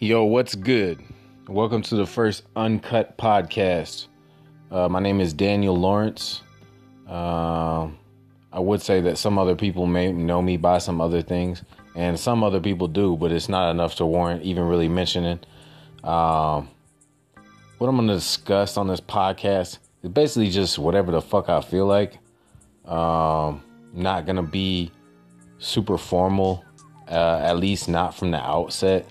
Yo, 0.00 0.24
what's 0.24 0.56
good? 0.56 1.00
Welcome 1.46 1.80
to 1.82 1.94
the 1.94 2.04
first 2.04 2.42
Uncut 2.56 3.16
podcast. 3.16 4.08
Uh, 4.68 4.88
my 4.88 4.98
name 4.98 5.20
is 5.20 5.32
Daniel 5.32 5.76
Lawrence. 5.76 6.42
Uh, 7.08 7.86
I 8.52 8.58
would 8.58 8.82
say 8.82 9.00
that 9.02 9.18
some 9.18 9.38
other 9.38 9.54
people 9.54 9.86
may 9.86 10.10
know 10.10 10.42
me 10.42 10.56
by 10.56 10.78
some 10.78 11.00
other 11.00 11.22
things, 11.22 11.62
and 11.94 12.18
some 12.18 12.42
other 12.42 12.58
people 12.58 12.88
do, 12.88 13.16
but 13.16 13.30
it's 13.30 13.48
not 13.48 13.70
enough 13.70 13.94
to 13.94 14.04
warrant 14.04 14.42
even 14.42 14.64
really 14.64 14.88
mentioning. 14.88 15.38
Um, 16.02 16.68
what 17.78 17.86
I'm 17.86 17.94
going 17.94 18.08
to 18.08 18.14
discuss 18.14 18.76
on 18.76 18.88
this 18.88 19.00
podcast 19.00 19.78
is 20.02 20.10
basically 20.10 20.50
just 20.50 20.76
whatever 20.76 21.12
the 21.12 21.22
fuck 21.22 21.48
I 21.48 21.60
feel 21.60 21.86
like. 21.86 22.18
Um, 22.84 23.62
not 23.92 24.26
going 24.26 24.36
to 24.36 24.42
be 24.42 24.90
super 25.58 25.96
formal, 25.98 26.64
uh, 27.08 27.38
at 27.44 27.58
least 27.58 27.88
not 27.88 28.16
from 28.16 28.32
the 28.32 28.40
outset 28.40 29.06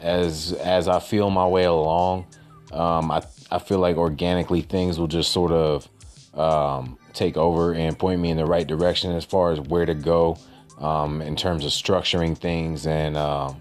as 0.00 0.52
as 0.52 0.88
I 0.88 1.00
feel 1.00 1.30
my 1.30 1.46
way 1.46 1.64
along, 1.64 2.26
um, 2.72 3.10
I 3.10 3.22
I 3.50 3.58
feel 3.58 3.78
like 3.78 3.96
organically 3.96 4.62
things 4.62 4.98
will 4.98 5.08
just 5.08 5.32
sort 5.32 5.52
of 5.52 5.88
um, 6.34 6.98
take 7.12 7.36
over 7.36 7.74
and 7.74 7.98
point 7.98 8.20
me 8.20 8.30
in 8.30 8.36
the 8.36 8.46
right 8.46 8.66
direction 8.66 9.12
as 9.12 9.24
far 9.24 9.52
as 9.52 9.60
where 9.60 9.84
to 9.84 9.94
go 9.94 10.38
um, 10.78 11.20
in 11.22 11.36
terms 11.36 11.64
of 11.64 11.70
structuring 11.70 12.36
things 12.36 12.86
and 12.86 13.16
uh, 13.16 13.52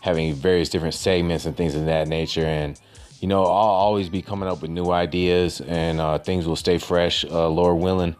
having 0.00 0.34
various 0.34 0.68
different 0.68 0.94
segments 0.94 1.44
and 1.44 1.56
things 1.56 1.74
of 1.74 1.84
that 1.84 2.08
nature. 2.08 2.44
And 2.44 2.80
you 3.20 3.28
know, 3.28 3.42
I'll 3.42 3.48
always 3.48 4.08
be 4.08 4.22
coming 4.22 4.48
up 4.48 4.62
with 4.62 4.70
new 4.70 4.90
ideas 4.90 5.60
and 5.60 6.00
uh, 6.00 6.18
things 6.18 6.46
will 6.46 6.56
stay 6.56 6.78
fresh. 6.78 7.24
Uh, 7.24 7.48
Lord 7.48 7.78
willing, 7.78 8.16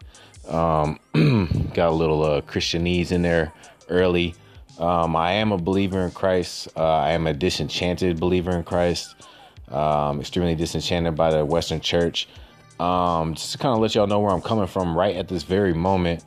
um, 0.47 0.99
got 1.73 1.89
a 1.89 1.95
little 1.95 2.23
uh, 2.23 2.41
Christianese 2.41 3.11
in 3.11 3.21
there 3.21 3.53
early. 3.87 4.35
Um, 4.79 5.15
I 5.15 5.33
am 5.33 5.51
a 5.51 5.57
believer 5.57 5.99
in 5.99 6.11
Christ. 6.11 6.69
Uh, 6.75 6.85
I 6.85 7.11
am 7.11 7.27
a 7.27 7.33
disenchanted 7.33 8.19
believer 8.19 8.51
in 8.51 8.63
Christ. 8.63 9.13
Um, 9.67 10.21
extremely 10.21 10.55
disenchanted 10.55 11.15
by 11.15 11.31
the 11.31 11.45
Western 11.45 11.81
Church. 11.81 12.27
Um, 12.79 13.33
just 13.33 13.51
to 13.51 13.57
kind 13.57 13.75
of 13.75 13.81
let 13.81 13.93
y'all 13.93 14.07
know 14.07 14.19
where 14.19 14.31
I'm 14.31 14.41
coming 14.41 14.67
from 14.67 14.97
right 14.97 15.15
at 15.15 15.27
this 15.27 15.43
very 15.43 15.73
moment. 15.73 16.23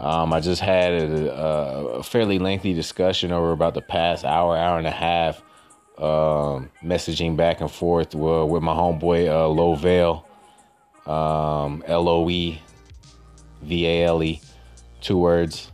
Um, 0.00 0.32
I 0.32 0.40
just 0.40 0.60
had 0.60 0.92
a, 0.94 1.32
a, 1.32 2.02
fairly 2.02 2.40
lengthy 2.40 2.74
discussion 2.74 3.30
over 3.30 3.52
about 3.52 3.74
the 3.74 3.82
past 3.82 4.24
hour, 4.24 4.56
hour 4.56 4.78
and 4.78 4.86
a 4.86 4.90
half, 4.90 5.40
um, 5.96 6.70
messaging 6.82 7.36
back 7.36 7.60
and 7.60 7.70
forth 7.70 8.14
with, 8.14 8.50
with 8.50 8.62
my 8.64 8.74
homeboy 8.74 9.28
uh, 9.28 9.46
Lovale, 9.46 10.24
um, 11.08 11.84
L 11.86 12.08
O 12.08 12.28
E 12.28 12.60
V 13.62 13.86
A 13.86 14.04
L 14.06 14.22
E, 14.24 14.40
two 15.00 15.18
words. 15.18 15.70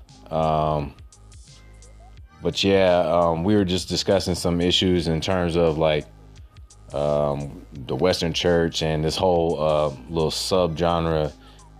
But 2.42 2.62
yeah, 2.62 2.98
um, 3.00 3.44
we 3.44 3.54
were 3.56 3.64
just 3.64 3.88
discussing 3.88 4.34
some 4.34 4.60
issues 4.60 5.08
in 5.08 5.20
terms 5.20 5.56
of 5.56 5.76
like 5.76 6.06
um, 6.92 7.66
the 7.72 7.96
Western 7.96 8.32
Church 8.32 8.82
and 8.82 9.04
this 9.04 9.16
whole 9.16 9.60
uh, 9.60 9.88
little 10.08 10.30
subgenre 10.30 11.32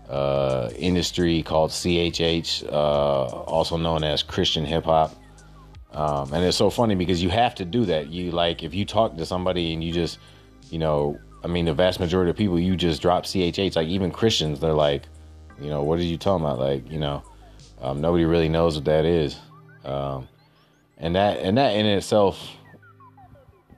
uh, 0.09 0.69
industry 0.75 1.43
called 1.43 1.71
CHH, 1.71 2.65
uh, 2.67 2.71
also 2.73 3.77
known 3.77 4.03
as 4.03 4.23
Christian 4.23 4.65
hip 4.65 4.85
hop. 4.85 5.15
Um, 5.91 6.33
and 6.33 6.43
it's 6.43 6.57
so 6.57 6.69
funny 6.69 6.95
because 6.95 7.23
you 7.23 7.29
have 7.29 7.55
to 7.55 7.65
do 7.65 7.85
that. 7.85 8.09
You 8.09 8.31
like 8.31 8.63
if 8.63 8.73
you 8.75 8.85
talk 8.85 9.17
to 9.17 9.25
somebody 9.25 9.73
and 9.73 9.83
you 9.83 9.91
just, 9.91 10.19
you 10.69 10.77
know, 10.77 11.19
I 11.43 11.47
mean, 11.47 11.65
the 11.65 11.73
vast 11.73 11.99
majority 11.99 12.29
of 12.29 12.37
people 12.37 12.59
you 12.59 12.75
just 12.75 13.01
drop 13.01 13.23
CHH. 13.23 13.75
Like 13.75 13.87
even 13.87 14.11
Christians, 14.11 14.59
they're 14.59 14.73
like, 14.73 15.03
you 15.59 15.69
know, 15.69 15.83
what 15.83 15.99
are 15.99 16.03
you 16.03 16.17
talking 16.17 16.45
about? 16.45 16.59
Like, 16.59 16.89
you 16.91 16.99
know, 16.99 17.23
um, 17.81 18.01
nobody 18.01 18.25
really 18.25 18.49
knows 18.49 18.75
what 18.75 18.85
that 18.85 19.05
is. 19.05 19.37
Um, 19.85 20.27
and 20.99 21.15
that 21.15 21.39
and 21.39 21.57
that 21.57 21.75
in 21.75 21.85
itself 21.85 22.55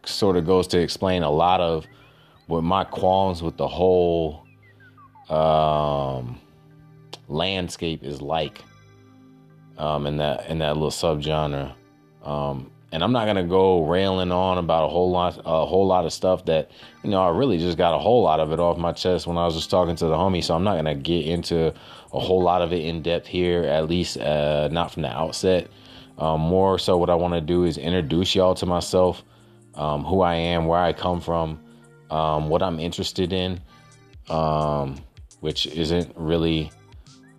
sort 0.06 0.36
of 0.36 0.46
goes 0.46 0.68
to 0.68 0.80
explain 0.80 1.24
a 1.24 1.30
lot 1.30 1.62
of 1.62 1.86
what 2.48 2.64
my 2.64 2.84
qualms 2.84 3.42
with 3.42 3.58
the 3.58 3.68
whole 3.68 4.44
um, 5.30 6.40
landscape 7.28 8.04
is 8.04 8.22
like 8.22 8.64
um, 9.78 10.06
in 10.06 10.18
that 10.18 10.48
in 10.48 10.60
that 10.60 10.76
little 10.76 10.90
subgenre. 10.90 11.74
Um, 12.24 12.72
and 12.94 13.04
I'm 13.04 13.14
not 13.14 13.26
gonna 13.26 13.46
go 13.46 13.86
railing 13.86 14.32
on 14.32 14.58
about 14.58 14.84
a 14.86 14.88
whole 14.90 15.12
lot 15.12 15.40
a 15.46 15.66
whole 15.66 15.88
lot 15.88 16.06
of 16.06 16.12
stuff 16.12 16.44
that 16.46 16.72
you 17.04 17.10
know 17.10 17.24
I 17.24 17.30
really 17.30 17.58
just 17.58 17.78
got 17.78 17.96
a 17.96 18.00
whole 18.00 18.22
lot 18.22 18.40
of 18.40 18.52
it 18.52 18.60
off 18.60 18.78
my 18.78 18.92
chest 18.92 19.28
when 19.28 19.38
I 19.38 19.46
was 19.46 19.56
just 19.56 19.70
talking 19.70 19.96
to 19.96 20.06
the 20.08 20.16
homie. 20.16 20.44
So 20.44 20.56
I'm 20.56 20.64
not 20.64 20.76
gonna 20.76 20.96
get 20.96 21.26
into 21.26 21.74
a 22.14 22.20
whole 22.20 22.42
lot 22.42 22.62
of 22.62 22.74
it 22.74 22.84
in 22.84 23.02
depth 23.02 23.28
here, 23.28 23.64
at 23.64 23.88
least 23.88 24.18
uh, 24.18 24.68
not 24.72 24.92
from 24.92 25.04
the 25.04 25.10
outset. 25.10 25.70
Um, 26.22 26.40
more 26.40 26.78
so, 26.78 26.98
what 26.98 27.10
I 27.10 27.16
want 27.16 27.34
to 27.34 27.42
do 27.42 27.64
is 27.64 27.80
introduce 27.80 28.36
y'all 28.36 28.54
to 28.54 28.68
myself, 28.68 29.24
um, 29.74 30.04
who 30.04 30.22
I 30.22 30.36
am, 30.36 30.68
where 30.68 30.80
I 30.80 30.94
come 30.94 31.20
from, 31.20 31.60
um, 32.12 32.48
what 32.48 32.62
I'm 32.62 32.80
interested 32.80 33.34
in, 33.34 33.60
um, 34.30 34.98
which 35.40 35.66
isn't 35.66 36.14
really 36.16 36.70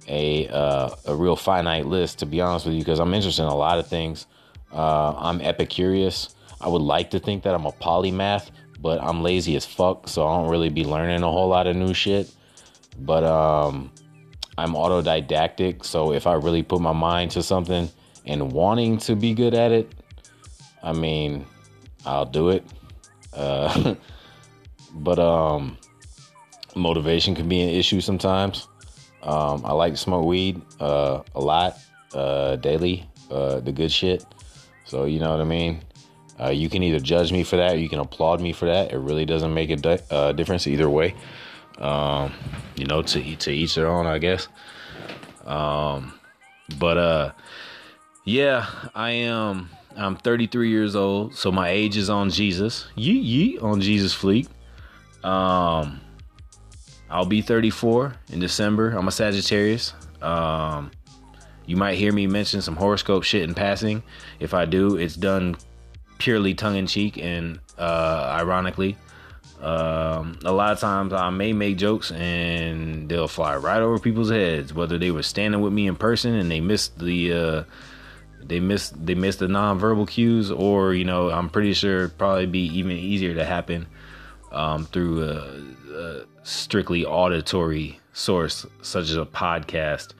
a 0.09 0.49
uh, 0.49 0.91
a 1.07 1.15
real 1.15 1.37
finite 1.37 1.87
list, 1.87 2.19
to 2.19 2.27
be 2.27 2.41
honest 2.41 2.67
with 2.67 2.75
you, 2.75 2.81
because 2.81 2.99
I'm 2.99 3.15
interested 3.15 3.43
in 3.43 3.51
a 3.51 3.55
lot 3.55 3.79
of 3.79 3.87
things. 3.87 4.27
Uh, 4.73 5.15
I'm 5.17 5.39
epicurious. 5.39 6.35
I 6.61 6.67
would 6.67 6.83
like 6.83 7.11
to 7.11 7.21
think 7.21 7.45
that 7.45 7.55
I'm 7.55 7.67
a 7.67 7.73
polymath, 7.73 8.51
but 8.81 9.01
I'm 9.01 9.23
lazy 9.23 9.55
as 9.55 9.65
fuck, 9.65 10.09
so 10.09 10.27
I 10.27 10.37
don't 10.37 10.51
really 10.51 10.71
be 10.71 10.85
learning 10.85 11.23
a 11.23 11.31
whole 11.31 11.49
lot 11.49 11.69
of 11.69 11.77
new 11.77 11.95
shit. 11.95 12.35
But 12.99 13.23
um, 13.23 13.93
I'm 14.59 14.73
autodidactic, 14.73 15.85
so 15.85 16.13
if 16.13 16.27
I 16.27 16.33
really 16.33 16.65
put 16.65 16.81
my 16.81 16.93
mind 16.93 17.31
to 17.33 17.45
something 17.45 17.89
and 18.27 18.53
wanting 18.53 18.99
to 18.99 19.17
be 19.17 19.35
good 19.35 19.55
at 19.55 19.73
it, 19.73 19.93
I 20.83 20.93
mean, 20.93 21.47
I'll 22.05 22.27
do 22.27 22.51
it. 22.51 22.65
Uh, 23.33 23.95
but 24.95 25.19
um, 25.19 25.79
motivation 26.75 27.35
can 27.35 27.49
be 27.49 27.61
an 27.61 27.71
issue 27.71 28.01
sometimes. 28.01 28.69
Um, 29.23 29.63
I 29.65 29.73
like 29.73 29.93
to 29.93 29.97
smoke 29.97 30.27
weed 30.27 30.61
uh, 30.81 31.23
a 31.35 31.41
lot, 31.41 31.79
uh, 32.13 32.57
daily, 32.57 33.09
uh, 33.31 33.61
the 33.61 33.73
good 33.73 33.93
shit. 33.93 34.25
So 34.85 35.05
you 35.05 35.21
know 35.21 35.31
what 35.31 35.41
I 35.41 35.45
mean. 35.45 35.81
Uh, 36.41 36.51
you 36.51 36.69
can 36.69 36.83
either 36.83 36.99
judge 36.99 37.31
me 37.31 37.45
for 37.45 37.57
that, 37.57 37.79
you 37.79 37.89
can 37.89 38.01
applaud 38.01 38.41
me 38.41 38.53
for 38.53 38.67
that. 38.67 38.93
It 38.93 38.99
really 38.99 39.25
doesn't 39.25 39.55
make 39.55 39.71
a 39.71 39.77
di- 39.77 40.01
uh, 40.11 40.33
difference 40.33 40.67
either 40.67 40.91
way. 40.91 41.15
Um, 41.79 42.33
you 42.75 42.85
know, 42.87 43.03
to 43.03 43.37
to 43.37 43.51
each 43.51 43.75
their 43.77 43.87
own, 43.87 44.07
I 44.07 44.19
guess. 44.19 44.49
Um, 45.45 46.15
but 46.79 46.97
uh, 46.97 47.33
yeah, 48.25 48.67
I 48.95 49.11
am. 49.11 49.71
I'm 49.97 50.17
33 50.17 50.71
years 50.71 50.97
old, 50.97 51.35
so 51.35 51.53
my 51.53 51.69
age 51.69 51.97
is 51.97 52.09
on 52.09 52.31
Jesus. 52.31 52.87
Yee 52.95 53.19
yee 53.19 53.59
on 53.59 53.81
Jesus 53.81 54.15
fleek. 54.15 54.49
Um, 55.23 56.01
I'll 57.11 57.27
be 57.27 57.43
34 57.43 58.15
in 58.31 58.41
December. 58.41 58.91
I'm 58.91 59.07
a 59.07 59.13
Sagittarius. 59.13 59.93
Um, 60.23 60.91
you 61.67 61.77
might 61.77 61.99
hear 61.99 62.13
me 62.13 62.27
mention 62.27 62.63
some 62.63 62.77
horoscope 62.77 63.23
shit 63.23 63.43
in 63.43 63.55
passing. 63.55 64.03
If 64.41 64.55
I 64.55 64.65
do, 64.65 64.97
it's 64.97 65.15
done 65.15 65.57
purely 66.19 66.55
tongue 66.55 66.77
in 66.77 66.87
cheek 66.87 67.19
and 67.19 67.61
uh, 67.79 68.37
ironically. 68.41 68.97
Um, 69.61 70.39
a 70.45 70.51
lot 70.51 70.73
of 70.73 70.81
times 70.81 71.13
I 71.13 71.31
may 71.31 71.53
make 71.53 71.77
jokes 71.77 72.11
and 72.11 73.09
they'll 73.09 73.29
fly 73.29 73.57
right 73.57 73.81
over 73.81 73.99
people's 73.99 74.31
heads, 74.31 74.75
whether 74.75 74.99
they 74.99 75.11
were 75.11 75.23
standing 75.23 75.61
with 75.61 75.73
me 75.73 75.87
in 75.87 75.97
person 75.97 76.35
and 76.35 76.51
they 76.51 76.61
missed 76.61 76.99
the 76.99 77.33
uh, 77.33 77.65
they 78.45 78.61
missed 78.61 79.05
they 79.05 79.15
missed 79.15 79.39
the 79.39 79.47
nonverbal 79.47 80.09
cues, 80.09 80.51
or 80.51 80.95
you 80.95 81.05
know, 81.05 81.31
I'm 81.31 81.49
pretty 81.49 81.73
sure 81.73 82.09
probably 82.09 82.47
be 82.47 82.67
even 82.79 82.97
easier 82.97 83.35
to 83.35 83.45
happen 83.45 83.87
um, 84.51 84.87
through 84.87 85.25
a, 85.25 85.95
a, 85.95 86.25
strictly 86.43 87.05
auditory 87.05 88.01
source, 88.13 88.67
such 88.83 89.05
as 89.05 89.17
a 89.17 89.25
podcast. 89.25 90.15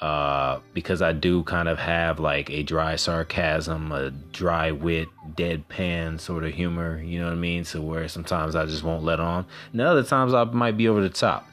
Uh, 0.00 0.60
because 0.74 1.02
I 1.02 1.12
do 1.12 1.42
kind 1.42 1.68
of 1.68 1.76
have 1.76 2.20
like 2.20 2.50
a 2.50 2.62
dry 2.62 2.94
sarcasm, 2.94 3.90
a 3.90 4.10
dry 4.10 4.70
wit, 4.70 5.08
deadpan 5.34 6.20
sort 6.20 6.44
of 6.44 6.54
humor, 6.54 7.02
you 7.02 7.18
know 7.18 7.24
what 7.24 7.32
I 7.32 7.36
mean? 7.36 7.64
So 7.64 7.80
where 7.80 8.06
sometimes 8.06 8.54
I 8.54 8.64
just 8.64 8.84
won't 8.84 9.02
let 9.02 9.18
on, 9.18 9.44
and 9.72 9.80
other 9.80 10.04
times 10.04 10.34
I 10.34 10.44
might 10.44 10.76
be 10.76 10.86
over 10.86 11.00
the 11.00 11.08
top. 11.08 11.48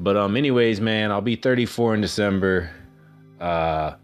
But 0.00 0.16
um, 0.16 0.36
anyways, 0.36 0.80
man, 0.80 1.12
I'll 1.12 1.20
be 1.20 1.36
34 1.36 1.94
in 1.94 2.00
December. 2.00 2.70
Uh, 3.40 3.94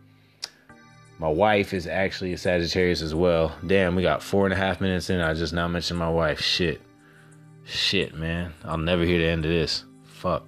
my 1.23 1.29
wife 1.29 1.73
is 1.73 1.87
actually 1.87 2.33
a 2.33 2.37
Sagittarius 2.37 3.01
as 3.01 3.15
well. 3.15 3.57
Damn, 3.65 3.95
we 3.95 4.03
got 4.03 4.25
four 4.25 4.45
and 4.45 4.53
a 4.53 4.57
half 4.57 4.81
minutes 4.81 5.09
in. 5.09 5.21
I 5.21 5.35
just 5.35 5.53
now 5.53 5.69
mentioned 5.69 5.97
my 5.97 6.09
wife. 6.09 6.41
Shit. 6.41 6.81
Shit, 7.63 8.17
man. 8.17 8.53
I'll 8.65 8.77
never 8.77 9.05
hear 9.05 9.19
the 9.19 9.29
end 9.29 9.45
of 9.45 9.53
this. 9.53 9.85
Fuck. 10.03 10.45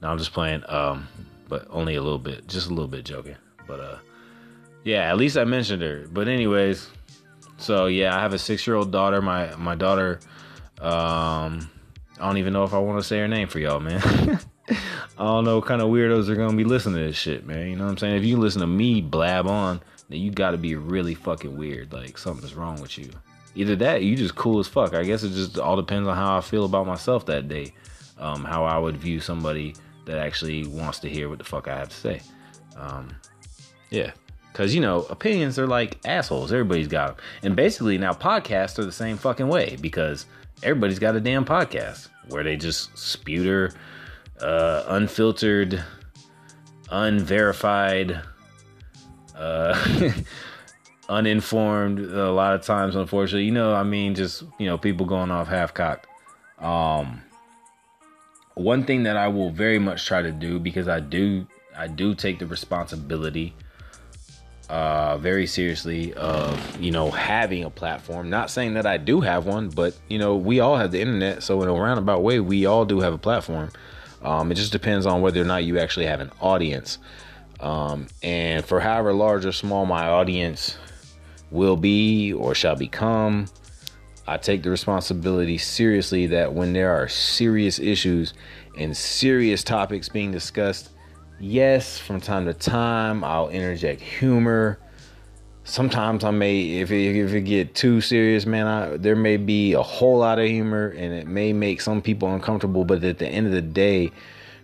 No, 0.00 0.08
I'm 0.08 0.16
just 0.16 0.32
playing. 0.32 0.62
Um, 0.68 1.06
but 1.50 1.66
only 1.68 1.96
a 1.96 2.02
little 2.02 2.18
bit. 2.18 2.48
Just 2.48 2.68
a 2.68 2.70
little 2.70 2.88
bit 2.88 3.04
joking. 3.04 3.36
But 3.66 3.80
uh 3.80 3.98
yeah, 4.84 5.10
at 5.10 5.18
least 5.18 5.36
I 5.36 5.44
mentioned 5.44 5.82
her. 5.82 6.06
But 6.10 6.28
anyways, 6.28 6.88
so 7.58 7.84
yeah, 7.84 8.16
I 8.16 8.20
have 8.20 8.32
a 8.32 8.38
six 8.38 8.66
year 8.66 8.76
old 8.76 8.90
daughter. 8.90 9.20
My 9.20 9.54
my 9.56 9.74
daughter 9.74 10.20
um 10.80 11.70
I 12.18 12.26
don't 12.26 12.38
even 12.38 12.54
know 12.54 12.64
if 12.64 12.72
I 12.72 12.78
want 12.78 12.98
to 12.98 13.06
say 13.06 13.18
her 13.18 13.28
name 13.28 13.48
for 13.48 13.58
y'all, 13.58 13.80
man. 13.80 14.00
I 15.18 15.24
don't 15.24 15.44
know 15.44 15.56
what 15.56 15.66
kind 15.66 15.82
of 15.82 15.90
weirdos 15.90 16.30
are 16.30 16.36
gonna 16.36 16.56
be 16.56 16.64
listening 16.64 17.02
to 17.02 17.06
this 17.08 17.16
shit, 17.16 17.46
man. 17.46 17.68
You 17.68 17.76
know 17.76 17.84
what 17.84 17.90
I'm 17.90 17.98
saying? 17.98 18.16
If 18.16 18.24
you 18.24 18.38
listen 18.38 18.62
to 18.62 18.66
me 18.66 19.02
blab 19.02 19.46
on 19.46 19.82
then 20.08 20.20
you 20.20 20.30
got 20.30 20.52
to 20.52 20.58
be 20.58 20.74
really 20.74 21.14
fucking 21.14 21.56
weird. 21.56 21.92
Like 21.92 22.18
something's 22.18 22.54
wrong 22.54 22.80
with 22.80 22.98
you. 22.98 23.10
either 23.54 23.76
that, 23.76 24.02
you 24.02 24.16
just 24.16 24.34
cool 24.34 24.58
as 24.58 24.68
fuck. 24.68 24.94
I 24.94 25.02
guess 25.02 25.22
it 25.22 25.30
just 25.30 25.58
all 25.58 25.76
depends 25.76 26.08
on 26.08 26.16
how 26.16 26.36
I 26.36 26.40
feel 26.40 26.64
about 26.64 26.86
myself 26.86 27.26
that 27.26 27.48
day, 27.48 27.72
um, 28.18 28.44
how 28.44 28.64
I 28.64 28.78
would 28.78 28.96
view 28.96 29.20
somebody 29.20 29.74
that 30.04 30.18
actually 30.18 30.66
wants 30.66 30.98
to 31.00 31.08
hear 31.08 31.28
what 31.28 31.38
the 31.38 31.44
fuck 31.44 31.68
I 31.68 31.76
have 31.76 31.88
to 31.88 31.96
say. 31.96 32.20
Um, 32.76 33.08
yeah, 33.90 34.12
because 34.52 34.74
you 34.74 34.80
know 34.80 35.02
opinions 35.10 35.58
are 35.58 35.66
like 35.66 35.98
assholes. 36.04 36.52
Everybody's 36.52 36.88
got 36.88 37.16
them, 37.16 37.24
and 37.42 37.56
basically 37.56 37.98
now 37.98 38.12
podcasts 38.12 38.78
are 38.78 38.84
the 38.84 38.92
same 38.92 39.16
fucking 39.16 39.48
way 39.48 39.76
because 39.80 40.26
everybody's 40.62 40.98
got 40.98 41.16
a 41.16 41.20
damn 41.20 41.44
podcast 41.44 42.08
where 42.28 42.42
they 42.42 42.56
just 42.56 42.96
sputer 42.96 43.72
uh, 44.40 44.84
unfiltered, 44.88 45.82
unverified. 46.90 48.20
Uh, 49.36 50.12
uninformed 51.08 52.00
a 52.00 52.30
lot 52.32 52.54
of 52.54 52.62
times 52.62 52.96
unfortunately. 52.96 53.44
You 53.44 53.52
know 53.52 53.74
i 53.74 53.82
mean 53.82 54.14
just 54.14 54.42
you 54.58 54.66
know 54.66 54.76
people 54.76 55.06
going 55.06 55.30
off 55.30 55.48
half 55.48 55.72
cocked 55.72 56.06
um 56.58 57.22
one 58.54 58.84
thing 58.84 59.02
that 59.04 59.16
i 59.16 59.28
will 59.28 59.50
very 59.50 59.78
much 59.78 60.06
try 60.06 60.22
to 60.22 60.32
do 60.32 60.58
because 60.58 60.88
i 60.88 60.98
do 60.98 61.46
i 61.76 61.86
do 61.86 62.14
take 62.14 62.38
the 62.38 62.46
responsibility 62.46 63.54
uh 64.68 65.16
very 65.18 65.46
seriously 65.46 66.12
of 66.14 66.80
you 66.80 66.90
know 66.90 67.10
having 67.10 67.62
a 67.62 67.70
platform. 67.70 68.28
Not 68.28 68.50
saying 68.50 68.74
that 68.74 68.86
i 68.86 68.96
do 68.96 69.20
have 69.20 69.46
one 69.46 69.68
but 69.68 69.96
you 70.08 70.18
know 70.18 70.34
we 70.34 70.58
all 70.58 70.76
have 70.76 70.90
the 70.90 71.00
internet. 71.00 71.42
So 71.42 71.62
in 71.62 71.68
a 71.68 71.72
roundabout 71.72 72.22
way 72.22 72.40
we 72.40 72.66
all 72.66 72.84
do 72.84 73.00
have 73.00 73.14
a 73.14 73.18
platform. 73.18 73.70
Um 74.22 74.50
it 74.50 74.56
just 74.56 74.72
depends 74.72 75.06
on 75.06 75.22
whether 75.22 75.40
or 75.40 75.44
not 75.44 75.62
you 75.62 75.78
actually 75.78 76.06
have 76.06 76.20
an 76.20 76.32
audience 76.40 76.98
um 77.60 78.06
and 78.22 78.64
for 78.64 78.80
however 78.80 79.12
large 79.12 79.46
or 79.46 79.52
small 79.52 79.86
my 79.86 80.06
audience 80.06 80.76
will 81.50 81.76
be 81.76 82.32
or 82.32 82.54
shall 82.54 82.76
become. 82.76 83.46
I 84.28 84.36
take 84.38 84.62
the 84.62 84.70
responsibility 84.70 85.56
seriously 85.56 86.26
that 86.28 86.52
when 86.52 86.72
there 86.72 86.90
are 86.92 87.08
serious 87.08 87.78
issues 87.78 88.34
and 88.76 88.96
serious 88.96 89.62
topics 89.62 90.08
being 90.08 90.32
discussed, 90.32 90.90
yes, 91.38 91.98
from 91.98 92.20
time 92.20 92.46
to 92.46 92.54
time 92.54 93.22
I'll 93.22 93.48
interject 93.48 94.00
humor. 94.00 94.80
Sometimes 95.62 96.24
I 96.24 96.30
may, 96.30 96.80
if 96.80 96.90
it, 96.90 97.16
if 97.16 97.32
it 97.34 97.40
get 97.42 97.74
too 97.74 98.00
serious, 98.00 98.46
man, 98.46 98.66
I, 98.66 98.96
there 98.96 99.16
may 99.16 99.36
be 99.36 99.72
a 99.74 99.82
whole 99.82 100.18
lot 100.18 100.38
of 100.38 100.46
humor 100.46 100.88
and 100.88 101.12
it 101.12 101.26
may 101.26 101.52
make 101.52 101.80
some 101.80 102.02
people 102.02 102.32
uncomfortable. 102.32 102.84
But 102.84 103.02
at 103.04 103.18
the 103.18 103.28
end 103.28 103.46
of 103.46 103.52
the 103.52 103.62
day, 103.62 104.10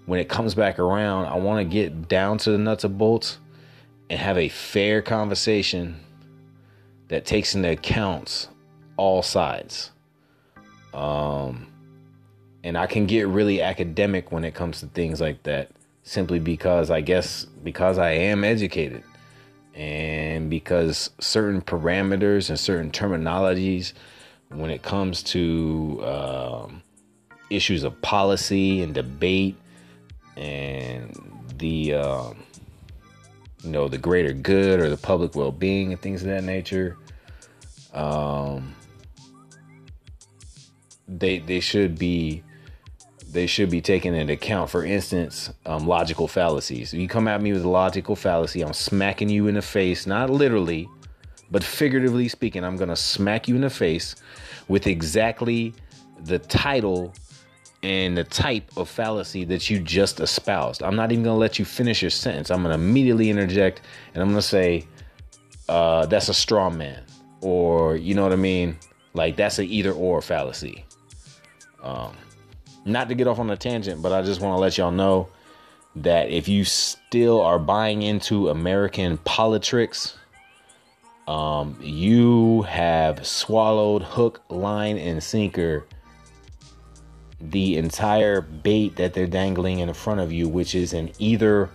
when 0.06 0.18
it 0.18 0.28
comes 0.28 0.54
back 0.54 0.78
around, 0.78 1.26
I 1.26 1.36
want 1.36 1.58
to 1.58 1.72
get 1.72 2.08
down 2.08 2.38
to 2.38 2.50
the 2.50 2.58
nuts 2.58 2.84
and 2.84 2.98
bolts 2.98 3.38
and 4.10 4.18
have 4.18 4.38
a 4.38 4.48
fair 4.48 5.00
conversation 5.02 6.00
that 7.08 7.24
takes 7.24 7.54
into 7.54 7.70
account 7.70 8.48
all 8.96 9.22
sides. 9.22 9.90
Um, 10.92 11.66
and 12.64 12.76
I 12.76 12.86
can 12.86 13.06
get 13.06 13.26
really 13.28 13.62
academic 13.62 14.32
when 14.32 14.44
it 14.44 14.54
comes 14.54 14.80
to 14.80 14.86
things 14.86 15.20
like 15.20 15.42
that 15.44 15.70
simply 16.04 16.38
because 16.38 16.90
I 16.90 17.00
guess 17.00 17.44
because 17.44 17.98
I 17.98 18.10
am 18.10 18.44
educated 18.44 19.02
and 19.74 20.50
because 20.50 21.10
certain 21.20 21.62
parameters 21.62 22.50
and 22.50 22.58
certain 22.58 22.90
terminologies 22.90 23.92
when 24.50 24.70
it 24.70 24.82
comes 24.82 25.22
to 25.22 26.02
um, 26.04 26.82
issues 27.50 27.84
of 27.84 28.00
policy 28.02 28.82
and 28.82 28.94
debate 28.94 29.56
and 30.36 31.18
the 31.58 31.94
um, 31.94 32.36
you 33.62 33.70
know 33.70 33.88
the 33.88 33.98
greater 33.98 34.32
good 34.32 34.80
or 34.80 34.88
the 34.88 34.96
public 34.96 35.34
well-being 35.34 35.92
and 35.92 36.00
things 36.00 36.22
of 36.22 36.28
that 36.28 36.44
nature 36.44 36.96
um, 37.92 38.74
they 41.08 41.38
they 41.38 41.60
should 41.60 41.98
be 41.98 42.42
they 43.30 43.46
should 43.46 43.70
be 43.70 43.80
taken 43.80 44.14
into 44.14 44.34
account. 44.34 44.70
For 44.70 44.84
instance, 44.84 45.52
um, 45.64 45.86
logical 45.86 46.28
fallacies. 46.28 46.92
If 46.92 47.00
you 47.00 47.08
come 47.08 47.26
at 47.26 47.40
me 47.40 47.52
with 47.52 47.64
a 47.64 47.68
logical 47.68 48.14
fallacy, 48.14 48.60
I'm 48.60 48.74
smacking 48.74 49.30
you 49.30 49.46
in 49.46 49.54
the 49.54 49.62
face, 49.62 50.06
not 50.06 50.28
literally, 50.28 50.88
but 51.50 51.64
figuratively 51.64 52.28
speaking. 52.28 52.62
I'm 52.62 52.76
gonna 52.76 52.96
smack 52.96 53.48
you 53.48 53.54
in 53.54 53.62
the 53.62 53.70
face 53.70 54.16
with 54.68 54.86
exactly 54.86 55.74
the 56.24 56.38
title 56.38 57.12
and 57.82 58.16
the 58.16 58.24
type 58.24 58.70
of 58.76 58.88
fallacy 58.88 59.44
that 59.44 59.68
you 59.68 59.80
just 59.80 60.20
espoused. 60.20 60.82
I'm 60.82 60.96
not 60.96 61.12
even 61.12 61.24
gonna 61.24 61.38
let 61.38 61.58
you 61.58 61.64
finish 61.64 62.02
your 62.02 62.10
sentence. 62.10 62.50
I'm 62.50 62.62
gonna 62.62 62.74
immediately 62.74 63.30
interject 63.30 63.82
and 64.14 64.22
I'm 64.22 64.30
gonna 64.30 64.42
say, 64.42 64.86
uh, 65.68 66.06
"That's 66.06 66.28
a 66.28 66.34
straw 66.34 66.70
man." 66.70 67.02
or 67.42 67.96
you 67.96 68.14
know 68.14 68.22
what 68.22 68.32
I 68.32 68.36
mean? 68.36 68.78
Like 69.12 69.36
that's 69.36 69.58
an 69.58 69.66
either 69.66 69.92
or 69.92 70.22
fallacy. 70.22 70.86
Um, 71.82 72.16
not 72.86 73.08
to 73.10 73.14
get 73.14 73.26
off 73.26 73.38
on 73.38 73.50
a 73.50 73.56
tangent, 73.56 74.00
but 74.00 74.12
I 74.12 74.22
just 74.22 74.40
want 74.40 74.56
to 74.56 74.60
let 74.60 74.78
y'all 74.78 74.90
know 74.90 75.28
that 75.96 76.30
if 76.30 76.48
you 76.48 76.64
still 76.64 77.42
are 77.42 77.58
buying 77.58 78.02
into 78.02 78.48
American 78.48 79.18
politics, 79.18 80.16
um, 81.28 81.76
you 81.82 82.62
have 82.62 83.26
swallowed 83.26 84.02
hook, 84.02 84.40
line, 84.48 84.96
and 84.96 85.22
sinker 85.22 85.86
the 87.50 87.76
entire 87.76 88.40
bait 88.40 88.96
that 88.96 89.14
they're 89.14 89.26
dangling 89.26 89.80
in 89.80 89.92
front 89.92 90.20
of 90.20 90.32
you, 90.32 90.48
which 90.48 90.74
is 90.74 90.92
an 90.92 91.10
either 91.18 91.68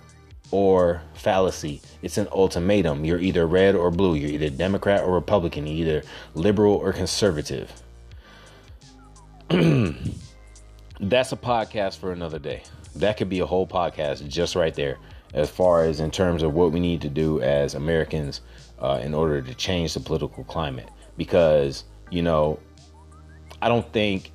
or 0.52 1.02
fallacy. 1.14 1.82
It's 2.02 2.18
an 2.18 2.28
ultimatum. 2.32 3.04
You're 3.04 3.20
either 3.20 3.46
red 3.46 3.76
or 3.76 3.92
blue. 3.92 4.16
You're 4.16 4.30
either 4.32 4.50
Democrat 4.50 5.04
or 5.04 5.14
Republican. 5.14 5.68
You're 5.68 5.88
either 5.88 6.04
liberal 6.36 6.76
or 6.76 6.94
conservative. 6.94 7.72
That's 9.50 11.32
a 11.32 11.38
podcast 11.38 11.98
for 11.98 12.12
another 12.12 12.40
day. 12.40 12.64
That 12.96 13.18
could 13.18 13.30
be 13.30 13.40
a 13.40 13.46
whole 13.46 13.68
podcast 13.68 14.28
just 14.28 14.56
right 14.56 14.74
there, 14.74 14.98
as 15.34 15.50
far 15.50 15.84
as 15.84 16.00
in 16.00 16.12
terms 16.12 16.44
of 16.44 16.54
what 16.54 16.72
we 16.72 16.80
need 16.80 17.02
to 17.02 17.10
do 17.10 17.42
as 17.42 17.76
Americans 17.76 18.42
uh, 18.80 19.00
in 19.04 19.14
order 19.14 19.42
to 19.42 19.54
change 19.54 19.94
the 19.94 20.00
political 20.00 20.44
climate. 20.46 20.90
Because, 21.18 21.84
you 22.10 22.22
know, 22.22 22.60
I 23.62 23.68
don't 23.70 23.92
think, 23.92 24.32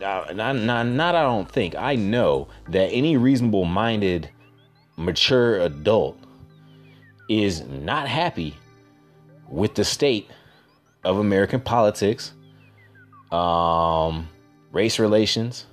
not, 0.00 0.34
not, 0.34 0.86
not 0.86 1.14
I 1.14 1.22
don't 1.22 1.50
think, 1.50 1.74
I 1.74 1.96
know 1.96 2.48
that 2.68 2.88
any 2.88 3.16
reasonable 3.16 3.64
minded 3.64 4.30
mature 4.96 5.60
adult 5.60 6.18
is 7.28 7.62
not 7.62 8.08
happy 8.08 8.54
with 9.48 9.74
the 9.74 9.84
state 9.84 10.30
of 11.04 11.18
American 11.18 11.60
politics, 11.60 12.32
um, 13.32 14.28
race 14.72 14.98
relations, 14.98 15.66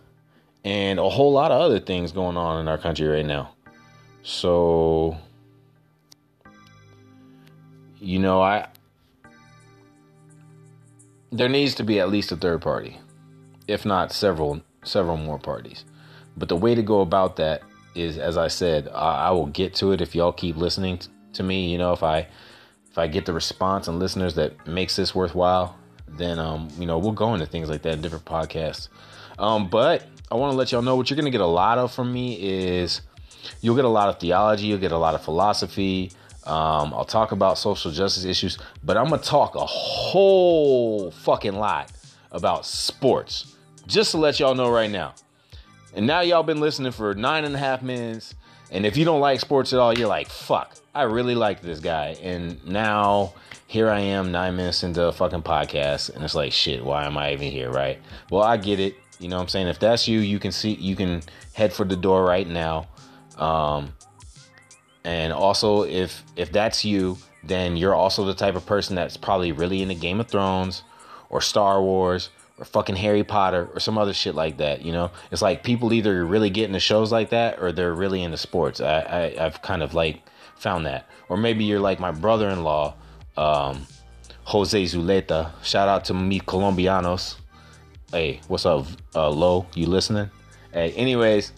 and 0.64 1.00
a 1.00 1.10
whole 1.10 1.32
lot 1.32 1.52
of 1.52 1.62
other 1.62 1.80
things 1.80 2.12
going 2.12 2.38
on 2.38 2.60
in 2.60 2.68
our 2.68 2.78
country 2.78 3.08
right 3.08 3.26
now. 3.26 3.52
So, 4.24 5.18
you 8.00 8.20
know, 8.20 8.42
I 8.42 8.68
there 11.32 11.50
needs 11.50 11.76
to 11.76 11.84
be 11.84 12.00
at 12.00 12.10
least 12.10 12.32
a 12.32 12.38
third 12.38 12.62
party, 12.62 12.98
if 13.68 13.86
not 13.86 14.12
several 14.12 14.62
several 14.84 15.18
more 15.18 15.40
parties. 15.40 15.86
But 16.38 16.50
the 16.50 16.56
way 16.56 16.76
to 16.76 16.82
go 16.82 17.02
about 17.02 17.38
that 17.38 17.64
is, 17.96 18.18
as 18.18 18.38
I 18.38 18.50
said, 18.50 18.90
I, 18.90 19.28
I 19.28 19.32
will 19.32 19.48
get 19.48 19.74
to 19.76 19.92
it 19.92 20.02
if 20.02 20.14
y'all 20.14 20.34
keep 20.34 20.58
listening 20.58 20.98
t- 21.00 21.10
to 21.34 21.44
me. 21.44 21.72
You 21.72 21.78
know, 21.78 21.94
if 21.94 22.04
I 22.04 22.28
if 22.90 22.98
I 22.98 23.08
get 23.08 23.26
the 23.26 23.34
response 23.34 23.88
and 23.88 24.00
listeners 24.00 24.36
that 24.36 24.68
makes 24.68 24.96
this 24.96 25.16
worthwhile, 25.16 25.78
then 26.08 26.40
um, 26.40 26.70
you 26.78 26.86
know, 26.86 26.98
we'll 26.98 27.12
go 27.12 27.34
into 27.34 27.46
things 27.46 27.70
like 27.70 27.82
that 27.84 27.94
in 27.94 28.02
different 28.02 28.26
podcasts. 28.26 28.90
Um, 29.38 29.70
but 29.70 30.06
I 30.32 30.36
want 30.36 30.52
to 30.52 30.58
let 30.58 30.72
y'all 30.72 30.82
know 30.82 30.96
what 30.96 31.10
you're 31.10 31.18
gonna 31.18 31.30
get 31.30 31.42
a 31.42 31.46
lot 31.46 31.78
of 31.78 31.92
from 31.92 32.12
me 32.12 32.36
is 32.42 33.02
you'll 33.62 33.76
get 33.76 33.86
a 33.86 33.90
lot 33.90 34.10
of 34.10 34.20
theology, 34.20 34.68
you'll 34.68 34.80
get 34.80 34.92
a 34.92 34.98
lot 34.98 35.16
of 35.16 35.24
philosophy. 35.24 36.12
Um, 36.46 36.94
I'll 36.94 37.06
talk 37.06 37.32
about 37.32 37.58
social 37.58 37.92
justice 37.92 38.24
issues, 38.24 38.58
but 38.84 38.98
I'm 38.98 39.10
gonna 39.10 39.22
talk 39.22 39.56
a 39.56 39.66
whole 39.66 41.12
fucking 41.12 41.56
lot 41.56 41.92
about 42.32 42.66
sports. 42.66 43.55
Just 43.88 44.12
to 44.12 44.18
let 44.18 44.40
y'all 44.40 44.56
know 44.56 44.70
right 44.70 44.90
now. 44.90 45.14
And 45.94 46.06
now 46.08 46.22
y'all 46.22 46.44
been 46.44 46.60
listening 46.60 46.92
for 46.92 47.14
nine 47.14 47.46
and 47.46 47.56
a 47.56 47.58
half 47.58 47.82
minutes. 47.82 48.36
And 48.72 48.86
if 48.86 48.98
you 48.98 49.06
don't 49.06 49.22
like 49.22 49.40
sports 49.40 49.74
at 49.74 49.80
all, 49.80 49.98
you're 49.98 50.08
like, 50.08 50.28
fuck, 50.28 50.76
I 50.94 51.04
really 51.04 51.36
like 51.36 51.62
this 51.62 51.80
guy. 51.80 52.18
And 52.22 52.64
now 52.66 53.34
here 53.68 53.90
I 53.90 54.00
am 54.00 54.32
nine 54.32 54.56
minutes 54.56 54.84
into 54.84 55.06
a 55.06 55.12
fucking 55.12 55.44
podcast. 55.44 56.14
And 56.14 56.24
it's 56.24 56.36
like, 56.36 56.52
shit, 56.52 56.84
why 56.84 57.06
am 57.06 57.18
I 57.18 57.34
even 57.34 57.52
here, 57.52 57.72
right? 57.72 58.00
Well, 58.30 58.44
I 58.44 58.58
get 58.58 58.80
it. 58.80 58.96
You 59.20 59.30
know 59.30 59.38
what 59.38 59.44
I'm 59.44 59.48
saying? 59.48 59.68
If 59.68 59.80
that's 59.80 60.08
you, 60.08 60.20
you 60.20 60.40
can 60.40 60.52
see, 60.52 60.74
you 60.74 60.96
can 60.96 61.22
head 61.54 61.72
for 61.72 61.86
the 61.86 61.96
door 61.96 62.26
right 62.26 62.48
now. 62.48 62.88
Um, 63.38 63.94
and 65.06 65.32
also 65.32 65.84
if, 65.84 66.24
if 66.36 66.52
that's 66.52 66.84
you, 66.84 67.18
then 67.44 67.78
you're 67.78 67.96
also 67.96 68.26
the 68.26 68.34
type 68.34 68.56
of 68.56 68.66
person 68.66 68.96
that's 68.96 69.16
probably 69.16 69.52
really 69.52 69.82
into 69.82 69.96
Game 69.96 70.20
of 70.20 70.28
Thrones 70.28 70.84
or 71.30 71.40
Star 71.40 71.82
Wars 71.82 72.30
or 72.58 72.66
fucking 72.66 72.96
Harry 72.96 73.24
Potter 73.24 73.70
or 73.74 73.80
some 73.80 73.98
other 73.98 74.14
shit 74.14 74.36
like 74.36 74.58
that. 74.58 74.84
You 74.84 74.92
know, 74.92 75.12
it's 75.32 75.42
like 75.42 75.64
people 75.64 75.94
either 75.94 76.26
really 76.26 76.50
get 76.50 76.66
into 76.66 76.80
shows 76.80 77.12
like 77.12 77.30
that 77.30 77.60
or 77.62 77.72
they're 77.72 77.94
really 77.94 78.24
into 78.24 78.38
sports. 78.38 78.80
I, 78.82 79.34
I 79.38 79.44
have 79.44 79.62
kind 79.62 79.84
of 79.84 79.94
like 79.94 80.22
found 80.56 80.86
that, 80.86 81.10
or 81.30 81.38
maybe 81.38 81.66
you're 81.66 81.80
like 81.80 82.00
my 82.00 82.12
brother-in-law, 82.12 82.94
um, 83.38 83.86
Jose 84.46 84.84
Zuleta. 84.84 85.52
Shout 85.64 85.90
out 85.90 86.06
to 86.06 86.14
me 86.14 86.40
Colombianos. 86.40 87.36
Hey, 88.12 88.40
what's 88.48 88.66
up, 88.66 88.86
uh, 89.14 89.30
Lo? 89.30 89.66
You 89.76 89.88
listening? 89.88 90.30
Hey, 90.72 90.92
anyways, 90.92 91.52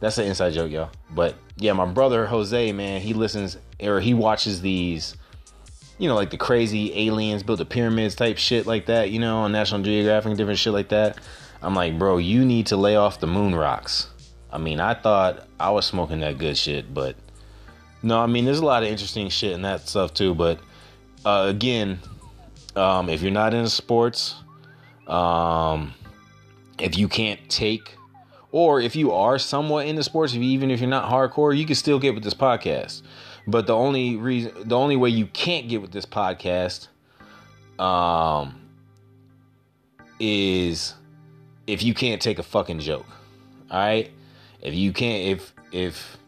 that's 0.00 0.18
an 0.18 0.26
inside 0.26 0.52
joke, 0.52 0.70
y'all. 0.70 0.90
But 1.14 1.36
yeah, 1.56 1.72
my 1.72 1.86
brother 1.86 2.26
Jose, 2.26 2.72
man, 2.72 3.00
he 3.00 3.14
listens 3.14 3.56
or 3.80 4.00
he 4.00 4.12
watches 4.12 4.60
these, 4.60 5.16
you 5.98 6.08
know, 6.08 6.14
like 6.14 6.30
the 6.30 6.36
crazy 6.36 7.06
aliens 7.08 7.42
built 7.42 7.58
the 7.58 7.64
pyramids 7.64 8.14
type 8.14 8.38
shit 8.38 8.66
like 8.66 8.86
that, 8.86 9.10
you 9.10 9.18
know, 9.18 9.38
on 9.38 9.52
National 9.52 9.82
Geographic 9.82 10.30
and 10.30 10.36
different 10.36 10.58
shit 10.58 10.72
like 10.72 10.88
that. 10.88 11.18
I'm 11.62 11.74
like, 11.74 11.98
bro, 11.98 12.18
you 12.18 12.44
need 12.44 12.66
to 12.66 12.76
lay 12.76 12.96
off 12.96 13.20
the 13.20 13.26
moon 13.26 13.54
rocks. 13.54 14.08
I 14.50 14.58
mean, 14.58 14.80
I 14.80 14.94
thought 14.94 15.46
I 15.60 15.70
was 15.70 15.86
smoking 15.86 16.20
that 16.20 16.38
good 16.38 16.56
shit, 16.56 16.92
but 16.92 17.16
no, 18.02 18.18
I 18.18 18.26
mean, 18.26 18.44
there's 18.44 18.58
a 18.58 18.64
lot 18.64 18.82
of 18.82 18.88
interesting 18.88 19.28
shit 19.28 19.54
and 19.54 19.64
that 19.64 19.88
stuff 19.88 20.12
too. 20.12 20.34
But 20.34 20.58
uh, 21.24 21.46
again, 21.48 22.00
um, 22.74 23.08
if 23.08 23.22
you're 23.22 23.30
not 23.30 23.54
into 23.54 23.70
sports, 23.70 24.34
um, 25.06 25.94
if 26.78 26.98
you 26.98 27.08
can't 27.08 27.40
take, 27.48 27.96
or 28.50 28.80
if 28.80 28.96
you 28.96 29.12
are 29.12 29.38
somewhat 29.38 29.86
into 29.86 30.02
sports, 30.02 30.34
if 30.34 30.42
you, 30.42 30.50
even 30.50 30.70
if 30.70 30.80
you're 30.80 30.90
not 30.90 31.10
hardcore, 31.10 31.56
you 31.56 31.64
can 31.64 31.74
still 31.74 31.98
get 31.98 32.14
with 32.14 32.24
this 32.24 32.34
podcast. 32.34 33.02
But 33.46 33.66
the 33.66 33.74
only 33.74 34.16
reason, 34.16 34.68
the 34.68 34.76
only 34.76 34.96
way 34.96 35.10
you 35.10 35.26
can't 35.26 35.68
get 35.68 35.82
with 35.82 35.92
this 35.92 36.06
podcast, 36.06 36.88
um, 37.78 38.60
is 40.20 40.94
if 41.66 41.82
you 41.82 41.94
can't 41.94 42.22
take 42.22 42.38
a 42.38 42.42
fucking 42.42 42.80
joke. 42.80 43.06
All 43.70 43.78
right, 43.78 44.10
if 44.60 44.74
you 44.74 44.92
can't, 44.92 45.24
if 45.24 45.52
if 45.72 46.18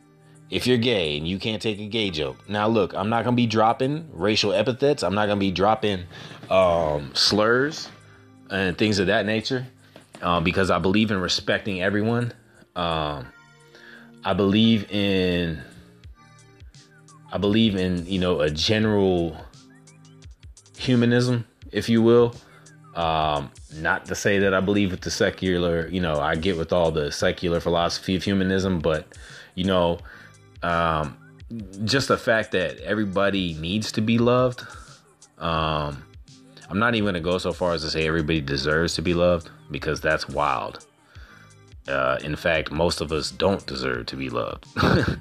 if 0.50 0.66
you're 0.66 0.78
gay 0.78 1.16
and 1.16 1.26
you 1.26 1.38
can't 1.38 1.62
take 1.62 1.78
a 1.78 1.86
gay 1.86 2.10
joke. 2.10 2.48
Now, 2.48 2.68
look, 2.68 2.94
I'm 2.94 3.08
not 3.08 3.24
gonna 3.24 3.36
be 3.36 3.46
dropping 3.46 4.08
racial 4.12 4.52
epithets. 4.52 5.02
I'm 5.02 5.14
not 5.14 5.26
gonna 5.26 5.40
be 5.40 5.50
dropping 5.50 6.04
um, 6.50 7.14
slurs 7.14 7.88
and 8.50 8.76
things 8.76 8.98
of 8.98 9.06
that 9.06 9.26
nature 9.26 9.66
um, 10.22 10.44
because 10.44 10.70
I 10.70 10.78
believe 10.78 11.10
in 11.10 11.20
respecting 11.20 11.82
everyone. 11.82 12.32
Um, 12.76 13.26
I 14.24 14.32
believe 14.34 14.90
in 14.90 15.62
I 17.34 17.38
believe 17.38 17.74
in 17.74 18.06
you 18.06 18.20
know 18.20 18.40
a 18.40 18.48
general 18.48 19.36
humanism, 20.78 21.44
if 21.72 21.88
you 21.88 22.00
will. 22.00 22.34
Um, 22.94 23.50
not 23.74 24.06
to 24.06 24.14
say 24.14 24.38
that 24.38 24.54
I 24.54 24.60
believe 24.60 24.92
with 24.92 25.00
the 25.00 25.10
secular, 25.10 25.88
you 25.88 26.00
know, 26.00 26.20
I 26.20 26.36
get 26.36 26.56
with 26.56 26.72
all 26.72 26.92
the 26.92 27.10
secular 27.10 27.58
philosophy 27.58 28.14
of 28.14 28.22
humanism, 28.22 28.78
but 28.78 29.08
you 29.56 29.64
know, 29.64 29.98
um, 30.62 31.18
just 31.84 32.06
the 32.06 32.16
fact 32.16 32.52
that 32.52 32.78
everybody 32.78 33.54
needs 33.54 33.90
to 33.92 34.00
be 34.00 34.16
loved. 34.16 34.64
Um, 35.38 36.04
I'm 36.70 36.78
not 36.78 36.94
even 36.94 37.06
gonna 37.06 37.20
go 37.20 37.38
so 37.38 37.52
far 37.52 37.74
as 37.74 37.82
to 37.82 37.90
say 37.90 38.06
everybody 38.06 38.40
deserves 38.40 38.94
to 38.94 39.02
be 39.02 39.12
loved 39.12 39.50
because 39.72 40.00
that's 40.00 40.28
wild. 40.28 40.86
Uh, 41.88 42.16
in 42.22 42.36
fact, 42.36 42.70
most 42.70 43.00
of 43.00 43.10
us 43.10 43.32
don't 43.32 43.66
deserve 43.66 44.06
to 44.06 44.16
be 44.16 44.30
loved. 44.30 44.66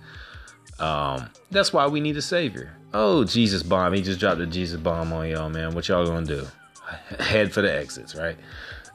um, 0.79 1.29
that's 1.51 1.71
why 1.71 1.87
we 1.87 1.99
need 1.99 2.17
a 2.17 2.21
savior. 2.21 2.75
Oh, 2.93 3.23
Jesus 3.23 3.63
bomb! 3.63 3.93
He 3.93 4.01
just 4.01 4.19
dropped 4.19 4.41
a 4.41 4.45
Jesus 4.45 4.79
bomb 4.79 5.13
on 5.13 5.27
y'all, 5.29 5.49
man. 5.49 5.73
What 5.73 5.87
y'all 5.87 6.05
gonna 6.05 6.25
do? 6.25 6.45
Head 7.19 7.51
for 7.51 7.61
the 7.61 7.73
exits, 7.73 8.15
right? 8.15 8.37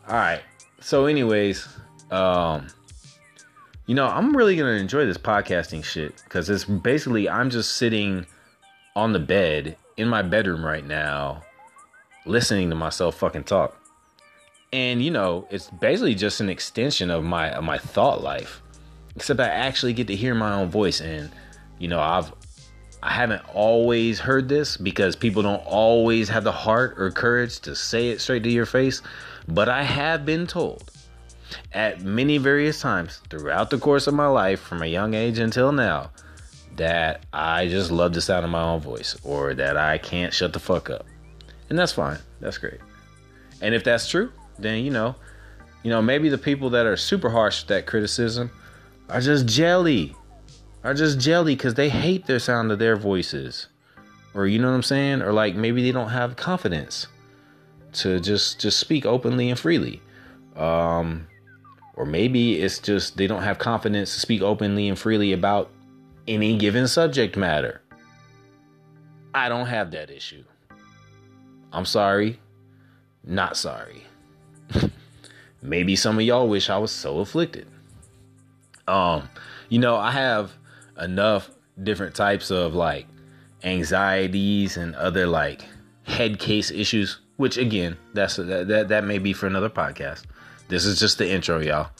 All 0.08 0.14
right. 0.16 0.40
So, 0.80 1.06
anyways, 1.06 1.66
um, 2.10 2.68
you 3.86 3.94
know, 3.94 4.06
I'm 4.06 4.36
really 4.36 4.56
gonna 4.56 4.72
enjoy 4.72 5.06
this 5.06 5.18
podcasting 5.18 5.84
shit 5.84 6.22
because 6.24 6.48
it's 6.50 6.64
basically 6.64 7.28
I'm 7.28 7.50
just 7.50 7.76
sitting 7.76 8.26
on 8.94 9.12
the 9.12 9.18
bed 9.18 9.76
in 9.96 10.08
my 10.08 10.22
bedroom 10.22 10.64
right 10.64 10.86
now, 10.86 11.42
listening 12.26 12.70
to 12.70 12.76
myself 12.76 13.16
fucking 13.16 13.44
talk. 13.44 13.76
And 14.72 15.02
you 15.02 15.10
know, 15.10 15.46
it's 15.50 15.70
basically 15.70 16.14
just 16.14 16.40
an 16.40 16.48
extension 16.48 17.10
of 17.10 17.24
my 17.24 17.50
of 17.50 17.64
my 17.64 17.78
thought 17.78 18.22
life. 18.22 18.62
Except 19.16 19.40
I 19.40 19.48
actually 19.48 19.94
get 19.94 20.06
to 20.08 20.14
hear 20.14 20.34
my 20.34 20.54
own 20.54 20.68
voice 20.68 21.00
and 21.00 21.30
you 21.78 21.88
know, 21.88 22.00
I've 22.00 22.32
I 23.02 23.12
haven't 23.12 23.42
always 23.54 24.18
heard 24.18 24.48
this 24.48 24.76
because 24.76 25.14
people 25.14 25.42
don't 25.42 25.64
always 25.64 26.28
have 26.28 26.42
the 26.42 26.52
heart 26.52 26.96
or 26.98 27.10
courage 27.12 27.60
to 27.60 27.76
say 27.76 28.08
it 28.08 28.20
straight 28.20 28.42
to 28.42 28.50
your 28.50 28.66
face, 28.66 29.02
but 29.46 29.68
I 29.68 29.84
have 29.84 30.26
been 30.26 30.46
told 30.48 30.90
at 31.72 32.02
many 32.02 32.38
various 32.38 32.80
times 32.80 33.20
throughout 33.30 33.70
the 33.70 33.78
course 33.78 34.06
of 34.08 34.14
my 34.14 34.26
life 34.26 34.60
from 34.60 34.82
a 34.82 34.86
young 34.86 35.14
age 35.14 35.38
until 35.38 35.70
now 35.70 36.10
that 36.76 37.24
I 37.32 37.68
just 37.68 37.90
love 37.90 38.14
the 38.14 38.20
sound 38.20 38.44
of 38.44 38.50
my 38.50 38.62
own 38.62 38.80
voice 38.80 39.16
or 39.24 39.54
that 39.54 39.76
I 39.76 39.98
can't 39.98 40.32
shut 40.32 40.52
the 40.52 40.60
fuck 40.60 40.90
up. 40.90 41.06
And 41.70 41.78
that's 41.78 41.92
fine. 41.92 42.18
That's 42.40 42.58
great. 42.58 42.80
And 43.60 43.74
if 43.74 43.84
that's 43.84 44.08
true, 44.08 44.32
then 44.58 44.84
you 44.84 44.90
know, 44.90 45.14
you 45.82 45.90
know, 45.90 46.02
maybe 46.02 46.28
the 46.28 46.38
people 46.38 46.70
that 46.70 46.86
are 46.86 46.96
super 46.96 47.30
harsh 47.30 47.62
with 47.62 47.68
that 47.68 47.86
criticism 47.86 48.50
are 49.08 49.20
just 49.20 49.46
jelly. 49.46 50.14
Are 50.88 50.94
just 50.94 51.20
jelly 51.20 51.54
because 51.54 51.74
they 51.74 51.90
hate 51.90 52.24
their 52.24 52.38
sound 52.38 52.72
of 52.72 52.78
their 52.78 52.96
voices. 52.96 53.66
Or 54.32 54.46
you 54.46 54.58
know 54.58 54.70
what 54.70 54.74
I'm 54.76 54.82
saying? 54.82 55.20
Or 55.20 55.34
like 55.34 55.54
maybe 55.54 55.82
they 55.82 55.92
don't 55.92 56.08
have 56.08 56.36
confidence 56.36 57.08
to 57.92 58.18
just 58.20 58.58
just 58.58 58.78
speak 58.78 59.04
openly 59.04 59.50
and 59.50 59.58
freely. 59.58 60.00
Um 60.56 61.26
or 61.94 62.06
maybe 62.06 62.62
it's 62.62 62.78
just 62.78 63.18
they 63.18 63.26
don't 63.26 63.42
have 63.42 63.58
confidence 63.58 64.14
to 64.14 64.20
speak 64.20 64.40
openly 64.40 64.88
and 64.88 64.98
freely 64.98 65.34
about 65.34 65.70
any 66.26 66.56
given 66.56 66.88
subject 66.88 67.36
matter. 67.36 67.82
I 69.34 69.50
don't 69.50 69.66
have 69.66 69.90
that 69.90 70.08
issue. 70.08 70.44
I'm 71.70 71.84
sorry. 71.84 72.40
Not 73.24 73.58
sorry. 73.58 74.04
maybe 75.60 75.96
some 75.96 76.16
of 76.16 76.24
y'all 76.24 76.48
wish 76.48 76.70
I 76.70 76.78
was 76.78 76.92
so 76.92 77.18
afflicted. 77.18 77.66
Um, 78.86 79.28
you 79.68 79.80
know, 79.80 79.96
I 79.96 80.12
have 80.12 80.54
enough 81.00 81.50
different 81.82 82.14
types 82.14 82.50
of 82.50 82.74
like 82.74 83.06
anxieties 83.62 84.76
and 84.76 84.94
other 84.96 85.26
like 85.26 85.64
head 86.04 86.38
case 86.38 86.70
issues, 86.70 87.18
which 87.36 87.56
again, 87.56 87.96
that's 88.14 88.36
that 88.36 88.68
that, 88.68 88.88
that 88.88 89.04
may 89.04 89.18
be 89.18 89.32
for 89.32 89.46
another 89.46 89.70
podcast. 89.70 90.24
This 90.68 90.84
is 90.84 90.98
just 90.98 91.18
the 91.18 91.28
intro, 91.28 91.60
y'all. 91.60 91.90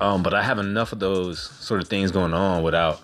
Um, 0.00 0.22
but 0.22 0.34
I 0.34 0.42
have 0.42 0.58
enough 0.58 0.92
of 0.92 0.98
those 0.98 1.40
sort 1.40 1.80
of 1.80 1.88
things 1.88 2.10
going 2.10 2.34
on 2.34 2.62
without 2.62 3.02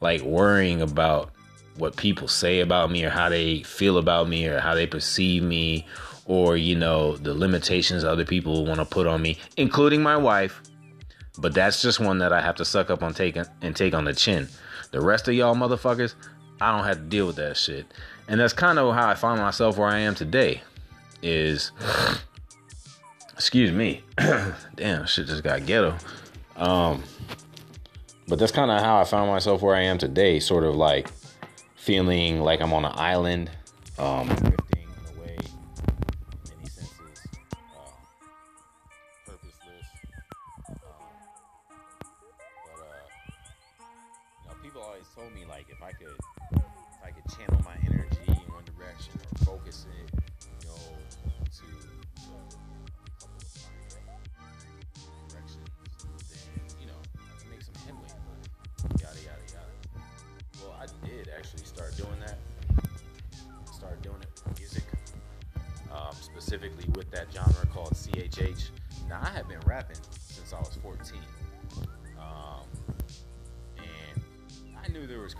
like 0.00 0.20
worrying 0.22 0.82
about 0.82 1.30
what 1.76 1.96
people 1.96 2.28
say 2.28 2.60
about 2.60 2.90
me 2.90 3.04
or 3.04 3.10
how 3.10 3.28
they 3.28 3.62
feel 3.62 3.96
about 3.96 4.28
me 4.28 4.46
or 4.46 4.60
how 4.60 4.74
they 4.74 4.86
perceive 4.86 5.42
me 5.42 5.86
or 6.26 6.56
you 6.56 6.76
know 6.76 7.16
the 7.16 7.32
limitations 7.32 8.04
other 8.04 8.24
people 8.24 8.66
want 8.66 8.78
to 8.78 8.84
put 8.84 9.06
on 9.06 9.22
me 9.22 9.38
including 9.56 10.02
my 10.02 10.16
wife 10.16 10.60
but 11.38 11.54
that's 11.54 11.82
just 11.82 12.00
one 12.00 12.18
that 12.18 12.32
I 12.32 12.40
have 12.40 12.56
to 12.56 12.64
suck 12.64 12.90
up 12.90 13.02
on 13.02 13.14
taking 13.14 13.44
and 13.62 13.74
take 13.74 13.94
on 13.94 14.04
the 14.04 14.14
chin. 14.14 14.48
The 14.90 15.00
rest 15.00 15.28
of 15.28 15.34
y'all 15.34 15.54
motherfuckers, 15.54 16.14
I 16.60 16.76
don't 16.76 16.86
have 16.86 16.96
to 16.96 17.02
deal 17.02 17.26
with 17.26 17.36
that 17.36 17.56
shit. 17.56 17.86
And 18.28 18.40
that's 18.40 18.52
kind 18.52 18.78
of 18.78 18.94
how 18.94 19.08
I 19.08 19.14
find 19.14 19.40
myself 19.40 19.78
where 19.78 19.88
I 19.88 19.98
am 19.98 20.14
today. 20.14 20.62
Is 21.22 21.72
excuse 23.34 23.72
me. 23.72 24.02
Damn, 24.76 25.06
shit 25.06 25.26
just 25.26 25.42
got 25.42 25.66
ghetto. 25.66 25.96
Um 26.56 27.02
but 28.30 28.38
that's 28.38 28.52
kind 28.52 28.70
of 28.70 28.80
how 28.80 29.00
I 29.00 29.04
found 29.04 29.28
myself 29.28 29.60
where 29.60 29.74
I 29.74 29.82
am 29.82 29.98
today, 29.98 30.38
sort 30.38 30.62
of 30.62 30.76
like 30.76 31.10
feeling 31.74 32.40
like 32.40 32.60
I'm 32.60 32.72
on 32.72 32.84
an 32.84 32.92
island, 32.94 33.50
um, 33.98 34.28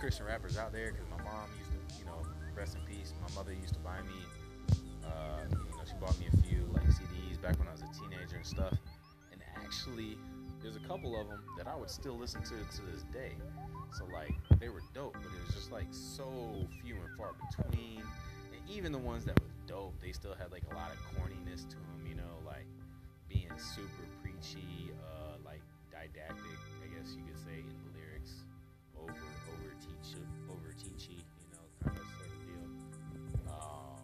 Christian 0.01 0.25
rappers 0.25 0.57
out 0.57 0.73
there 0.73 0.91
because 0.91 1.07
my 1.11 1.21
mom 1.23 1.47
used 1.59 1.69
to, 1.69 1.77
you 1.99 2.05
know, 2.05 2.25
rest 2.55 2.75
in 2.75 2.81
peace. 2.81 3.13
My 3.21 3.29
mother 3.35 3.53
used 3.53 3.75
to 3.75 3.79
buy 3.81 4.01
me, 4.01 4.25
uh, 5.05 5.45
you 5.51 5.77
know, 5.77 5.83
she 5.85 5.93
bought 6.01 6.17
me 6.19 6.25
a 6.25 6.37
few 6.37 6.65
like 6.73 6.87
CDs 6.87 7.39
back 7.39 7.59
when 7.59 7.67
I 7.67 7.71
was 7.71 7.83
a 7.83 7.87
teenager 7.99 8.37
and 8.37 8.45
stuff. 8.45 8.73
And 9.31 9.41
actually, 9.55 10.17
there's 10.59 10.75
a 10.75 10.79
couple 10.79 11.19
of 11.21 11.27
them 11.27 11.41
that 11.55 11.67
I 11.67 11.75
would 11.75 11.89
still 11.91 12.17
listen 12.17 12.41
to 12.41 12.49
to 12.49 12.81
this 12.91 13.03
day. 13.13 13.33
So 13.91 14.05
like 14.05 14.33
they 14.59 14.69
were 14.69 14.81
dope, 14.95 15.13
but 15.21 15.31
it 15.33 15.45
was 15.45 15.53
just 15.53 15.71
like 15.71 15.87
so 15.91 16.67
few 16.81 16.95
and 16.95 17.09
far 17.15 17.33
between 17.49 18.01
And 18.51 18.61
even 18.67 18.91
the 18.91 18.97
ones 18.97 19.25
that 19.25 19.39
was 19.39 19.51
dope, 19.67 19.93
they 20.01 20.13
still 20.13 20.33
had 20.33 20.51
like 20.51 20.63
a 20.71 20.73
lot 20.73 20.89
of 20.91 20.97
corniness 21.13 21.67
to 21.69 21.75
them. 21.77 22.07
You 22.07 22.15
know, 22.15 22.41
like 22.45 22.65
being 23.29 23.51
super 23.57 24.07
preachy, 24.23 24.91
uh, 25.03 25.37
like 25.45 25.61
didactic, 25.91 26.57
I 26.83 26.87
guess 26.89 27.13
you 27.15 27.23
could 27.23 27.37
say 27.37 27.59
in 27.85 27.90
over 29.03 29.13
over 29.53 29.75
over 30.51 30.73
teachy, 30.79 31.19
you 31.19 31.47
know, 31.53 31.65
kind 31.83 31.97
of 31.97 32.05
sort 32.17 32.27
of 32.27 32.39
deal. 32.45 32.65
Um, 33.49 34.01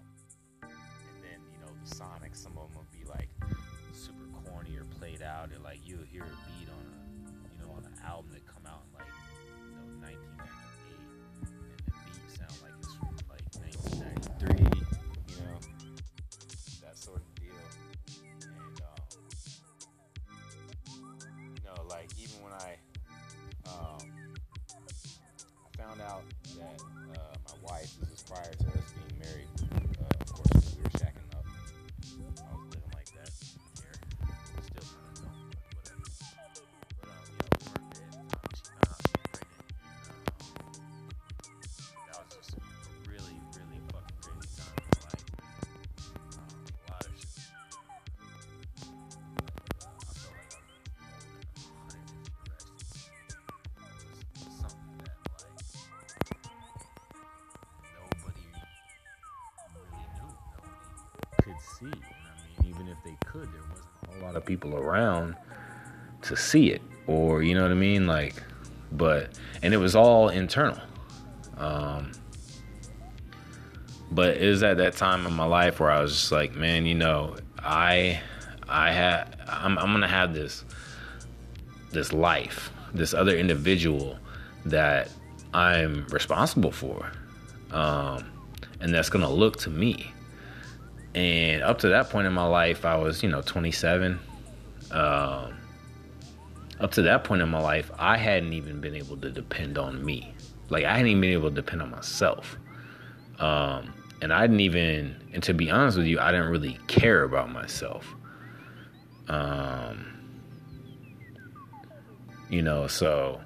and 0.63 1.23
then 1.23 1.39
you 1.51 1.59
know 1.59 1.71
the 1.83 1.95
sonics, 1.95 2.37
some 2.37 2.57
of 2.57 2.71
them 2.73 2.81
will 2.81 2.91
be 2.91 3.05
like 3.09 3.29
super 3.93 4.25
corny 4.45 4.75
or 4.77 4.85
played 4.99 5.21
out, 5.21 5.51
and 5.53 5.63
like 5.63 5.79
you'll 5.85 6.03
hear 6.11 6.25
prior 28.27 28.53
to 28.59 28.66
around 64.97 65.35
to 66.23 66.35
see 66.35 66.71
it, 66.71 66.81
or 67.05 67.43
you 67.43 67.55
know 67.55 67.63
what 67.63 67.71
I 67.71 67.75
mean, 67.75 68.07
like. 68.07 68.35
But 68.91 69.31
and 69.61 69.73
it 69.73 69.77
was 69.77 69.95
all 69.95 70.29
internal. 70.29 70.79
Um, 71.57 72.11
but 74.11 74.37
it 74.37 74.47
was 74.47 74.63
at 74.63 74.77
that 74.77 74.95
time 74.95 75.25
in 75.25 75.33
my 75.33 75.45
life 75.45 75.79
where 75.79 75.91
I 75.91 76.01
was 76.01 76.13
just 76.13 76.31
like, 76.31 76.55
man, 76.55 76.85
you 76.85 76.95
know, 76.95 77.35
I, 77.59 78.21
I 78.67 78.91
had, 78.91 79.35
I'm, 79.47 79.77
I'm 79.77 79.91
gonna 79.91 80.07
have 80.07 80.33
this, 80.33 80.63
this 81.91 82.13
life, 82.13 82.71
this 82.93 83.13
other 83.13 83.35
individual 83.35 84.17
that 84.65 85.09
I'm 85.53 86.07
responsible 86.07 86.71
for, 86.71 87.11
um, 87.71 88.23
and 88.79 88.93
that's 88.93 89.09
gonna 89.09 89.29
look 89.29 89.57
to 89.57 89.69
me. 89.69 90.11
And 91.15 91.63
up 91.63 91.79
to 91.79 91.89
that 91.89 92.09
point 92.09 92.27
in 92.27 92.33
my 92.33 92.45
life, 92.45 92.85
I 92.85 92.95
was, 92.95 93.23
you 93.23 93.29
know, 93.29 93.41
27. 93.41 94.19
Um, 94.91 95.57
up 96.79 96.91
to 96.91 97.01
that 97.03 97.23
point 97.23 97.41
in 97.41 97.49
my 97.49 97.59
life, 97.59 97.91
I 97.97 98.17
hadn't 98.17 98.53
even 98.53 98.79
been 98.79 98.95
able 98.95 99.17
to 99.17 99.31
depend 99.31 99.77
on 99.77 100.03
me. 100.05 100.33
Like 100.69 100.83
I 100.83 100.91
hadn't 100.91 101.07
even 101.07 101.21
been 101.21 101.33
able 101.33 101.49
to 101.49 101.55
depend 101.55 101.81
on 101.81 101.89
myself. 101.89 102.57
Um, 103.39 103.93
and 104.21 104.33
I 104.33 104.41
didn't 104.41 104.61
even, 104.61 105.15
and 105.33 105.43
to 105.43 105.53
be 105.53 105.69
honest 105.69 105.97
with 105.97 106.07
you, 106.07 106.19
I 106.19 106.31
didn't 106.31 106.49
really 106.49 106.79
care 106.87 107.23
about 107.23 107.51
myself. 107.51 108.15
Um, 109.27 110.05
you 112.49 112.61
know, 112.61 112.87
so 112.87 113.41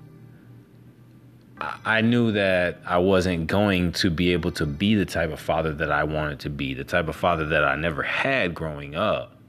I, 1.60 1.80
I 1.86 2.02
knew 2.02 2.32
that 2.34 2.80
I 2.86 3.00
wasn't 3.00 3.48
going 3.48 3.92
to 3.94 4.10
be 4.10 4.32
able 4.34 4.52
to 4.54 4.66
be 4.66 4.96
the 4.96 5.06
type 5.06 5.32
of 5.32 5.40
father 5.40 5.74
that 5.74 5.92
I 5.92 6.04
wanted 6.04 6.40
to 6.42 6.50
be, 6.50 6.74
the 6.74 6.84
type 6.84 7.08
of 7.08 7.16
father 7.16 7.46
that 7.48 7.66
I 7.66 7.76
never 7.76 8.04
had 8.04 8.54
growing 8.54 8.96
up, 8.96 9.41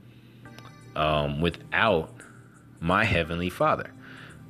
um, 0.97 1.41
without 1.41 2.11
my 2.81 3.05
heavenly 3.05 3.51
father, 3.51 3.93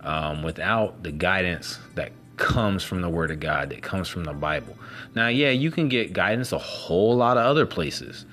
um, 0.01 0.43
without 0.43 1.03
the 1.03 1.13
guidance 1.13 1.79
that 1.95 2.13
comes 2.37 2.83
from 2.83 3.03
the 3.03 3.09
word 3.09 3.31
of 3.31 3.41
God, 3.41 3.71
that 3.71 3.83
comes 3.83 4.09
from 4.09 4.25
the 4.25 4.33
Bible. 4.33 4.77
Now, 5.15 5.29
yeah, 5.29 5.51
you 5.51 5.71
can 5.71 5.89
get 5.89 6.13
guidance 6.13 6.53
a 6.53 6.59
whole 6.59 7.17
lot 7.17 7.37
of 7.37 7.45
other 7.45 7.67
places. 7.67 8.25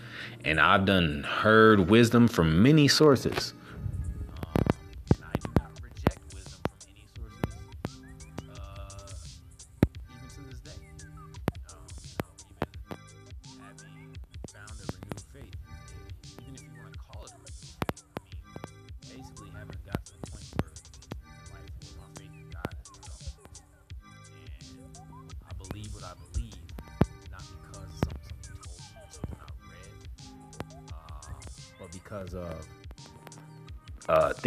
And 0.46 0.60
I've 0.60 0.86
done 0.86 1.24
heard 1.24 1.90
wisdom 1.90 2.28
from 2.28 2.64
many 2.64 2.88
sources. 2.88 3.54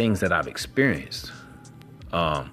Things 0.03 0.19
that 0.19 0.33
I've 0.33 0.47
experienced. 0.49 1.31
Um, 2.11 2.51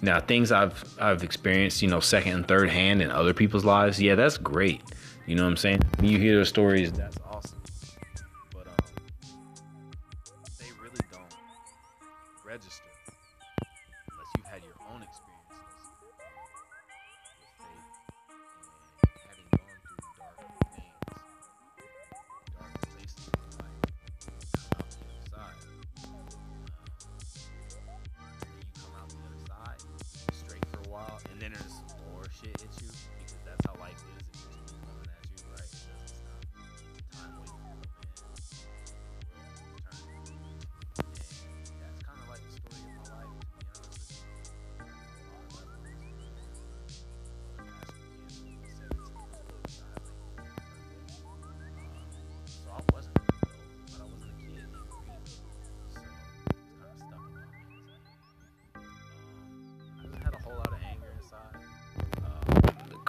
now, 0.00 0.20
things 0.20 0.52
I've 0.52 0.84
I've 1.00 1.24
experienced, 1.24 1.82
you 1.82 1.88
know, 1.88 1.98
second 1.98 2.34
and 2.34 2.46
third 2.46 2.70
hand 2.70 3.02
in 3.02 3.10
other 3.10 3.34
people's 3.34 3.64
lives, 3.64 4.00
yeah, 4.00 4.14
that's 4.14 4.38
great. 4.38 4.80
You 5.26 5.34
know 5.34 5.42
what 5.42 5.50
I'm 5.50 5.56
saying? 5.56 5.80
When 5.96 6.08
you 6.08 6.18
hear 6.18 6.36
those 6.36 6.48
stories, 6.48 6.92
that's 6.92 7.18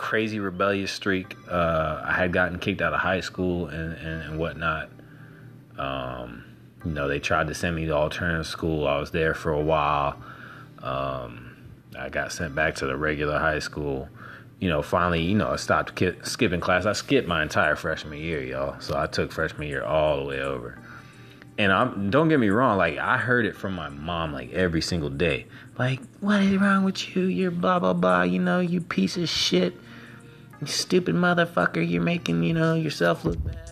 crazy 0.09 0.39
rebellious 0.39 0.91
streak. 0.91 1.35
Uh, 1.47 2.01
I 2.03 2.13
had 2.13 2.33
gotten 2.33 2.57
kicked 2.57 2.81
out 2.81 2.95
of 2.95 2.99
high 2.99 3.19
school 3.19 3.67
and, 3.67 3.93
and, 3.93 4.23
and 4.23 4.39
whatnot. 4.39 4.89
Um, 5.77 6.45
you 6.83 6.93
know, 6.93 7.07
they 7.07 7.19
tried 7.19 7.45
to 7.49 7.53
send 7.53 7.75
me 7.75 7.85
to 7.85 7.91
alternative 7.91 8.47
school. 8.47 8.87
I 8.87 8.97
was 8.97 9.11
there 9.11 9.35
for 9.35 9.51
a 9.51 9.61
while. 9.61 10.19
Um, 10.81 11.55
I 11.95 12.09
got 12.09 12.31
sent 12.31 12.55
back 12.55 12.73
to 12.77 12.87
the 12.87 12.97
regular 12.97 13.37
high 13.37 13.59
school. 13.59 14.09
You 14.59 14.69
know, 14.69 14.81
finally, 14.81 15.21
you 15.21 15.35
know, 15.35 15.49
I 15.49 15.57
stopped 15.57 15.95
ki- 15.95 16.17
skipping 16.23 16.59
class. 16.59 16.87
I 16.87 16.93
skipped 16.93 17.27
my 17.27 17.43
entire 17.43 17.75
freshman 17.75 18.17
year, 18.17 18.41
y'all. 18.41 18.79
So 18.79 18.97
I 18.97 19.05
took 19.05 19.31
freshman 19.31 19.67
year 19.67 19.83
all 19.83 20.17
the 20.17 20.25
way 20.25 20.41
over. 20.41 20.79
And 21.59 21.71
I'm, 21.71 22.09
don't 22.09 22.29
get 22.29 22.39
me 22.39 22.49
wrong, 22.49 22.79
like 22.79 22.97
I 22.97 23.17
heard 23.17 23.45
it 23.45 23.55
from 23.55 23.75
my 23.75 23.89
mom 23.89 24.33
like 24.33 24.51
every 24.53 24.81
single 24.81 25.11
day. 25.11 25.45
Like, 25.77 25.99
what 26.19 26.41
is 26.41 26.57
wrong 26.57 26.83
with 26.83 27.15
you? 27.15 27.25
You're 27.25 27.51
blah 27.51 27.77
blah 27.77 27.93
blah. 27.93 28.23
You 28.23 28.39
know, 28.39 28.59
you 28.59 28.81
piece 28.81 29.15
of 29.15 29.29
shit. 29.29 29.75
You 30.61 30.67
stupid 30.67 31.15
motherfucker. 31.15 31.87
You're 31.87 32.01
making 32.01 32.43
you 32.43 32.53
know 32.53 32.75
yourself 32.75 33.23
look 33.23 33.43
bad. 33.43 33.68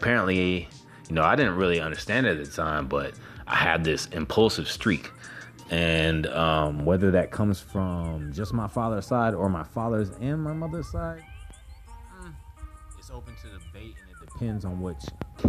Apparently, 0.00 0.66
you 1.08 1.14
know, 1.14 1.22
I 1.22 1.36
didn't 1.36 1.56
really 1.56 1.78
understand 1.78 2.26
it 2.26 2.38
at 2.38 2.44
the 2.46 2.50
time, 2.50 2.86
but 2.86 3.12
I 3.46 3.54
had 3.54 3.84
this 3.84 4.06
impulsive 4.06 4.66
streak. 4.66 5.12
And 5.70 6.26
um, 6.28 6.86
whether 6.86 7.10
that 7.10 7.30
comes 7.30 7.60
from 7.60 8.32
just 8.32 8.54
my 8.54 8.66
father's 8.66 9.06
side 9.06 9.34
or 9.34 9.50
my 9.50 9.62
father's 9.62 10.10
and 10.20 10.42
my 10.42 10.54
mother's 10.54 10.90
side, 10.90 11.22
mm, 12.18 12.32
it's 12.98 13.10
open 13.10 13.34
to 13.42 13.48
debate 13.48 13.94
and 14.00 14.10
it 14.10 14.32
depends 14.32 14.64
on 14.64 14.80
which 14.80 15.02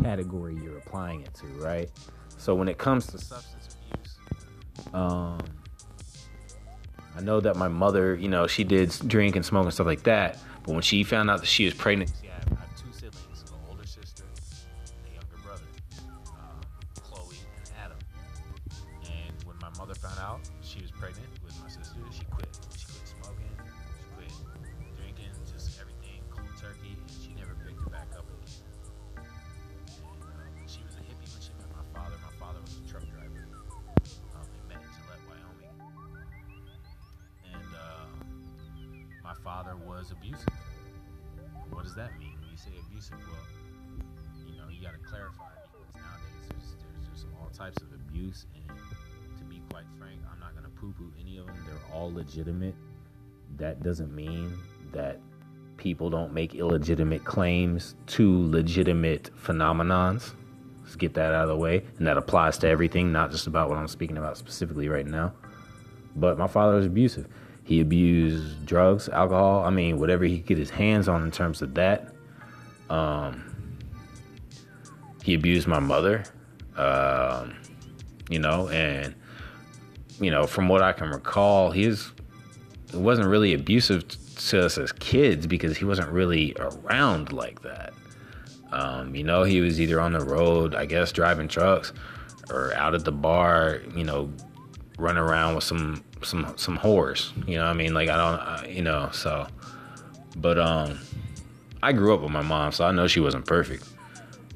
category 0.04 0.56
you're 0.62 0.78
applying 0.78 1.22
it 1.22 1.34
to, 1.36 1.48
right? 1.64 1.90
So 2.38 2.54
when 2.54 2.68
it 2.68 2.78
comes 2.78 3.08
to 3.08 3.18
substance 3.18 3.78
abuse, 3.86 4.94
um, 4.94 5.40
I 7.16 7.22
know 7.22 7.40
that 7.40 7.56
my 7.56 7.70
mother, 7.70 8.16
you 8.16 8.28
know, 8.28 8.48
she 8.48 8.64
did 8.66 8.94
drink 9.08 9.38
and 9.38 9.46
smoke 9.46 9.64
and 9.64 9.74
stuff 9.74 9.88
like 9.88 10.04
that. 10.04 10.38
But 10.64 10.74
when 10.74 10.82
she 10.82 11.04
found 11.04 11.32
out 11.32 11.40
that 11.40 11.48
she 11.48 11.66
was 11.66 11.74
pregnant, 11.74 12.12
people 55.82 56.12
don't 56.12 56.32
make 56.32 56.54
illegitimate 56.54 57.26
claims 57.26 57.96
to 58.06 58.48
legitimate 58.50 59.32
phenomenons. 59.36 60.34
Let's 60.84 60.96
get 60.96 61.16
that 61.16 61.34
out 61.34 61.44
of 61.44 61.50
the 61.50 61.58
way. 61.58 61.84
And 61.98 62.06
that 62.06 62.18
applies 62.18 62.60
to 62.60 62.68
everything, 62.68 63.12
not 63.12 63.32
just 63.32 63.48
about 63.48 63.68
what 63.68 63.80
I'm 63.80 63.88
speaking 63.88 64.18
about 64.18 64.38
specifically 64.38 64.90
right 64.90 65.08
now. 65.08 65.34
But 66.16 66.38
my 66.38 66.46
father 66.46 66.76
was 66.76 66.86
abusive. 66.86 67.28
He 67.64 67.82
abused 67.82 68.64
drugs, 68.64 69.10
alcohol, 69.10 69.64
I 69.64 69.72
mean, 69.72 69.98
whatever 70.00 70.24
he 70.24 70.38
could 70.38 70.46
get 70.46 70.58
his 70.60 70.70
hands 70.70 71.08
on 71.08 71.24
in 71.24 71.32
terms 71.32 71.64
of 71.64 71.74
that. 71.74 72.14
Um, 72.92 73.78
he 75.24 75.34
abused 75.34 75.68
my 75.68 75.80
mother, 75.80 76.24
um, 76.78 77.56
you 78.30 78.38
know, 78.38 78.68
and, 78.70 79.16
you 80.20 80.30
know, 80.30 80.46
from 80.46 80.68
what 80.68 80.84
I 80.84 80.94
can 80.94 81.10
recall, 81.10 81.72
he's, 81.72 82.12
it 82.94 83.00
wasn't 83.00 83.28
really 83.30 83.54
abusive 83.56 84.06
to 84.36 84.66
us 84.66 84.78
as 84.78 84.92
kids 84.92 85.48
because 85.48 85.78
he 85.78 85.86
wasn't 85.86 86.10
really 86.10 86.56
around 86.60 87.32
like 87.32 87.62
that. 87.62 87.94
Um, 88.72 89.16
you 89.16 89.24
know, 89.24 89.44
he 89.44 89.62
was 89.62 89.82
either 89.82 90.00
on 90.00 90.14
the 90.14 90.24
road, 90.24 90.76
I 90.76 90.86
guess, 90.86 91.12
driving 91.12 91.48
trucks, 91.48 91.92
or 92.50 92.74
out 92.76 92.96
at 92.96 93.04
the 93.06 93.12
bar, 93.12 93.82
you 93.96 94.04
know, 94.04 94.32
running 94.98 95.22
around 95.22 95.56
with 95.56 95.64
some 95.64 96.04
some 96.22 96.54
some 96.58 96.78
whores. 96.78 97.32
You 97.48 97.58
know, 97.58 97.66
I 97.66 97.74
mean, 97.74 97.94
like 97.94 98.10
I 98.10 98.18
don't, 98.18 98.40
I, 98.40 98.68
you 98.68 98.82
know, 98.82 99.10
so. 99.12 99.48
But 100.38 100.58
um, 100.58 101.00
I 101.84 101.92
grew 101.92 102.14
up 102.14 102.22
with 102.22 102.32
my 102.32 102.42
mom, 102.42 102.72
so 102.72 102.86
I 102.86 102.92
know 102.92 103.08
she 103.08 103.20
wasn't 103.20 103.46
perfect. 103.46 103.84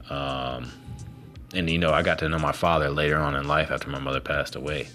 Um, 0.10 0.72
and 1.54 1.70
you 1.70 1.78
know, 1.78 1.92
I 1.92 2.02
got 2.02 2.20
to 2.20 2.30
know 2.30 2.40
my 2.40 2.52
father 2.52 2.90
later 2.90 3.18
on 3.18 3.36
in 3.36 3.48
life 3.48 3.72
after 3.72 3.90
my 3.90 4.00
mother 4.00 4.20
passed 4.22 4.56
away. 4.56 4.88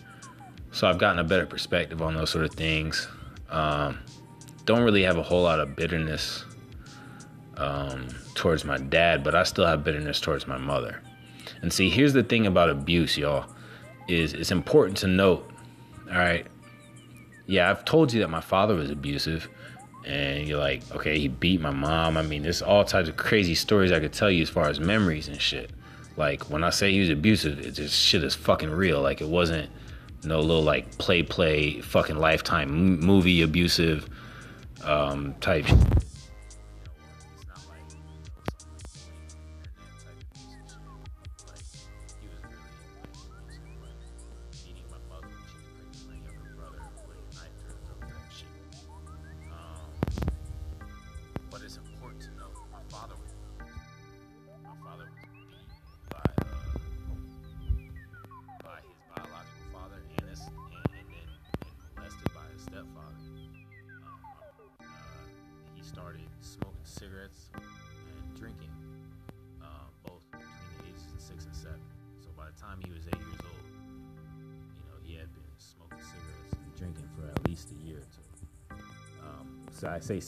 So 0.72 0.88
I've 0.88 0.98
gotten 0.98 1.18
a 1.18 1.24
better 1.24 1.46
perspective 1.46 2.00
on 2.00 2.14
those 2.14 2.30
sort 2.30 2.44
of 2.44 2.54
things. 2.54 3.08
Um, 3.50 3.98
don't 4.64 4.82
really 4.82 5.02
have 5.02 5.16
a 5.16 5.22
whole 5.22 5.42
lot 5.42 5.60
of 5.60 5.76
bitterness 5.76 6.44
um, 7.56 8.08
towards 8.34 8.64
my 8.64 8.78
dad, 8.78 9.22
but 9.22 9.34
I 9.34 9.42
still 9.42 9.66
have 9.66 9.84
bitterness 9.84 10.20
towards 10.20 10.46
my 10.46 10.58
mother. 10.58 11.02
And 11.62 11.72
see, 11.72 11.90
here's 11.90 12.12
the 12.12 12.22
thing 12.22 12.46
about 12.46 12.70
abuse, 12.70 13.18
y'all, 13.18 13.46
is 14.08 14.32
it's 14.32 14.50
important 14.50 14.96
to 14.98 15.06
note. 15.06 15.48
All 16.10 16.18
right, 16.18 16.46
yeah, 17.46 17.70
I've 17.70 17.84
told 17.84 18.12
you 18.12 18.20
that 18.20 18.28
my 18.28 18.40
father 18.40 18.74
was 18.74 18.90
abusive, 18.90 19.48
and 20.04 20.48
you're 20.48 20.58
like, 20.58 20.82
okay, 20.92 21.18
he 21.18 21.28
beat 21.28 21.60
my 21.60 21.70
mom. 21.70 22.16
I 22.16 22.22
mean, 22.22 22.42
there's 22.42 22.62
all 22.62 22.84
types 22.84 23.08
of 23.08 23.16
crazy 23.16 23.54
stories 23.54 23.92
I 23.92 24.00
could 24.00 24.12
tell 24.12 24.30
you 24.30 24.42
as 24.42 24.48
far 24.48 24.68
as 24.68 24.80
memories 24.80 25.28
and 25.28 25.40
shit. 25.40 25.70
Like 26.16 26.50
when 26.50 26.64
I 26.64 26.70
say 26.70 26.92
he 26.92 27.00
was 27.00 27.10
abusive, 27.10 27.60
it 27.60 27.72
just 27.72 27.94
shit 27.94 28.24
is 28.24 28.34
fucking 28.34 28.70
real. 28.70 29.00
Like 29.00 29.20
it 29.20 29.28
wasn't 29.28 29.70
no 30.24 30.40
little 30.40 30.62
like 30.62 30.98
play 30.98 31.22
play 31.22 31.80
fucking 31.80 32.16
lifetime 32.16 33.00
movie 33.00 33.42
abusive 33.42 34.08
um, 34.84 35.34
type. 35.40 35.66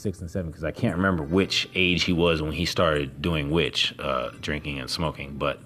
Six 0.03 0.21
and 0.21 0.31
seven 0.31 0.51
because 0.51 0.65
I 0.65 0.73
can't 0.73 0.97
remember 0.97 1.23
which 1.23 1.69
age 1.75 2.03
he 2.05 2.13
was 2.13 2.43
when 2.43 2.53
he 2.53 2.67
started 2.67 3.23
doing 3.23 3.51
which, 3.51 3.95
uh, 3.99 4.31
drinking 4.41 4.81
and 4.81 4.91
smoking, 4.91 5.37
but 5.39 5.61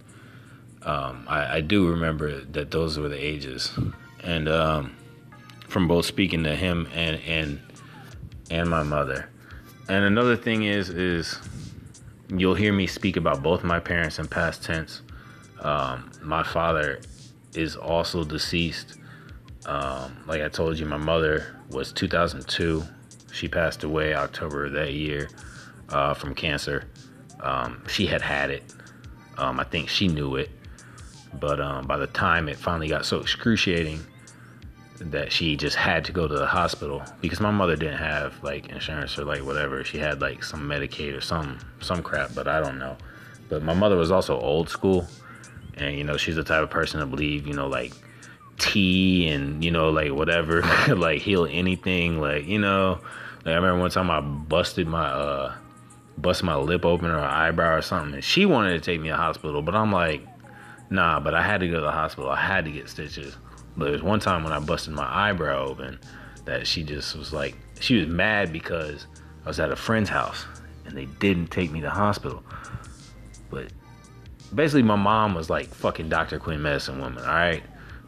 um, 0.82 1.24
I, 1.26 1.56
I, 1.56 1.60
do 1.62 1.88
remember 1.88 2.42
that 2.42 2.70
those 2.70 2.96
were 2.96 3.08
the 3.08 3.18
ages. 3.18 3.76
And 4.22 4.48
um, 4.48 4.96
from 5.66 5.88
both 5.88 6.06
speaking 6.06 6.44
to 6.44 6.54
him 6.54 6.88
and 6.94 7.20
and 7.26 7.60
and 8.50 8.70
my 8.70 8.84
mother, 8.84 9.28
and 9.88 10.04
another 10.04 10.36
thing 10.36 10.62
is 10.62 10.88
is 10.88 11.38
you'll 12.28 12.54
hear 12.54 12.72
me 12.72 12.86
speak 12.86 13.16
about 13.16 13.42
both 13.42 13.64
my 13.64 13.80
parents 13.80 14.18
in 14.18 14.28
past 14.28 14.62
tense. 14.62 15.02
Um, 15.60 16.12
my 16.22 16.42
father 16.42 17.00
is 17.54 17.74
also 17.74 18.22
deceased. 18.22 18.98
Um, 19.64 20.16
like 20.28 20.42
I 20.42 20.48
told 20.48 20.78
you, 20.78 20.86
my 20.86 20.96
mother 20.96 21.56
was 21.70 21.92
2002. 21.92 22.84
She 23.36 23.48
passed 23.48 23.84
away 23.84 24.14
October 24.14 24.70
that 24.70 24.94
year 24.94 25.28
uh, 25.90 26.14
from 26.14 26.34
cancer. 26.34 26.84
Um, 27.40 27.82
she 27.88 28.06
had 28.06 28.22
had 28.22 28.50
it. 28.50 28.64
Um, 29.38 29.60
I 29.60 29.64
think 29.64 29.88
she 29.90 30.08
knew 30.08 30.36
it, 30.36 30.50
but 31.34 31.60
um, 31.60 31.86
by 31.86 31.98
the 31.98 32.06
time 32.06 32.48
it 32.48 32.56
finally 32.56 32.88
got 32.88 33.04
so 33.04 33.20
excruciating 33.20 34.00
that 34.98 35.30
she 35.30 35.56
just 35.56 35.76
had 35.76 36.04
to 36.06 36.12
go 36.12 36.26
to 36.26 36.34
the 36.34 36.46
hospital 36.46 37.02
because 37.20 37.38
my 37.38 37.50
mother 37.50 37.76
didn't 37.76 37.98
have 37.98 38.42
like 38.42 38.70
insurance 38.70 39.18
or 39.18 39.24
like 39.24 39.42
whatever. 39.42 39.84
She 39.84 39.98
had 39.98 40.22
like 40.22 40.42
some 40.42 40.66
Medicaid 40.66 41.16
or 41.16 41.20
some 41.20 41.58
some 41.80 42.02
crap, 42.02 42.34
but 42.34 42.48
I 42.48 42.60
don't 42.60 42.78
know. 42.78 42.96
But 43.48 43.62
my 43.62 43.74
mother 43.74 43.96
was 43.96 44.10
also 44.10 44.40
old 44.40 44.68
school, 44.68 45.06
and 45.74 45.96
you 45.96 46.04
know 46.04 46.16
she's 46.16 46.36
the 46.36 46.44
type 46.44 46.62
of 46.62 46.70
person 46.70 47.00
to 47.00 47.06
believe 47.06 47.46
you 47.46 47.52
know 47.52 47.68
like 47.68 47.92
tea 48.58 49.28
and 49.28 49.62
you 49.62 49.70
know 49.70 49.90
like 49.90 50.12
whatever 50.12 50.62
like 50.96 51.20
heal 51.20 51.46
anything 51.50 52.20
like 52.20 52.46
you 52.46 52.58
know. 52.58 53.00
Like 53.46 53.52
I 53.52 53.56
remember 53.58 53.78
one 53.78 53.90
time 53.90 54.10
I 54.10 54.20
busted 54.20 54.88
my 54.88 55.06
uh 55.06 55.54
busted 56.18 56.46
my 56.46 56.56
lip 56.56 56.84
open 56.84 57.12
or 57.12 57.20
eyebrow 57.20 57.76
or 57.76 57.80
something, 57.82 58.14
and 58.14 58.24
she 58.24 58.44
wanted 58.44 58.72
to 58.72 58.80
take 58.80 59.00
me 59.00 59.08
to 59.08 59.16
hospital, 59.16 59.62
but 59.62 59.76
I'm 59.76 59.92
like, 59.92 60.26
nah. 60.90 61.20
But 61.20 61.34
I 61.34 61.42
had 61.42 61.60
to 61.60 61.68
go 61.68 61.74
to 61.74 61.80
the 61.80 61.92
hospital. 61.92 62.28
I 62.28 62.40
had 62.40 62.64
to 62.64 62.72
get 62.72 62.88
stitches. 62.88 63.36
But 63.76 63.84
there 63.84 63.92
was 63.92 64.02
one 64.02 64.18
time 64.18 64.42
when 64.42 64.52
I 64.52 64.58
busted 64.58 64.94
my 64.94 65.06
eyebrow 65.28 65.64
open 65.64 66.00
that 66.44 66.66
she 66.66 66.82
just 66.82 67.14
was 67.16 67.32
like, 67.32 67.56
she 67.78 67.96
was 67.98 68.08
mad 68.08 68.52
because 68.52 69.06
I 69.44 69.48
was 69.48 69.60
at 69.60 69.70
a 69.70 69.76
friend's 69.76 70.10
house 70.10 70.44
and 70.84 70.96
they 70.96 71.04
didn't 71.04 71.52
take 71.52 71.70
me 71.70 71.80
to 71.82 71.90
hospital. 71.90 72.42
But 73.48 73.68
basically, 74.52 74.82
my 74.82 74.96
mom 74.96 75.36
was 75.36 75.48
like 75.48 75.68
fucking 75.68 76.08
Dr. 76.08 76.40
Quinn 76.40 76.62
medicine 76.62 76.98
woman, 76.98 77.22
all 77.22 77.30
right? 77.30 77.62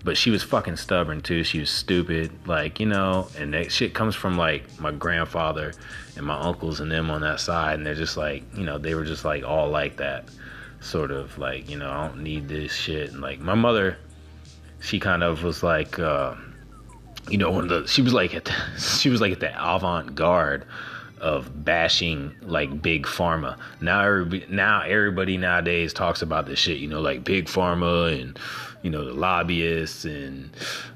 But 0.04 0.16
she 0.16 0.30
was 0.30 0.42
fucking 0.42 0.76
stubborn 0.76 1.20
too. 1.20 1.44
She 1.44 1.60
was 1.60 1.70
stupid, 1.70 2.30
like 2.46 2.80
you 2.80 2.86
know, 2.86 3.28
and 3.36 3.52
that 3.54 3.72
shit 3.72 3.94
comes 3.94 4.14
from 4.14 4.36
like 4.36 4.80
my 4.80 4.92
grandfather 4.92 5.72
and 6.16 6.26
my 6.26 6.38
uncles 6.38 6.80
and 6.80 6.90
them 6.90 7.10
on 7.10 7.20
that 7.22 7.40
side, 7.40 7.74
and 7.74 7.86
they're 7.86 7.94
just 7.94 8.16
like, 8.16 8.42
you 8.56 8.64
know, 8.64 8.78
they 8.78 8.94
were 8.94 9.04
just 9.04 9.24
like 9.24 9.44
all 9.44 9.68
like 9.68 9.96
that, 9.96 10.28
sort 10.80 11.10
of 11.10 11.36
like, 11.38 11.68
you 11.68 11.76
know, 11.76 11.90
I 11.90 12.08
don't 12.08 12.22
need 12.22 12.48
this 12.48 12.72
shit, 12.72 13.10
and 13.10 13.20
like 13.20 13.40
my 13.40 13.54
mother, 13.54 13.98
she 14.80 15.00
kind 15.00 15.22
of 15.22 15.42
was 15.42 15.62
like, 15.62 15.98
uh, 15.98 16.34
you 17.28 17.38
know, 17.38 17.58
of 17.58 17.68
the, 17.68 17.86
she 17.86 18.02
was 18.02 18.12
like 18.12 18.34
at, 18.34 18.44
the, 18.44 18.54
she 18.78 19.08
was 19.08 19.20
like 19.20 19.32
at 19.32 19.40
the 19.40 19.52
avant 19.54 20.14
garde 20.14 20.64
of 21.20 21.64
bashing 21.64 22.34
like 22.42 22.80
big 22.80 23.04
pharma. 23.04 23.58
Now 23.80 24.04
everybody, 24.04 24.46
now 24.48 24.82
everybody 24.82 25.36
nowadays 25.36 25.92
talks 25.92 26.22
about 26.22 26.46
this 26.46 26.58
shit, 26.58 26.78
you 26.78 26.88
know, 26.88 27.00
like 27.00 27.24
big 27.24 27.46
pharma 27.46 28.20
and 28.20 28.38
you 28.82 28.90
know 28.90 29.04
the 29.04 29.12
lobbyists 29.12 30.04
and 30.04 30.50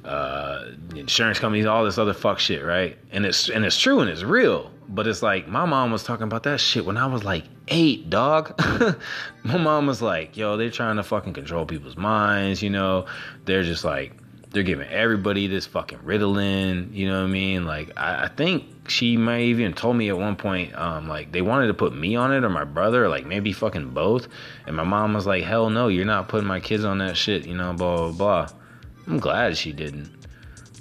uh, 0.05 0.67
insurance 0.95 1.39
companies, 1.39 1.67
all 1.67 1.85
this 1.85 1.99
other 1.99 2.15
fuck 2.15 2.39
shit, 2.39 2.65
right? 2.65 2.99
And 3.11 3.27
it's 3.27 3.49
and 3.49 3.65
it's 3.65 3.79
true 3.79 4.01
and 4.01 4.11
it's 4.11 4.23
real. 4.23 4.71
But 4.89 5.07
it's 5.07 5.23
like 5.23 5.49
my 5.49 5.65
mom 5.65 5.91
was 5.91 6.03
talking 6.03 6.25
about 6.25 6.43
that 6.43 6.61
shit 6.61 6.85
when 6.85 6.97
I 6.97 7.07
was 7.07 7.25
like 7.25 7.45
eight, 7.69 8.11
dog. 8.11 8.55
my 9.43 9.57
mom 9.57 9.87
was 9.87 10.03
like, 10.03 10.37
"Yo, 10.37 10.57
they're 10.57 10.71
trying 10.71 10.97
to 10.97 11.03
fucking 11.03 11.33
control 11.33 11.65
people's 11.67 11.97
minds, 11.97 12.63
you 12.63 12.71
know? 12.71 13.07
They're 13.45 13.63
just 13.65 13.85
like." 13.85 14.13
They're 14.53 14.63
giving 14.63 14.89
everybody 14.89 15.47
this 15.47 15.67
fucking 15.67 16.01
Ritalin, 16.01 16.95
you 16.95 17.09
know 17.09 17.21
what 17.21 17.29
I 17.29 17.33
mean? 17.33 17.65
Like, 17.65 17.91
I, 17.97 18.25
I 18.25 18.29
think 18.29 18.91
she 18.91 19.17
might 19.17 19.43
even 19.43 19.73
told 19.73 19.97
me 19.97 20.09
at 20.09 20.19
one 20.19 20.37
point, 20.37 20.75
um, 20.75 21.09
like 21.09 21.33
they 21.33 21.43
wanted 21.43 21.69
to 21.69 21.75
put 21.75 21.95
me 21.95 22.17
on 22.17 22.33
it 22.33 22.45
or 22.45 22.51
my 22.51 22.65
brother, 22.65 23.05
or 23.05 23.09
like 23.09 23.27
maybe 23.27 23.53
fucking 23.53 23.91
both. 23.91 24.29
And 24.67 24.77
my 24.77 24.85
mom 24.85 25.15
was 25.15 25.27
like, 25.27 25.45
"Hell 25.45 25.71
no, 25.71 25.89
you're 25.89 26.05
not 26.05 26.29
putting 26.29 26.47
my 26.47 26.61
kids 26.61 26.85
on 26.85 26.99
that 26.99 27.17
shit," 27.17 27.47
you 27.47 27.55
know, 27.55 27.73
blah 27.73 27.97
blah 27.97 28.13
blah. 28.13 28.59
I'm 29.07 29.19
glad 29.19 29.57
she 29.57 29.73
didn't. 29.73 30.11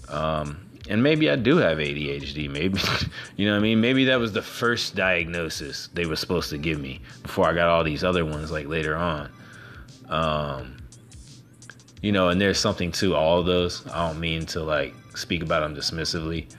Um, 0.09 0.67
and 0.89 1.01
maybe 1.01 1.29
I 1.29 1.35
do 1.35 1.57
have 1.57 1.77
ADHD. 1.77 2.49
Maybe, 2.49 2.79
you 3.37 3.45
know 3.45 3.53
what 3.53 3.59
I 3.59 3.63
mean? 3.63 3.81
Maybe 3.81 4.05
that 4.05 4.19
was 4.19 4.33
the 4.33 4.41
first 4.41 4.95
diagnosis 4.95 5.89
they 5.93 6.05
were 6.05 6.15
supposed 6.15 6.49
to 6.49 6.57
give 6.57 6.79
me 6.79 7.01
before 7.23 7.47
I 7.47 7.53
got 7.53 7.69
all 7.69 7.83
these 7.83 8.03
other 8.03 8.25
ones 8.25 8.51
like 8.51 8.67
later 8.67 8.95
on. 8.95 9.29
Um, 10.09 10.77
you 12.01 12.11
know, 12.11 12.29
and 12.29 12.41
there's 12.41 12.59
something 12.59 12.91
to 12.93 13.15
all 13.15 13.39
of 13.39 13.45
those. 13.45 13.85
I 13.87 14.07
don't 14.07 14.19
mean 14.19 14.45
to 14.47 14.63
like 14.63 14.93
speak 15.15 15.43
about 15.43 15.61
them 15.61 15.75
dismissively. 15.75 16.53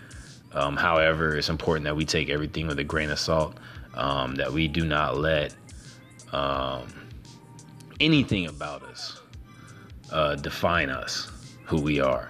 Um, 0.52 0.76
however, 0.76 1.36
it's 1.36 1.48
important 1.48 1.84
that 1.84 1.96
we 1.96 2.04
take 2.04 2.28
everything 2.28 2.66
with 2.66 2.78
a 2.78 2.84
grain 2.84 3.10
of 3.10 3.18
salt, 3.18 3.56
um, 3.94 4.34
that 4.36 4.52
we 4.52 4.68
do 4.68 4.84
not 4.84 5.16
let 5.16 5.54
um, 6.32 6.86
anything 8.00 8.46
about 8.46 8.82
us 8.82 9.20
uh, 10.10 10.36
define 10.36 10.90
us, 10.90 11.30
who 11.64 11.80
we 11.80 12.00
are. 12.00 12.28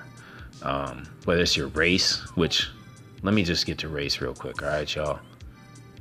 Um, 0.63 1.09
whether 1.25 1.43
it's 1.43 1.57
your 1.57 1.69
race, 1.69 2.21
which 2.37 2.69
let 3.23 3.35
me 3.35 3.43
just 3.43 3.67
get 3.67 3.79
to 3.79 3.89
race 3.89 4.21
real 4.21 4.35
quick, 4.35 4.63
all 4.63 4.69
right, 4.69 4.95
y'all? 4.95 5.19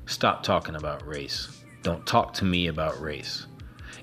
Stop 0.06 0.44
talking 0.44 0.76
about 0.76 1.06
race. 1.08 1.62
Don't 1.82 2.06
talk 2.06 2.34
to 2.36 2.46
me 2.46 2.68
about 2.68 3.02
race. 3.02 3.48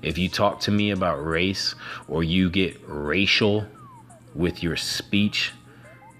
If 0.01 0.17
you 0.17 0.29
talk 0.29 0.59
to 0.61 0.71
me 0.71 0.91
about 0.91 1.25
race 1.25 1.75
or 2.07 2.23
you 2.23 2.49
get 2.49 2.79
racial 2.87 3.65
with 4.33 4.63
your 4.63 4.77
speech, 4.77 5.53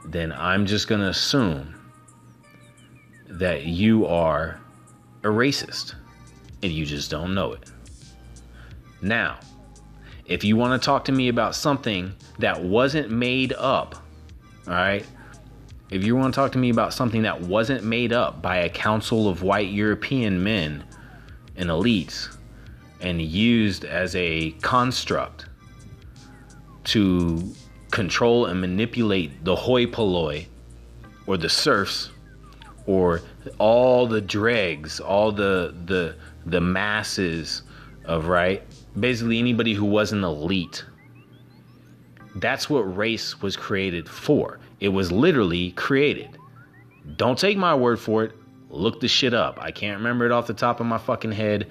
then 0.05 0.31
I'm 0.31 0.65
just 0.65 0.87
going 0.87 1.01
to 1.01 1.07
assume 1.07 1.75
that 3.27 3.65
you 3.65 4.05
are 4.05 4.59
a 5.23 5.27
racist 5.27 5.95
and 6.61 6.71
you 6.71 6.85
just 6.85 7.09
don't 7.09 7.33
know 7.33 7.53
it. 7.53 7.71
Now, 9.01 9.39
if 10.25 10.43
you 10.43 10.57
want 10.57 10.79
to 10.79 10.85
talk 10.85 11.05
to 11.05 11.11
me 11.11 11.29
about 11.29 11.55
something 11.55 12.13
that 12.39 12.61
wasn't 12.61 13.11
made 13.11 13.53
up, 13.53 13.95
all 14.67 14.73
right? 14.73 15.05
If 15.89 16.03
you 16.03 16.15
want 16.15 16.33
to 16.33 16.39
talk 16.39 16.51
to 16.51 16.57
me 16.57 16.69
about 16.69 16.93
something 16.93 17.23
that 17.23 17.41
wasn't 17.41 17.83
made 17.83 18.13
up 18.13 18.41
by 18.41 18.57
a 18.57 18.69
council 18.69 19.27
of 19.27 19.41
white 19.41 19.69
European 19.69 20.43
men 20.43 20.83
and 21.55 21.69
elites 21.69 22.35
and 23.01 23.21
used 23.21 23.85
as 23.85 24.15
a 24.15 24.51
construct 24.61 25.45
to 26.85 27.53
control 27.91 28.45
and 28.45 28.61
manipulate 28.61 29.43
the 29.43 29.55
hoi 29.55 29.85
polloi 29.85 30.45
or 31.27 31.37
the 31.37 31.49
serfs 31.49 32.09
or 32.85 33.21
all 33.59 34.07
the 34.07 34.21
dregs, 34.21 34.99
all 34.99 35.31
the 35.31 35.75
the 35.85 36.15
the 36.45 36.59
masses 36.59 37.61
of 38.05 38.27
right, 38.27 38.63
basically 38.99 39.37
anybody 39.37 39.73
who 39.73 39.85
was 39.85 40.11
an 40.11 40.23
elite. 40.23 40.83
That's 42.35 42.69
what 42.69 42.81
race 42.97 43.41
was 43.41 43.55
created 43.55 44.09
for. 44.09 44.59
It 44.79 44.89
was 44.89 45.11
literally 45.11 45.71
created. 45.71 46.37
Don't 47.15 47.37
take 47.37 47.57
my 47.57 47.75
word 47.75 47.99
for 47.99 48.23
it. 48.23 48.33
Look 48.69 48.99
the 48.99 49.07
shit 49.07 49.33
up. 49.33 49.59
I 49.61 49.71
can't 49.71 49.97
remember 49.97 50.25
it 50.25 50.31
off 50.31 50.47
the 50.47 50.53
top 50.53 50.79
of 50.79 50.85
my 50.85 50.97
fucking 50.97 51.31
head 51.31 51.67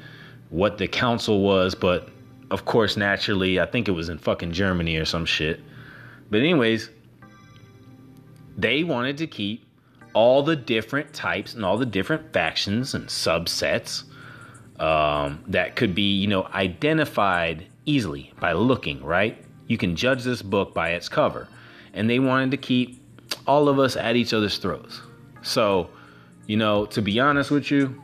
what 0.50 0.78
the 0.78 0.88
council 0.88 1.40
was, 1.42 1.74
but 1.74 2.08
of 2.50 2.64
course, 2.64 2.96
naturally, 2.96 3.60
I 3.60 3.66
think 3.66 3.88
it 3.88 3.92
was 3.92 4.08
in 4.08 4.18
fucking 4.18 4.52
Germany 4.52 4.96
or 4.96 5.04
some 5.04 5.26
shit. 5.26 5.60
But, 6.30 6.40
anyways, 6.40 6.90
they 8.56 8.84
wanted 8.84 9.18
to 9.18 9.26
keep 9.26 9.66
all 10.14 10.42
the 10.42 10.56
different 10.56 11.12
types 11.12 11.54
and 11.54 11.64
all 11.64 11.76
the 11.76 11.86
different 11.86 12.32
factions 12.32 12.94
and 12.94 13.06
subsets 13.06 14.04
um, 14.80 15.44
that 15.48 15.76
could 15.76 15.94
be, 15.94 16.16
you 16.16 16.26
know, 16.26 16.44
identified 16.54 17.66
easily 17.84 18.32
by 18.40 18.52
looking, 18.52 19.02
right? 19.02 19.44
You 19.66 19.76
can 19.76 19.96
judge 19.96 20.24
this 20.24 20.40
book 20.40 20.74
by 20.74 20.90
its 20.90 21.08
cover. 21.08 21.48
And 21.92 22.08
they 22.08 22.18
wanted 22.18 22.50
to 22.52 22.56
keep 22.56 23.02
all 23.46 23.68
of 23.68 23.78
us 23.78 23.96
at 23.96 24.16
each 24.16 24.32
other's 24.32 24.58
throats. 24.58 25.00
So, 25.42 25.90
you 26.46 26.56
know, 26.56 26.86
to 26.86 27.02
be 27.02 27.20
honest 27.20 27.50
with 27.50 27.70
you, 27.70 28.02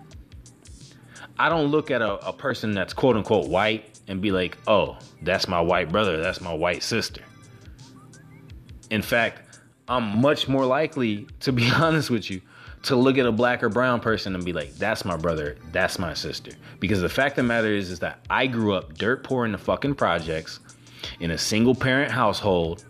I 1.39 1.49
don't 1.49 1.67
look 1.67 1.91
at 1.91 2.03
a, 2.03 2.15
a 2.27 2.33
person 2.33 2.73
that's 2.73 2.93
quote 2.93 3.17
unquote 3.17 3.49
white 3.49 3.99
and 4.07 4.21
be 4.21 4.31
like, 4.31 4.57
oh, 4.67 4.97
that's 5.23 5.49
my 5.49 5.61
white 5.61 5.91
brother, 5.91 6.23
that's 6.23 6.41
my 6.41 6.53
white 6.53 6.83
sister. 6.83 7.23
In 8.91 9.03
fact, 9.03 9.59
I'm 9.89 10.21
much 10.21 10.49
more 10.49 10.65
likely, 10.65 11.27
to 11.41 11.53
be 11.53 11.69
honest 11.75 12.11
with 12.11 12.31
you, 12.31 12.41
to 12.85 12.97
look 12.97 13.17
at 13.17 13.27
a 13.27 13.33
black 13.33 13.63
or 13.63 13.69
brown 13.69 14.01
person 14.01 14.35
and 14.35 14.45
be 14.45 14.53
like, 14.53 14.75
that's 14.75 15.05
my 15.05 15.17
brother, 15.17 15.57
that's 15.73 15.99
my 15.99 16.15
sister. 16.15 16.53
Because 16.81 17.01
the 17.01 17.09
fact 17.09 17.33
of 17.39 17.45
the 17.45 17.49
matter 17.49 17.69
is, 17.75 17.91
is 17.91 17.99
that 18.01 18.25
I 18.29 18.47
grew 18.47 18.75
up 18.75 18.95
dirt 18.95 19.25
poor 19.25 19.47
in 19.47 19.53
the 19.53 19.59
fucking 19.59 19.95
projects, 19.95 20.61
in 21.21 21.31
a 21.31 21.39
single 21.39 21.75
parent 21.75 22.11
household, 22.11 22.85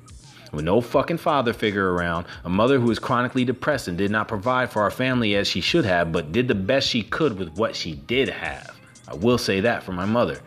with 0.57 0.65
no 0.65 0.81
fucking 0.81 1.19
father 1.19 1.53
figure 1.53 1.93
around, 1.93 2.27
a 2.45 2.49
mother 2.49 2.79
who 2.79 2.87
was 2.87 2.99
chronically 2.99 3.45
depressed 3.45 3.89
and 3.89 3.99
did 3.99 4.11
not 4.11 4.29
provide 4.29 4.71
for 4.71 4.83
our 4.83 4.91
family 4.91 5.35
as 5.35 5.49
she 5.49 5.61
should 5.61 5.85
have, 5.85 6.13
but 6.13 6.33
did 6.33 6.49
the 6.49 6.55
best 6.55 6.89
she 6.89 7.03
could 7.03 7.39
with 7.39 7.51
what 7.57 7.75
she 7.75 7.95
did 7.95 8.29
have. 8.29 8.77
I 9.09 9.15
will 9.15 9.39
say 9.39 9.61
that 9.61 9.83
for 9.83 9.93
my 9.93 10.05
mother. 10.05 10.41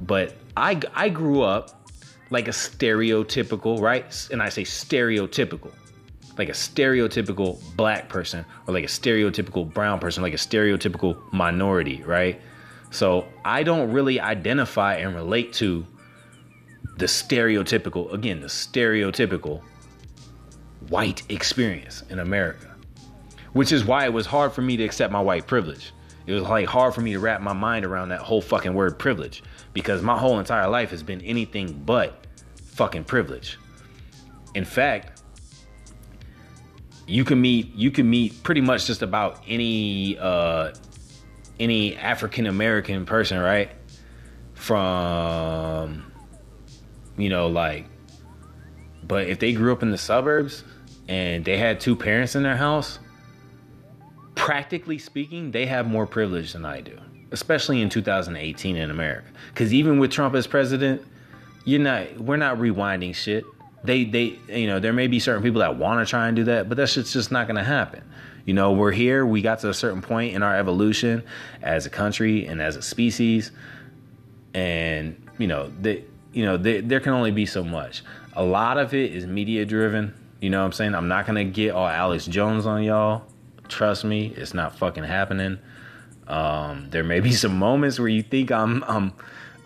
But 0.00 0.36
I, 0.56 0.80
I 0.94 1.08
grew 1.08 1.42
up 1.42 1.84
like 2.30 2.48
a 2.48 2.52
stereotypical, 2.52 3.80
right? 3.80 4.28
And 4.30 4.42
I 4.42 4.48
say 4.48 4.62
stereotypical, 4.62 5.72
like 6.36 6.48
a 6.48 6.52
stereotypical 6.52 7.60
black 7.76 8.08
person 8.08 8.44
or 8.66 8.74
like 8.74 8.84
a 8.84 8.88
stereotypical 8.88 9.72
brown 9.72 9.98
person, 9.98 10.22
like 10.22 10.34
a 10.34 10.38
stereotypical 10.38 11.20
minority, 11.32 12.02
right? 12.04 12.40
So 12.90 13.26
I 13.44 13.62
don't 13.62 13.92
really 13.92 14.20
identify 14.20 14.96
and 14.96 15.14
relate 15.14 15.52
to 15.54 15.86
the 16.98 17.06
stereotypical, 17.06 18.12
again, 18.12 18.40
the 18.40 18.48
stereotypical 18.48 19.62
white 20.88 21.22
experience 21.30 22.02
in 22.10 22.18
America, 22.18 22.74
which 23.52 23.70
is 23.70 23.84
why 23.84 24.04
it 24.04 24.12
was 24.12 24.26
hard 24.26 24.52
for 24.52 24.62
me 24.62 24.76
to 24.76 24.84
accept 24.84 25.12
my 25.12 25.20
white 25.20 25.46
privilege. 25.46 25.92
It 26.26 26.32
was 26.32 26.42
like 26.42 26.66
hard 26.66 26.94
for 26.94 27.00
me 27.00 27.12
to 27.12 27.20
wrap 27.20 27.40
my 27.40 27.52
mind 27.52 27.84
around 27.84 28.08
that 28.10 28.20
whole 28.20 28.42
fucking 28.42 28.74
word 28.74 28.98
privilege 28.98 29.42
because 29.72 30.02
my 30.02 30.18
whole 30.18 30.40
entire 30.40 30.68
life 30.68 30.90
has 30.90 31.02
been 31.02 31.20
anything 31.22 31.72
but 31.86 32.26
fucking 32.62 33.04
privilege. 33.04 33.58
In 34.54 34.64
fact, 34.64 35.22
you 37.06 37.24
can 37.24 37.40
meet 37.40 37.74
you 37.74 37.90
can 37.90 38.10
meet 38.10 38.42
pretty 38.42 38.60
much 38.60 38.86
just 38.86 39.00
about 39.00 39.42
any 39.46 40.18
uh 40.18 40.74
any 41.58 41.96
African 41.96 42.46
American 42.46 43.06
person, 43.06 43.38
right? 43.38 43.70
From 44.52 46.07
you 47.18 47.28
know 47.28 47.48
like 47.48 47.86
but 49.06 49.26
if 49.26 49.38
they 49.38 49.52
grew 49.52 49.72
up 49.72 49.82
in 49.82 49.90
the 49.90 49.98
suburbs 49.98 50.64
and 51.08 51.44
they 51.44 51.58
had 51.58 51.80
two 51.80 51.96
parents 51.96 52.34
in 52.34 52.42
their 52.42 52.56
house, 52.58 52.98
practically 54.34 54.98
speaking, 54.98 55.50
they 55.50 55.64
have 55.64 55.86
more 55.86 56.06
privilege 56.06 56.52
than 56.52 56.66
I 56.66 56.82
do 56.82 56.98
especially 57.30 57.82
in 57.82 57.88
2018 57.88 58.76
in 58.76 58.90
America. 58.90 59.28
Because 59.52 59.72
even 59.74 59.98
with 59.98 60.10
Trump 60.10 60.34
as 60.34 60.46
president, 60.46 61.02
you're 61.64 61.80
not 61.80 62.18
we're 62.18 62.36
not 62.36 62.58
rewinding 62.58 63.14
shit. 63.14 63.44
They 63.84 64.04
they 64.04 64.38
you 64.48 64.66
know 64.66 64.80
there 64.80 64.92
may 64.92 65.06
be 65.06 65.18
certain 65.18 65.42
people 65.42 65.60
that 65.60 65.76
want 65.76 66.06
to 66.06 66.10
try 66.10 66.28
and 66.28 66.36
do 66.36 66.44
that, 66.44 66.68
but 66.68 66.76
that's 66.76 66.94
just 66.94 67.12
just 67.12 67.30
not 67.30 67.46
going 67.46 67.56
to 67.56 67.64
happen. 67.64 68.02
You 68.44 68.54
know, 68.54 68.72
we're 68.72 68.92
here. 68.92 69.26
We 69.26 69.42
got 69.42 69.58
to 69.60 69.68
a 69.68 69.74
certain 69.74 70.00
point 70.00 70.34
in 70.34 70.42
our 70.42 70.56
evolution 70.56 71.22
as 71.62 71.84
a 71.84 71.90
country 71.90 72.46
and 72.46 72.62
as 72.62 72.76
a 72.76 72.82
species, 72.82 73.50
and 74.54 75.22
you 75.38 75.46
know 75.46 75.70
they 75.80 76.04
you 76.32 76.44
know, 76.44 76.56
there, 76.56 76.82
there 76.82 77.00
can 77.00 77.12
only 77.12 77.30
be 77.30 77.46
so 77.46 77.64
much. 77.64 78.02
A 78.34 78.44
lot 78.44 78.78
of 78.78 78.94
it 78.94 79.12
is 79.12 79.26
media 79.26 79.64
driven. 79.64 80.14
You 80.40 80.50
know 80.50 80.60
what 80.60 80.66
I'm 80.66 80.72
saying? 80.72 80.94
I'm 80.94 81.08
not 81.08 81.26
gonna 81.26 81.44
get 81.44 81.72
all 81.72 81.88
Alex 81.88 82.26
Jones 82.26 82.66
on 82.66 82.82
y'all. 82.82 83.24
Trust 83.68 84.04
me, 84.04 84.32
it's 84.36 84.54
not 84.54 84.78
fucking 84.78 85.04
happening. 85.04 85.58
Um, 86.28 86.88
there 86.90 87.04
may 87.04 87.20
be 87.20 87.32
some 87.44 87.58
moments 87.58 87.98
where 87.98 88.08
you 88.08 88.22
think 88.22 88.52
I'm 88.52 88.84
I'm 88.84 89.12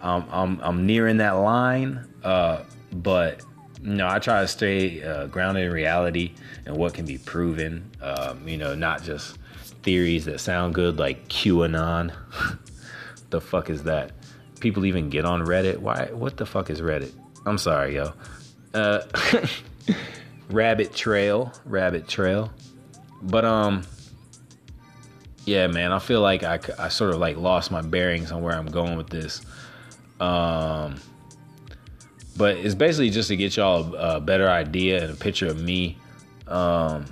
I'm 0.01 0.25
I'm, 0.31 0.61
I'm 0.62 0.87
nearing 0.87 1.18
that 1.18 1.33
line, 1.33 2.07
uh, 2.25 2.62
but 2.92 3.42
no, 3.83 4.09
I 4.09 4.18
try 4.20 4.40
to 4.42 4.48
stay 4.48 5.03
uh, 5.03 5.27
grounded 5.27 5.64
in 5.64 5.72
reality 5.72 6.33
and 6.66 6.77
what 6.77 6.94
can 6.94 7.05
be 7.05 7.18
proven. 7.18 7.90
Um, 8.01 8.46
you 8.46 8.57
know, 8.57 8.75
not 8.75 9.03
just 9.03 9.38
theories 9.83 10.25
that 10.27 10.40
sound 10.40 10.75
good 10.75 10.98
like 10.98 11.29
QAnon. 11.29 12.14
the 13.31 13.40
fuck 13.40 13.68
is 13.68 13.83
that? 13.85 14.12
People 14.62 14.87
even 14.87 15.11
get 15.11 15.25
on 15.25 15.44
Reddit. 15.44 15.79
Why? 15.79 16.11
What 16.12 16.37
the 16.37 16.46
fuck 16.46 16.70
is 16.70 16.81
Reddit? 16.81 17.11
I'm 17.44 17.59
sorry, 17.59 17.96
yo. 17.96 18.12
Uh, 18.72 19.01
rabbit 20.51 20.94
trail, 20.94 21.53
rabbit 21.64 22.07
trail. 22.07 22.53
But 23.22 23.44
um, 23.44 23.83
yeah, 25.46 25.66
man, 25.66 25.90
I 25.90 25.98
feel 25.98 26.20
like 26.20 26.44
I, 26.44 26.61
I 26.79 26.90
sort 26.90 27.12
of 27.12 27.18
like 27.18 27.38
lost 27.38 27.72
my 27.72 27.83
bearings 27.83 28.31
on 28.31 28.40
where 28.40 28.55
I'm 28.55 28.66
going 28.66 28.96
with 28.96 29.11
this. 29.11 29.42
Um, 30.20 31.01
but 32.37 32.59
it's 32.59 32.77
basically 32.77 33.11
just 33.11 33.27
to 33.31 33.37
get 33.37 33.57
y'all 33.57 33.96
a, 33.96 34.18
a 34.18 34.20
better 34.20 34.48
idea 34.48 35.03
and 35.03 35.12
a 35.12 35.16
picture 35.16 35.48
of 35.48 35.61
me. 35.61 35.98
Um, 36.46 37.07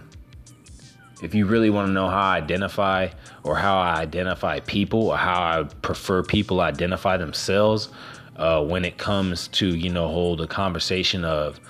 if 1.20 1.34
you 1.34 1.46
really 1.46 1.70
want 1.70 1.88
to 1.88 1.92
know 1.92 2.08
how 2.08 2.20
I 2.20 2.36
identify 2.36 3.08
or 3.42 3.56
how 3.56 3.78
I 3.78 4.00
identify 4.00 4.60
people 4.60 5.08
or 5.08 5.16
how 5.16 5.42
I 5.42 5.62
prefer 5.82 6.22
people 6.22 6.60
identify 6.60 7.16
themselves 7.16 7.88
uh, 8.36 8.64
when 8.64 8.84
it 8.84 8.98
comes 8.98 9.48
to, 9.48 9.68
you 9.68 9.90
know, 9.90 10.08
hold 10.08 10.40
a 10.40 10.46
conversation 10.46 11.24
of 11.24 11.60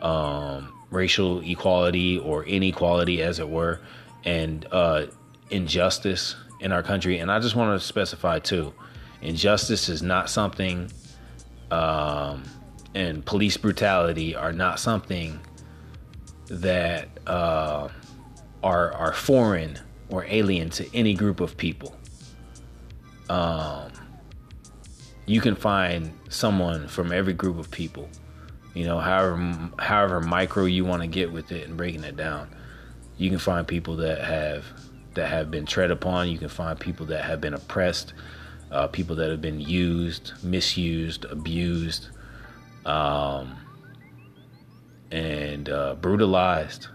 um, 0.00 0.72
racial 0.90 1.40
equality 1.40 2.18
or 2.18 2.44
inequality, 2.44 3.22
as 3.22 3.38
it 3.38 3.48
were, 3.48 3.80
and 4.24 4.66
uh, 4.72 5.06
injustice 5.50 6.36
in 6.60 6.72
our 6.72 6.82
country. 6.82 7.18
And 7.18 7.30
I 7.30 7.40
just 7.40 7.56
want 7.56 7.78
to 7.78 7.84
specify 7.84 8.38
too 8.38 8.72
injustice 9.22 9.88
is 9.88 10.02
not 10.02 10.30
something, 10.30 10.90
um, 11.70 12.42
and 12.94 13.24
police 13.24 13.56
brutality 13.56 14.34
are 14.34 14.52
not 14.52 14.80
something 14.80 15.40
that 16.48 17.08
uh, 17.26 17.88
are 18.62 18.92
are 18.92 19.12
foreign 19.12 19.78
or 20.10 20.24
alien 20.28 20.70
to 20.70 20.96
any 20.96 21.14
group 21.14 21.40
of 21.40 21.56
people. 21.56 21.96
Um, 23.28 23.92
you 25.26 25.40
can 25.40 25.54
find 25.54 26.12
someone 26.28 26.88
from 26.88 27.12
every 27.12 27.32
group 27.32 27.58
of 27.58 27.70
people. 27.70 28.08
You 28.74 28.84
know, 28.84 28.98
however 28.98 29.70
however 29.78 30.20
micro 30.20 30.64
you 30.64 30.84
want 30.84 31.02
to 31.02 31.08
get 31.08 31.32
with 31.32 31.52
it 31.52 31.66
and 31.66 31.76
breaking 31.76 32.04
it 32.04 32.16
down, 32.16 32.48
you 33.16 33.30
can 33.30 33.38
find 33.38 33.66
people 33.66 33.96
that 33.96 34.22
have 34.22 34.64
that 35.14 35.28
have 35.28 35.50
been 35.50 35.66
tread 35.66 35.90
upon. 35.90 36.28
You 36.28 36.38
can 36.38 36.48
find 36.48 36.78
people 36.78 37.06
that 37.06 37.24
have 37.24 37.40
been 37.40 37.54
oppressed, 37.54 38.12
uh, 38.70 38.86
people 38.88 39.16
that 39.16 39.30
have 39.30 39.40
been 39.40 39.60
used, 39.60 40.32
misused, 40.42 41.24
abused, 41.26 42.08
um, 42.86 43.56
and 45.10 45.68
uh, 45.68 45.94
brutalized 45.96 46.88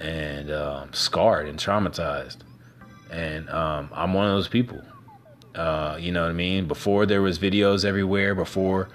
and 0.00 0.50
um, 0.50 0.92
scarred 0.92 1.46
and 1.46 1.58
traumatized. 1.58 2.38
And 3.10 3.48
um, 3.50 3.90
I'm 3.92 4.14
one 4.14 4.26
of 4.26 4.32
those 4.32 4.48
people. 4.48 4.82
Uh, 5.54 5.96
you 6.00 6.10
know 6.10 6.22
what 6.22 6.30
I 6.30 6.34
mean? 6.34 6.66
Before 6.66 7.06
there 7.06 7.22
was 7.22 7.38
videos 7.38 7.84
everywhere, 7.84 8.34
before 8.34 8.88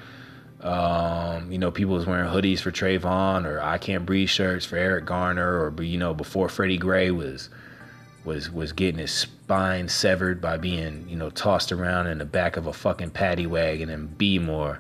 um, 0.62 1.52
you 1.52 1.58
know 1.60 1.70
people 1.70 1.94
was 1.94 2.08
wearing 2.08 2.30
hoodies 2.30 2.60
for 2.60 2.72
Trayvon 2.72 3.46
or 3.46 3.62
I 3.62 3.78
Can't 3.78 4.06
Breathe 4.06 4.30
shirts 4.30 4.66
for 4.66 4.78
Eric 4.78 5.06
Garner, 5.06 5.64
or 5.64 5.84
you 5.84 5.98
know 5.98 6.14
before 6.14 6.50
Freddie 6.50 6.78
Gray 6.78 7.12
was 7.12 7.50
was 8.24 8.50
was 8.50 8.72
getting 8.72 9.00
his 9.00 9.12
spine 9.12 9.88
severed 9.90 10.42
by 10.42 10.58
being 10.58 11.08
you 11.08 11.18
know 11.18 11.30
tossed 11.30 11.72
around 11.72 12.08
in 12.08 12.18
the 12.18 12.26
back 12.26 12.58
of 12.58 12.68
a 12.68 12.74
fucking 12.74 13.12
paddy 13.12 13.46
wagon 13.46 13.90
in 13.90 14.08
Bmore. 14.08 14.80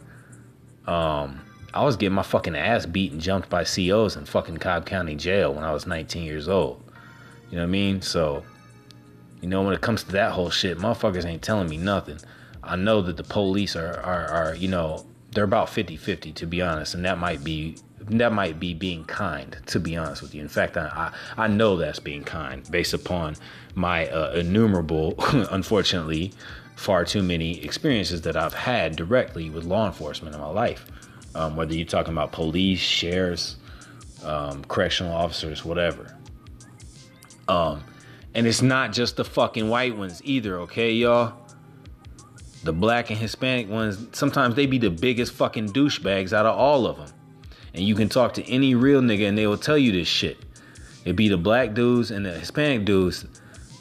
Um, 0.87 1.41
I 1.75 1.83
was 1.83 1.97
getting 1.97 2.15
my 2.15 2.23
fucking 2.23 2.55
ass 2.55 2.85
beat 2.85 3.11
and 3.11 3.19
jumped 3.19 3.49
by 3.49 3.65
COs 3.65 4.15
in 4.15 4.25
fucking 4.25 4.57
Cobb 4.57 4.85
County 4.85 5.15
Jail 5.15 5.53
when 5.53 5.65
I 5.65 5.73
was 5.73 5.85
19 5.85 6.23
years 6.23 6.47
old. 6.47 6.81
You 7.49 7.57
know 7.57 7.63
what 7.63 7.67
I 7.67 7.71
mean? 7.71 8.01
So, 8.01 8.43
you 9.41 9.49
know, 9.49 9.61
when 9.61 9.73
it 9.73 9.81
comes 9.81 10.03
to 10.03 10.11
that 10.13 10.31
whole 10.31 10.49
shit, 10.49 10.77
motherfuckers 10.77 11.25
ain't 11.25 11.41
telling 11.41 11.69
me 11.69 11.75
nothing. 11.75 12.17
I 12.63 12.77
know 12.77 13.01
that 13.01 13.17
the 13.17 13.23
police 13.23 13.75
are, 13.75 13.99
are, 13.99 14.27
are 14.27 14.55
you 14.55 14.69
know, 14.69 15.05
they're 15.31 15.43
about 15.43 15.69
50 15.69 15.97
50, 15.97 16.31
to 16.31 16.47
be 16.47 16.61
honest. 16.61 16.95
And 16.95 17.03
that 17.05 17.17
might 17.17 17.43
be. 17.43 17.77
That 18.07 18.33
might 18.33 18.59
be 18.59 18.75
being 18.75 19.03
kind, 19.05 19.57
to 19.65 19.79
be 19.79 19.97
honest 19.97 20.21
with 20.21 20.35
you. 20.35 20.41
In 20.41 20.47
fact, 20.47 20.77
I 20.77 21.11
I, 21.37 21.45
I 21.45 21.47
know 21.47 21.75
that's 21.75 21.97
being 21.97 22.23
kind 22.23 22.69
based 22.69 22.93
upon 22.93 23.35
my 23.73 24.07
uh, 24.09 24.33
innumerable, 24.33 25.15
unfortunately, 25.49 26.31
far 26.75 27.03
too 27.03 27.23
many 27.23 27.63
experiences 27.63 28.21
that 28.21 28.37
I've 28.37 28.53
had 28.53 28.95
directly 28.95 29.49
with 29.49 29.63
law 29.63 29.87
enforcement 29.87 30.35
in 30.35 30.41
my 30.41 30.49
life 30.49 30.85
um, 31.35 31.55
whether 31.55 31.75
you're 31.75 31.85
talking 31.85 32.13
about 32.13 32.31
police, 32.31 32.79
sheriffs, 32.79 33.57
um, 34.23 34.63
correctional 34.65 35.13
officers, 35.13 35.63
whatever. 35.63 36.17
Um, 37.47 37.83
and 38.33 38.47
it's 38.47 38.61
not 38.61 38.93
just 38.93 39.17
the 39.17 39.25
fucking 39.25 39.69
white 39.69 39.95
ones 39.95 40.21
either, 40.23 40.59
okay, 40.61 40.91
y'all? 40.93 41.33
The 42.63 42.73
black 42.73 43.11
and 43.11 43.19
Hispanic 43.19 43.69
ones, 43.69 44.07
sometimes 44.13 44.55
they 44.55 44.65
be 44.65 44.79
the 44.79 44.89
biggest 44.89 45.33
fucking 45.33 45.69
douchebags 45.69 46.33
out 46.33 46.45
of 46.45 46.57
all 46.57 46.87
of 46.87 46.97
them. 46.97 47.09
And 47.75 47.83
you 47.83 47.93
can 47.93 48.09
talk 48.09 48.33
to 48.35 48.43
any 48.49 48.73
real 48.73 49.01
nigga 49.01 49.27
and 49.27 49.37
they 49.37 49.45
will 49.45 49.57
tell 49.57 49.77
you 49.77 49.91
this 49.91 50.07
shit. 50.07 50.37
It 51.03 51.15
be 51.15 51.27
the 51.27 51.37
black 51.37 51.73
dudes 51.73 52.09
and 52.09 52.25
the 52.25 52.31
Hispanic 52.31 52.85
dudes 52.85 53.25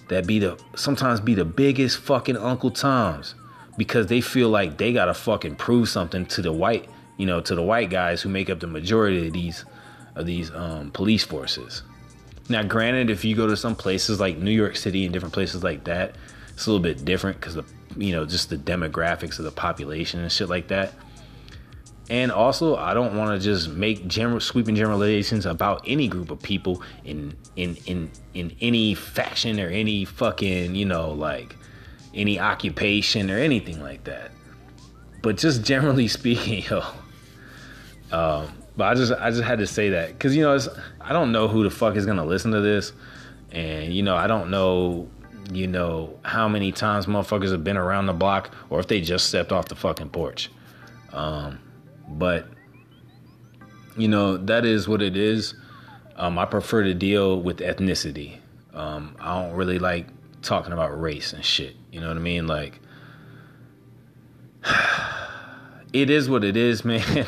that 0.08 0.26
be 0.26 0.38
the 0.38 0.60
sometimes 0.76 1.20
be 1.20 1.34
the 1.34 1.44
biggest 1.44 1.98
fucking 1.98 2.36
Uncle 2.36 2.70
Toms 2.70 3.34
because 3.78 4.08
they 4.08 4.20
feel 4.20 4.50
like 4.50 4.76
they 4.76 4.92
gotta 4.92 5.14
fucking 5.14 5.56
prove 5.56 5.88
something 5.88 6.26
to 6.26 6.42
the 6.42 6.52
white 6.52 6.86
you 7.16 7.26
know, 7.26 7.40
to 7.40 7.54
the 7.54 7.62
white 7.62 7.90
guys 7.90 8.22
who 8.22 8.28
make 8.28 8.50
up 8.50 8.60
the 8.60 8.66
majority 8.66 9.26
of 9.26 9.32
these 9.32 9.64
of 10.14 10.26
these 10.26 10.50
um, 10.52 10.90
police 10.92 11.24
forces. 11.24 11.82
Now, 12.48 12.62
granted, 12.62 13.10
if 13.10 13.24
you 13.24 13.34
go 13.34 13.46
to 13.46 13.56
some 13.56 13.74
places 13.74 14.20
like 14.20 14.38
New 14.38 14.50
York 14.50 14.76
City 14.76 15.04
and 15.04 15.12
different 15.12 15.34
places 15.34 15.64
like 15.64 15.84
that, 15.84 16.16
it's 16.50 16.66
a 16.66 16.70
little 16.70 16.82
bit 16.82 17.04
different 17.04 17.40
because 17.40 17.54
the 17.54 17.64
you 17.96 18.12
know 18.12 18.24
just 18.24 18.50
the 18.50 18.56
demographics 18.56 19.38
of 19.38 19.44
the 19.44 19.50
population 19.50 20.20
and 20.20 20.30
shit 20.30 20.48
like 20.48 20.68
that. 20.68 20.92
And 22.10 22.30
also, 22.30 22.76
I 22.76 22.92
don't 22.92 23.16
want 23.16 23.40
to 23.40 23.42
just 23.42 23.70
make 23.70 24.06
general 24.06 24.38
sweeping 24.38 24.74
generalizations 24.74 25.46
about 25.46 25.82
any 25.86 26.06
group 26.06 26.30
of 26.30 26.40
people 26.42 26.82
in 27.04 27.34
in 27.56 27.76
in 27.86 28.10
in 28.34 28.54
any 28.60 28.94
faction 28.94 29.58
or 29.58 29.68
any 29.68 30.04
fucking 30.04 30.74
you 30.74 30.84
know 30.84 31.12
like 31.12 31.56
any 32.12 32.38
occupation 32.38 33.30
or 33.30 33.38
anything 33.38 33.82
like 33.82 34.04
that. 34.04 34.32
But 35.22 35.38
just 35.38 35.64
generally 35.64 36.08
speaking, 36.18 36.62
yo, 36.62 36.84
um, 38.14 38.54
but 38.76 38.84
I 38.84 38.94
just 38.94 39.12
I 39.12 39.30
just 39.30 39.42
had 39.42 39.58
to 39.58 39.66
say 39.66 39.90
that 39.90 40.08
because 40.08 40.36
you 40.36 40.42
know 40.42 40.56
I 41.00 41.12
don't 41.12 41.32
know 41.32 41.48
who 41.48 41.64
the 41.64 41.70
fuck 41.70 41.96
is 41.96 42.06
gonna 42.06 42.24
listen 42.24 42.52
to 42.52 42.60
this, 42.60 42.92
and 43.50 43.92
you 43.92 44.02
know 44.04 44.14
I 44.14 44.28
don't 44.28 44.50
know 44.50 45.08
you 45.52 45.66
know 45.66 46.18
how 46.22 46.48
many 46.48 46.70
times 46.70 47.06
motherfuckers 47.06 47.50
have 47.50 47.64
been 47.64 47.76
around 47.76 48.06
the 48.06 48.12
block 48.12 48.54
or 48.70 48.78
if 48.78 48.86
they 48.86 49.00
just 49.00 49.26
stepped 49.26 49.50
off 49.52 49.66
the 49.66 49.74
fucking 49.74 50.10
porch. 50.10 50.50
Um, 51.12 51.58
but 52.08 52.46
you 53.96 54.06
know 54.06 54.36
that 54.36 54.64
is 54.64 54.86
what 54.88 55.02
it 55.02 55.16
is. 55.16 55.54
Um, 56.16 56.38
I 56.38 56.44
prefer 56.44 56.84
to 56.84 56.94
deal 56.94 57.40
with 57.40 57.58
ethnicity. 57.58 58.38
Um, 58.72 59.16
I 59.18 59.42
don't 59.42 59.56
really 59.56 59.80
like 59.80 60.06
talking 60.42 60.72
about 60.72 61.00
race 61.00 61.32
and 61.32 61.44
shit. 61.44 61.74
You 61.90 62.00
know 62.00 62.08
what 62.08 62.16
I 62.16 62.20
mean? 62.20 62.46
Like, 62.46 62.78
it 65.92 66.10
is 66.10 66.30
what 66.30 66.44
it 66.44 66.56
is, 66.56 66.84
man 66.84 67.26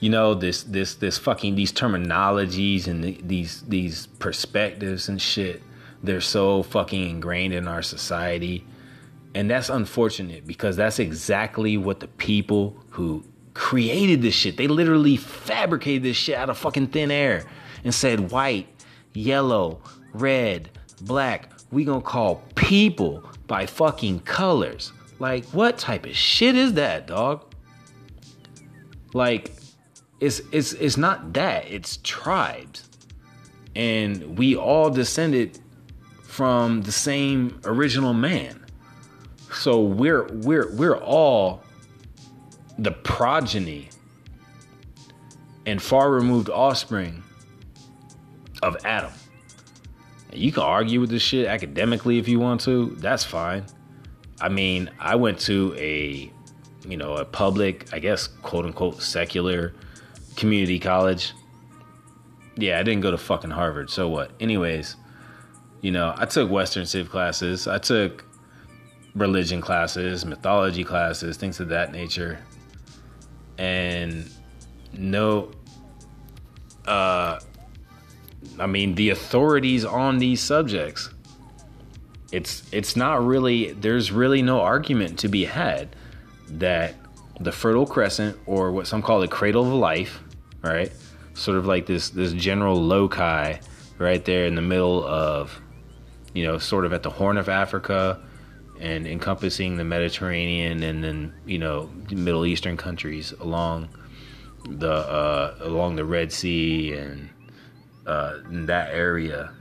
you 0.00 0.10
know 0.10 0.34
this 0.34 0.62
this 0.64 0.96
this 0.96 1.18
fucking 1.18 1.54
these 1.54 1.72
terminologies 1.72 2.86
and 2.86 3.04
the, 3.04 3.20
these 3.22 3.62
these 3.62 4.06
perspectives 4.18 5.08
and 5.08 5.20
shit 5.20 5.62
they're 6.02 6.20
so 6.20 6.62
fucking 6.62 7.08
ingrained 7.10 7.54
in 7.54 7.68
our 7.68 7.82
society. 7.82 8.64
And 9.34 9.50
that's 9.50 9.68
unfortunate 9.68 10.46
because 10.46 10.76
that's 10.76 10.98
exactly 10.98 11.76
what 11.76 12.00
the 12.00 12.08
people 12.08 12.76
who 12.90 13.24
created 13.52 14.22
this 14.22 14.34
shit 14.34 14.56
they 14.56 14.68
literally 14.68 15.16
fabricated 15.16 16.04
this 16.04 16.16
shit 16.16 16.36
out 16.36 16.48
of 16.48 16.56
fucking 16.56 16.86
thin 16.86 17.10
air 17.10 17.44
and 17.82 17.92
said 17.92 18.30
white 18.30 18.68
yellow 19.12 19.82
red 20.12 20.70
black 21.00 21.50
we 21.72 21.84
gonna 21.84 22.00
call 22.00 22.42
people 22.54 23.24
by 23.46 23.66
fucking 23.66 24.20
colors. 24.20 24.92
Like 25.18 25.44
what 25.46 25.78
type 25.78 26.06
of 26.06 26.16
shit 26.16 26.56
is 26.56 26.74
that 26.74 27.06
dog? 27.06 27.44
Like 29.12 29.52
it's 30.20 30.40
it's 30.52 30.72
it's 30.74 30.96
not 30.96 31.32
that 31.32 31.66
it's 31.70 31.98
tribes 32.02 32.88
and 33.74 34.38
we 34.38 34.56
all 34.56 34.90
descended 34.90 35.58
from 36.22 36.82
the 36.82 36.92
same 36.92 37.58
original 37.64 38.14
man 38.14 38.64
so 39.52 39.80
we're 39.80 40.26
we're 40.26 40.70
we're 40.72 40.98
all 40.98 41.62
the 42.78 42.92
progeny 42.92 43.88
and 45.66 45.80
far 45.82 46.10
removed 46.10 46.48
offspring 46.48 47.22
of 48.62 48.76
Adam. 48.84 49.12
You 50.32 50.52
can 50.52 50.62
argue 50.62 51.00
with 51.00 51.10
this 51.10 51.22
shit 51.22 51.46
academically 51.46 52.18
if 52.18 52.28
you 52.28 52.38
want 52.38 52.60
to. 52.62 52.96
That's 52.98 53.24
fine. 53.24 53.64
I 54.40 54.48
mean, 54.48 54.90
I 54.98 55.16
went 55.16 55.38
to 55.40 55.74
a, 55.76 56.32
you 56.88 56.96
know, 56.96 57.14
a 57.16 57.24
public, 57.24 57.92
I 57.92 57.98
guess, 57.98 58.26
quote 58.26 58.64
unquote, 58.64 59.02
secular 59.02 59.74
community 60.40 60.78
college. 60.78 61.34
Yeah, 62.56 62.80
I 62.80 62.82
didn't 62.82 63.02
go 63.02 63.10
to 63.10 63.18
fucking 63.18 63.50
Harvard. 63.50 63.90
So 63.90 64.08
what? 64.08 64.32
Anyways, 64.40 64.96
you 65.82 65.92
know, 65.92 66.14
I 66.16 66.24
took 66.24 66.50
Western 66.50 66.86
Civ 66.86 67.10
classes. 67.10 67.68
I 67.68 67.78
took 67.78 68.24
religion 69.14 69.60
classes, 69.60 70.24
mythology 70.24 70.82
classes, 70.82 71.36
things 71.36 71.60
of 71.60 71.68
that 71.68 71.92
nature. 71.92 72.38
And 73.58 74.28
no, 74.92 75.52
uh, 76.86 77.38
I 78.58 78.66
mean, 78.66 78.94
the 78.94 79.10
authorities 79.10 79.84
on 79.84 80.18
these 80.18 80.40
subjects, 80.40 81.10
it's 82.32 82.62
it's 82.72 82.96
not 82.96 83.24
really 83.24 83.72
there's 83.72 84.12
really 84.12 84.40
no 84.40 84.60
argument 84.60 85.18
to 85.20 85.28
be 85.28 85.44
had 85.44 85.94
that 86.48 86.94
the 87.40 87.52
Fertile 87.52 87.86
Crescent 87.86 88.38
or 88.46 88.70
what 88.70 88.86
some 88.86 89.02
call 89.02 89.20
the 89.20 89.28
cradle 89.28 89.66
of 89.66 89.72
life, 89.72 90.20
right? 90.62 90.92
Sort 91.34 91.56
of 91.56 91.66
like 91.66 91.86
this 91.86 92.10
this 92.10 92.32
general 92.32 92.80
loci 92.80 93.58
right 93.98 94.24
there 94.24 94.46
in 94.46 94.54
the 94.54 94.62
middle 94.62 95.04
of 95.06 95.60
you 96.34 96.44
know, 96.44 96.58
sort 96.58 96.84
of 96.84 96.92
at 96.92 97.02
the 97.02 97.10
Horn 97.10 97.36
of 97.36 97.48
Africa 97.48 98.20
and 98.78 99.06
encompassing 99.06 99.76
the 99.76 99.84
Mediterranean 99.84 100.82
and 100.82 101.02
then, 101.02 101.34
you 101.44 101.58
know, 101.58 101.90
Middle 102.10 102.46
Eastern 102.46 102.76
countries 102.76 103.32
along 103.40 103.88
the 104.66 104.92
uh, 104.92 105.56
along 105.60 105.96
the 105.96 106.04
Red 106.04 106.32
Sea 106.32 106.92
and 106.92 107.30
uh, 108.06 108.38
that 108.46 108.92
area. 108.92 109.52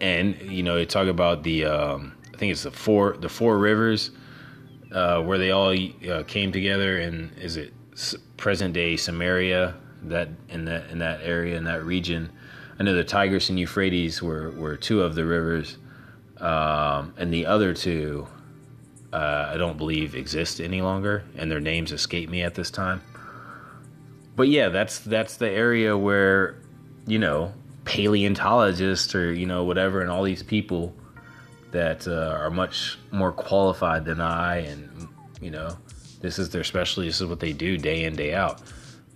And 0.00 0.36
you 0.42 0.62
know, 0.62 0.74
they 0.74 0.86
talk 0.86 1.06
about 1.06 1.42
the 1.42 1.66
um, 1.66 2.16
I 2.32 2.36
think 2.36 2.52
it's 2.52 2.64
the 2.64 2.70
four 2.70 3.16
the 3.16 3.28
four 3.28 3.58
rivers 3.58 4.10
uh, 4.90 5.22
where 5.22 5.38
they 5.38 5.50
all 5.50 5.74
uh, 6.10 6.22
came 6.24 6.50
together, 6.50 6.98
and 6.98 7.30
is 7.38 7.56
it 7.56 7.72
present 8.36 8.74
day 8.74 8.94
Sumeria 8.94 9.74
that 10.04 10.28
in 10.48 10.64
that 10.66 10.90
in 10.90 10.98
that 10.98 11.20
area 11.22 11.56
in 11.56 11.64
that 11.64 11.84
region. 11.84 12.30
I 12.78 12.82
know 12.82 12.94
the 12.94 13.04
Tigris 13.04 13.50
and 13.50 13.58
Euphrates 13.58 14.22
were 14.22 14.50
were 14.50 14.76
two 14.76 15.02
of 15.02 15.14
the 15.14 15.24
rivers, 15.24 15.78
um, 16.38 17.14
and 17.16 17.32
the 17.32 17.46
other 17.46 17.72
two 17.72 18.26
uh, 19.12 19.50
I 19.52 19.56
don't 19.56 19.78
believe 19.78 20.14
exist 20.14 20.60
any 20.60 20.82
longer, 20.82 21.24
and 21.36 21.50
their 21.50 21.60
names 21.60 21.92
escape 21.92 22.28
me 22.28 22.42
at 22.42 22.54
this 22.54 22.70
time. 22.70 23.00
But 24.34 24.48
yeah, 24.48 24.70
that's 24.70 24.98
that's 24.98 25.36
the 25.36 25.48
area 25.48 25.96
where 25.96 26.56
you 27.06 27.18
know, 27.18 27.52
paleontologists 27.84 29.14
or, 29.14 29.32
you 29.32 29.46
know, 29.46 29.64
whatever, 29.64 30.00
and 30.00 30.10
all 30.10 30.22
these 30.22 30.42
people 30.42 30.94
that 31.70 32.06
uh, 32.06 32.36
are 32.38 32.50
much 32.50 32.98
more 33.10 33.32
qualified 33.32 34.04
than 34.04 34.20
I, 34.20 34.58
and, 34.58 35.08
you 35.40 35.50
know, 35.50 35.76
this 36.24 36.38
is 36.38 36.50
their 36.50 36.64
specialty, 36.64 37.08
this 37.08 37.20
is 37.20 37.26
what 37.26 37.40
they 37.40 37.52
do 37.52 37.78
day 37.78 38.04
in, 38.04 38.16
day 38.16 38.34
out. 38.34 38.60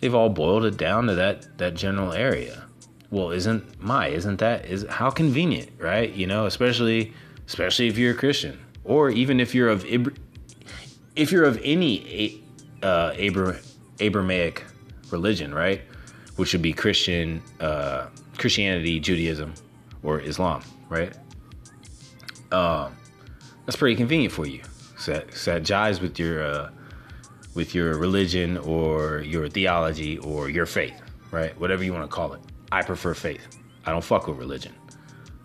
They've 0.00 0.14
all 0.14 0.28
boiled 0.28 0.64
it 0.64 0.76
down 0.76 1.06
to 1.06 1.14
that, 1.16 1.58
that 1.58 1.74
general 1.74 2.12
area. 2.12 2.64
Well, 3.10 3.30
isn't 3.32 3.82
my, 3.82 4.08
isn't 4.08 4.38
that, 4.38 4.66
is 4.66 4.86
how 4.88 5.10
convenient, 5.10 5.70
right? 5.78 6.12
You 6.12 6.26
know, 6.26 6.46
especially, 6.46 7.12
especially 7.46 7.88
if 7.88 7.98
you're 7.98 8.12
a 8.12 8.16
Christian 8.16 8.60
or 8.84 9.10
even 9.10 9.40
if 9.40 9.54
you're 9.54 9.68
of, 9.68 9.84
if 11.16 11.32
you're 11.32 11.44
of 11.44 11.60
any 11.64 12.44
uh, 12.82 13.14
Abra- 13.18 13.58
Abrahamic 13.98 14.64
religion, 15.10 15.52
right? 15.52 15.80
which 16.38 16.52
would 16.52 16.62
be 16.62 16.72
Christian, 16.72 17.42
uh, 17.58 18.06
Christianity, 18.38 19.00
Judaism, 19.00 19.54
or 20.04 20.20
Islam, 20.20 20.62
right? 20.88 21.12
Um, 22.52 22.96
that's 23.66 23.74
pretty 23.74 23.96
convenient 23.96 24.32
for 24.32 24.46
you. 24.46 24.62
So 24.98 25.14
that, 25.14 25.34
so 25.34 25.54
that 25.54 25.64
jives 25.64 26.00
with 26.00 26.16
your 26.16 26.44
uh, 26.44 26.70
with 27.58 27.74
your 27.74 27.98
religion 27.98 28.56
or 28.58 29.18
your 29.22 29.48
theology 29.48 30.16
or 30.18 30.48
your 30.48 30.64
faith, 30.64 30.94
right? 31.32 31.58
Whatever 31.58 31.82
you 31.82 31.92
want 31.92 32.08
to 32.08 32.14
call 32.14 32.32
it. 32.32 32.40
I 32.70 32.82
prefer 32.82 33.14
faith. 33.14 33.44
I 33.84 33.90
don't 33.90 34.04
fuck 34.04 34.28
with 34.28 34.38
religion. 34.38 34.72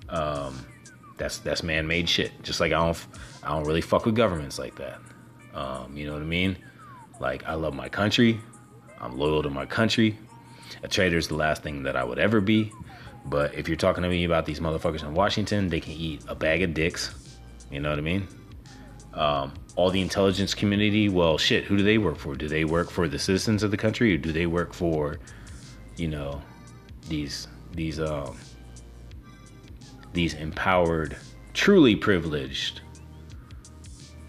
Um, 0.10 0.64
that's 1.18 1.40
that's 1.40 1.64
man-made 1.64 2.08
shit. 2.08 2.32
Just 2.44 2.60
like 2.60 2.72
I 2.72 2.86
don't 2.86 3.04
I 3.42 3.50
don't 3.50 3.64
really 3.64 3.82
fuck 3.82 4.06
with 4.06 4.16
governments 4.16 4.60
like 4.60 4.76
that. 4.76 5.00
Um, 5.56 5.98
you 5.98 6.06
know 6.06 6.14
what 6.14 6.22
I 6.22 6.26
mean? 6.26 6.56
Like 7.20 7.46
I 7.46 7.56
love 7.56 7.74
my 7.74 7.90
country. 7.90 8.40
I'm 9.02 9.18
loyal 9.18 9.42
to 9.42 9.50
my 9.50 9.66
country. 9.66 10.16
A 10.84 10.88
traitor 10.88 11.18
is 11.18 11.30
the 11.30 11.36
last 11.36 11.64
thing 11.64 11.82
that 11.82 11.96
I 11.96 12.04
would 12.04 12.20
ever 12.20 12.42
be. 12.42 12.72
But 13.26 13.56
if 13.56 13.68
you're 13.68 13.76
talking 13.76 14.04
to 14.04 14.10
me 14.10 14.24
about 14.24 14.46
these 14.46 14.60
motherfuckers 14.60 15.02
in 15.02 15.16
Washington, 15.16 15.68
they 15.68 15.80
can 15.80 15.94
eat 15.94 16.22
a 16.28 16.36
bag 16.36 16.62
of 16.62 16.76
dicks. 16.76 17.10
You 17.72 17.80
know 17.80 17.90
what 17.90 17.98
I 17.98 18.04
mean? 18.04 18.28
Um, 19.14 19.54
all 19.76 19.90
the 19.90 20.02
intelligence 20.02 20.54
community, 20.54 21.10
well, 21.10 21.38
shit, 21.38 21.66
who 21.66 21.78
do 21.78 21.84
they 21.84 21.98
work 21.98 22.18
for? 22.18 22.36
Do 22.36 22.48
they 22.48 22.66
work 22.66 22.90
for 22.90 23.08
the 23.08 23.20
citizens 23.20 23.64
of 23.64 23.72
the 23.72 23.78
country, 23.78 24.14
or 24.14 24.18
do 24.18 24.32
they 24.32 24.46
work 24.46 24.74
for, 24.74 25.20
you 25.98 26.08
know, 26.08 26.42
these 27.08 27.48
these 27.74 28.00
um 28.00 28.38
these 30.14 30.34
empowered, 30.36 31.18
truly 31.54 31.96
privileged, 31.96 32.82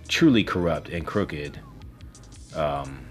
truly 0.09 0.45
corrupt 0.45 0.89
and 0.89 1.07
crooked 1.07 1.59
um, 2.55 3.07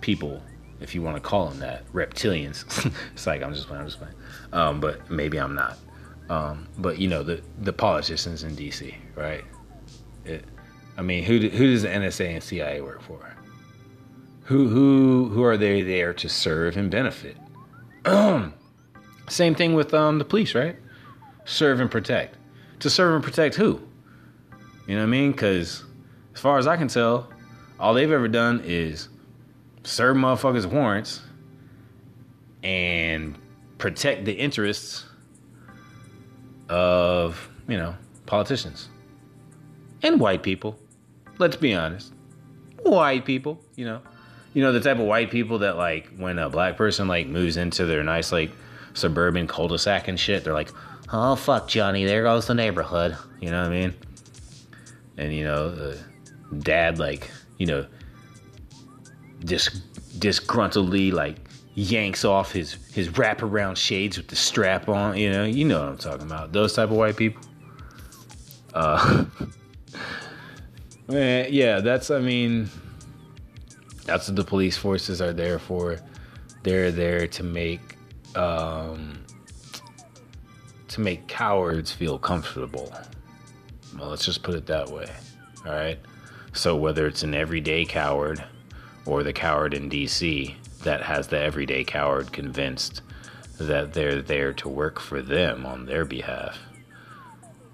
people 0.00 0.40
if 0.80 0.94
you 0.94 1.02
want 1.02 1.16
to 1.16 1.20
call 1.20 1.48
them 1.48 1.58
that, 1.60 1.90
reptilians. 1.92 2.64
it's 3.12 3.26
like 3.26 3.42
I'm 3.42 3.54
just 3.54 3.66
playing, 3.66 3.82
I'm 3.82 3.88
just 3.88 3.98
playing. 3.98 4.14
Um, 4.52 4.80
but 4.80 5.10
maybe 5.10 5.38
I'm 5.38 5.54
not. 5.54 5.78
Um, 6.28 6.66
but 6.78 6.98
you 6.98 7.08
know 7.08 7.22
the 7.22 7.40
the 7.60 7.72
politicians 7.72 8.42
in 8.42 8.54
D.C. 8.54 8.94
Right? 9.14 9.44
It, 10.24 10.44
I 10.96 11.02
mean, 11.02 11.24
who 11.24 11.38
who 11.48 11.72
does 11.72 11.82
the 11.82 11.88
NSA 11.88 12.34
and 12.34 12.42
CIA 12.42 12.80
work 12.80 13.02
for? 13.02 13.34
Who 14.44 14.68
who 14.68 15.28
who 15.28 15.42
are 15.42 15.56
they 15.56 15.82
there 15.82 16.14
to 16.14 16.28
serve 16.28 16.76
and 16.76 16.90
benefit? 16.90 17.36
Same 19.28 19.54
thing 19.54 19.74
with 19.74 19.92
um, 19.92 20.18
the 20.18 20.24
police, 20.24 20.54
right? 20.54 20.76
Serve 21.44 21.80
and 21.80 21.90
protect. 21.90 22.36
To 22.80 22.90
serve 22.90 23.14
and 23.14 23.24
protect 23.24 23.56
who? 23.56 23.80
You 24.86 24.94
know 24.94 25.00
what 25.00 25.08
I 25.08 25.10
mean? 25.10 25.32
Because 25.32 25.84
as 26.34 26.40
far 26.40 26.58
as 26.58 26.66
I 26.66 26.76
can 26.76 26.88
tell, 26.88 27.28
all 27.80 27.92
they've 27.92 28.10
ever 28.10 28.28
done 28.28 28.62
is 28.64 29.08
serve 29.82 30.16
motherfuckers 30.16 30.66
warrants 30.66 31.22
and 32.62 33.36
protect 33.78 34.24
the 34.24 34.32
interests 34.32 35.04
of, 36.68 37.48
you 37.68 37.76
know, 37.76 37.94
politicians 38.26 38.88
and 40.02 40.20
white 40.20 40.42
people. 40.42 40.78
Let's 41.38 41.56
be 41.56 41.74
honest. 41.74 42.12
White 42.82 43.24
people, 43.24 43.62
you 43.74 43.84
know. 43.84 44.00
You 44.54 44.62
know, 44.62 44.72
the 44.72 44.80
type 44.80 44.98
of 44.98 45.04
white 45.04 45.30
people 45.30 45.58
that 45.58 45.76
like 45.76 46.08
when 46.16 46.38
a 46.38 46.48
black 46.48 46.76
person 46.76 47.08
like 47.08 47.26
moves 47.26 47.56
into 47.56 47.84
their 47.84 48.02
nice 48.02 48.32
like 48.32 48.50
suburban 48.94 49.46
cul-de-sac 49.46 50.08
and 50.08 50.18
shit, 50.18 50.44
they're 50.44 50.54
like, 50.54 50.70
"Oh 51.12 51.36
fuck, 51.36 51.68
Johnny, 51.68 52.04
there 52.06 52.22
goes 52.22 52.46
the 52.46 52.54
neighborhood." 52.54 53.16
You 53.40 53.50
know 53.50 53.62
what 53.62 53.72
I 53.72 53.80
mean? 53.80 53.94
And 55.18 55.34
you 55.34 55.44
know, 55.44 55.70
the 55.70 55.98
dad 56.60 56.98
like, 56.98 57.30
you 57.58 57.66
know, 57.66 57.86
dis- 59.44 59.82
disgruntledly 60.18 61.12
like 61.12 61.36
yanks 61.74 62.24
off 62.24 62.52
his 62.52 62.74
his 62.94 63.08
wraparound 63.10 63.76
shades 63.76 64.16
with 64.16 64.28
the 64.28 64.36
strap 64.36 64.88
on. 64.88 65.16
You 65.18 65.30
know, 65.30 65.44
you 65.44 65.66
know 65.66 65.80
what 65.80 65.88
I'm 65.88 65.98
talking 65.98 66.26
about. 66.26 66.52
Those 66.52 66.72
type 66.72 66.90
of 66.90 66.96
white 66.96 67.16
people. 67.16 67.42
Uh, 68.72 69.26
man, 71.08 71.48
yeah, 71.50 71.80
that's. 71.80 72.10
I 72.10 72.20
mean, 72.20 72.68
that's 74.04 74.28
what 74.28 74.36
the 74.36 74.44
police 74.44 74.76
forces 74.76 75.20
are 75.20 75.32
there 75.32 75.58
for. 75.58 75.98
They're 76.62 76.90
there 76.90 77.26
to 77.26 77.42
make 77.42 77.96
um, 78.34 79.24
to 80.88 81.00
make 81.00 81.26
cowards 81.26 81.92
feel 81.92 82.18
comfortable. 82.18 82.94
Well, 83.98 84.10
let's 84.10 84.24
just 84.24 84.42
put 84.42 84.54
it 84.54 84.66
that 84.66 84.90
way. 84.90 85.10
All 85.64 85.72
right. 85.72 85.98
So 86.52 86.76
whether 86.76 87.06
it's 87.06 87.22
an 87.22 87.34
everyday 87.34 87.84
coward 87.84 88.42
or 89.04 89.22
the 89.22 89.32
coward 89.32 89.74
in 89.74 89.90
DC 89.90 90.54
that 90.82 91.02
has 91.02 91.28
the 91.28 91.38
everyday 91.38 91.84
coward 91.84 92.32
convinced 92.32 93.02
that 93.58 93.92
they're 93.92 94.22
there 94.22 94.52
to 94.52 94.68
work 94.68 95.00
for 95.00 95.22
them 95.22 95.66
on 95.66 95.86
their 95.86 96.04
behalf. 96.04 96.58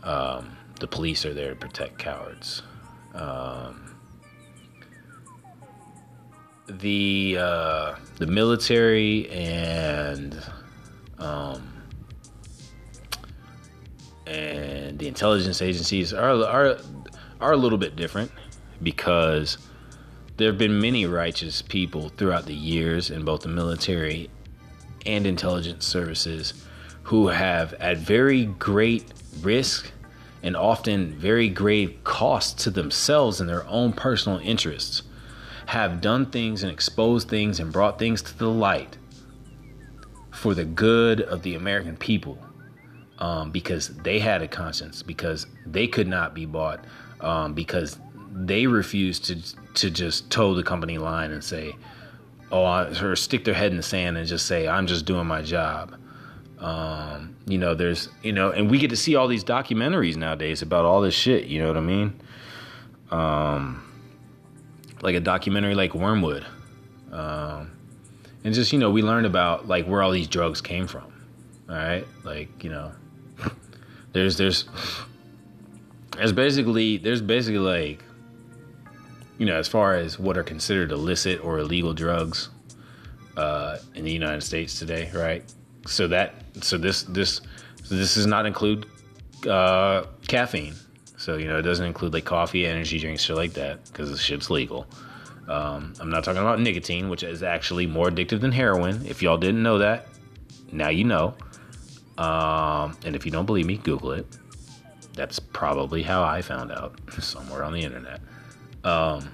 Um, 0.03 0.57
the 0.81 0.87
police 0.87 1.25
are 1.25 1.35
there 1.35 1.51
to 1.51 1.57
protect 1.57 1.99
cowards. 1.99 2.63
Um, 3.15 3.97
the 6.67 7.37
uh, 7.39 7.95
the 8.19 8.27
military 8.27 9.29
and 9.31 10.43
um, 11.19 11.83
and 14.27 14.99
the 14.99 15.09
intelligence 15.09 15.61
agencies 15.61 16.13
are 16.13 16.45
are 16.45 16.79
are 17.41 17.53
a 17.53 17.57
little 17.57 17.79
bit 17.79 17.97
different 17.97 18.31
because 18.83 19.59
there 20.37 20.49
have 20.49 20.59
been 20.59 20.81
many 20.81 21.07
righteous 21.07 21.63
people 21.63 22.09
throughout 22.09 22.47
the 22.47 22.55
years 22.55 23.11
in 23.11 23.25
both 23.25 23.43
the 23.43 23.49
military 23.49 24.31
and 25.07 25.27
intelligence 25.27 25.85
services 25.87 26.65
who 27.05 27.29
have, 27.29 27.75
at 27.75 27.99
very 27.99 28.47
great 28.47 29.05
risk 29.41 29.92
and 30.43 30.57
often 30.57 31.13
very 31.13 31.49
grave 31.49 31.97
cost 32.05 32.59
to 32.61 32.71
themselves 32.71 33.41
and 33.41 33.49
their 33.49 33.67
own 33.69 33.93
personal 33.93 34.39
interests, 34.39 35.03
have 35.67 36.01
done 36.01 36.27
things 36.27 36.63
and 36.63 36.73
exposed 36.73 37.29
things 37.29 37.61
and 37.61 37.73
brought 37.73 37.99
things 37.99 38.21
to 38.23 38.37
the 38.39 38.49
light 38.49 38.99
for 40.33 40.55
the 40.55 40.65
good 40.65 41.21
of 41.21 41.43
the 41.43 41.55
American 41.55 41.97
people 41.97 42.39
um, 43.19 43.51
because 43.53 43.89
they 43.89 44.19
had 44.19 44.43
a 44.43 44.49
conscience, 44.49 45.03
because 45.03 45.47
they 45.65 45.87
could 45.87 46.09
not 46.09 46.35
be 46.35 46.45
bought, 46.45 46.85
um, 47.21 47.55
because 47.55 47.99
they 48.35 48.67
refused 48.67 49.25
to 49.27 49.37
to 49.75 49.91
just 49.91 50.31
toe 50.31 50.55
the 50.55 50.63
company 50.63 50.99
line 50.99 51.31
and 51.31 51.45
say, 51.45 51.77
"Oh," 52.51 52.65
or 53.01 53.15
stick 53.15 53.45
their 53.45 53.55
head 53.55 53.71
in 53.71 53.77
the 53.77 53.83
sand 53.83 54.19
and 54.19 54.27
just 54.27 54.47
say, 54.47 54.67
"I'm 54.67 54.87
just 54.87 55.05
doing 55.05 55.27
my 55.27 55.43
job." 55.43 55.95
Um, 56.63 57.37
you 57.45 57.59
know, 57.59 57.75
there's, 57.75 58.09
you 58.23 58.33
know, 58.33 58.53
and 58.53 58.71
we 58.71 58.79
get 58.79 58.91
to 58.91 58.97
see 58.97 59.17
all 59.17 59.27
these 59.27 59.43
documentaries 59.43 60.17
nowadays 60.17 60.63
about 60.63 60.85
all 60.85 61.01
this 61.01 61.13
shit. 61.13 61.47
You 61.47 61.61
know 61.61 61.67
what 61.67 61.77
I 61.77 61.81
mean? 61.81 62.21
Um, 63.11 63.93
like 65.03 65.17
a 65.17 65.21
documentary 65.21 65.75
like 65.75 65.93
Wormwood. 65.93 66.47
Um, 67.11 67.73
and 68.45 68.55
just, 68.55 68.73
you 68.73 68.79
know, 68.79 68.91
we 68.91 69.03
learned 69.03 69.27
about 69.27 69.67
like 69.67 69.87
where 69.87 70.03
all 70.03 70.13
these 70.13 70.29
drugs 70.29 70.61
came 70.61 70.87
from. 70.87 71.13
All 71.69 71.75
right. 71.75 72.07
Like, 72.23 72.63
you 72.63 72.71
know, 72.71 72.93
there's, 74.13 74.37
there's, 74.37 74.67
there's 76.17 76.33
basically, 76.33 76.97
there's 76.97 77.21
basically 77.21 77.59
like, 77.59 78.05
you 79.37 79.47
know, 79.47 79.57
as 79.57 79.67
far 79.67 79.97
as 79.97 80.17
what 80.17 80.39
are 80.39 80.45
considered 80.45 80.93
illicit 80.93 81.45
or 81.45 81.59
illegal 81.59 81.93
drugs, 81.93 82.51
uh, 83.37 83.79
in 83.95 84.05
the 84.05 84.13
United 84.13 84.43
States 84.43 84.79
today, 84.79 85.11
right? 85.13 85.43
So 85.87 86.07
that 86.09 86.42
so 86.61 86.79
this 86.79 87.03
this 87.05 87.41
this 87.89 88.15
does 88.15 88.27
not 88.27 88.47
include 88.47 88.87
uh, 89.49 90.05
caffeine. 90.29 90.75
So 91.17 91.37
you 91.37 91.47
know 91.47 91.59
it 91.59 91.63
doesn't 91.63 91.87
include 91.87 92.13
like 92.15 92.25
coffee, 92.25 92.67
energy 92.67 92.99
drinks, 92.99 93.23
shit 93.23 93.37
like 93.37 93.53
that 93.55 93.85
because 93.87 94.11
the 94.11 94.17
shit's 94.17 94.51
legal. 94.51 94.87
Um, 95.49 95.95
I'm 96.01 96.11
not 96.11 96.25
talking 96.25 96.41
about 96.41 96.61
nicotine, 96.61 97.09
which 97.09 97.23
is 97.23 97.43
actually 97.43 97.87
more 97.87 98.09
addictive 98.09 98.41
than 98.41 98.53
heroin. 98.53 99.05
If 99.07 99.23
y'all 99.23 99.39
didn't 99.39 99.63
know 99.63 99.79
that, 99.79 100.07
now 100.71 100.89
you 100.89 101.05
know. 101.05 101.35
Um, 102.19 102.97
and 103.05 103.17
if 103.17 103.25
you 103.25 103.33
don't 103.33 103.47
believe 103.47 103.67
me, 103.67 103.79
Google 103.79 104.13
it. 104.13 104.27
That's 105.15 105.39
probably 105.39 106.03
how 106.03 106.23
I 106.23 106.43
found 106.43 106.73
out 106.73 106.99
somewhere 107.21 107.65
on 107.65 107.73
the 107.73 107.81
internet. 107.81 108.21
Um, 108.85 109.31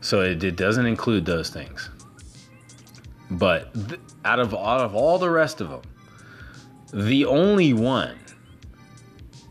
so 0.00 0.20
it, 0.20 0.42
it 0.42 0.56
doesn't 0.56 0.86
include 0.86 1.24
those 1.26 1.50
things. 1.50 1.90
But 3.38 3.72
th- 3.74 4.00
out 4.24 4.38
of 4.38 4.54
out 4.54 4.80
of 4.80 4.94
all 4.94 5.18
the 5.18 5.30
rest 5.30 5.60
of 5.60 5.70
them, 5.70 5.82
the 6.92 7.24
only 7.24 7.72
one 7.72 8.18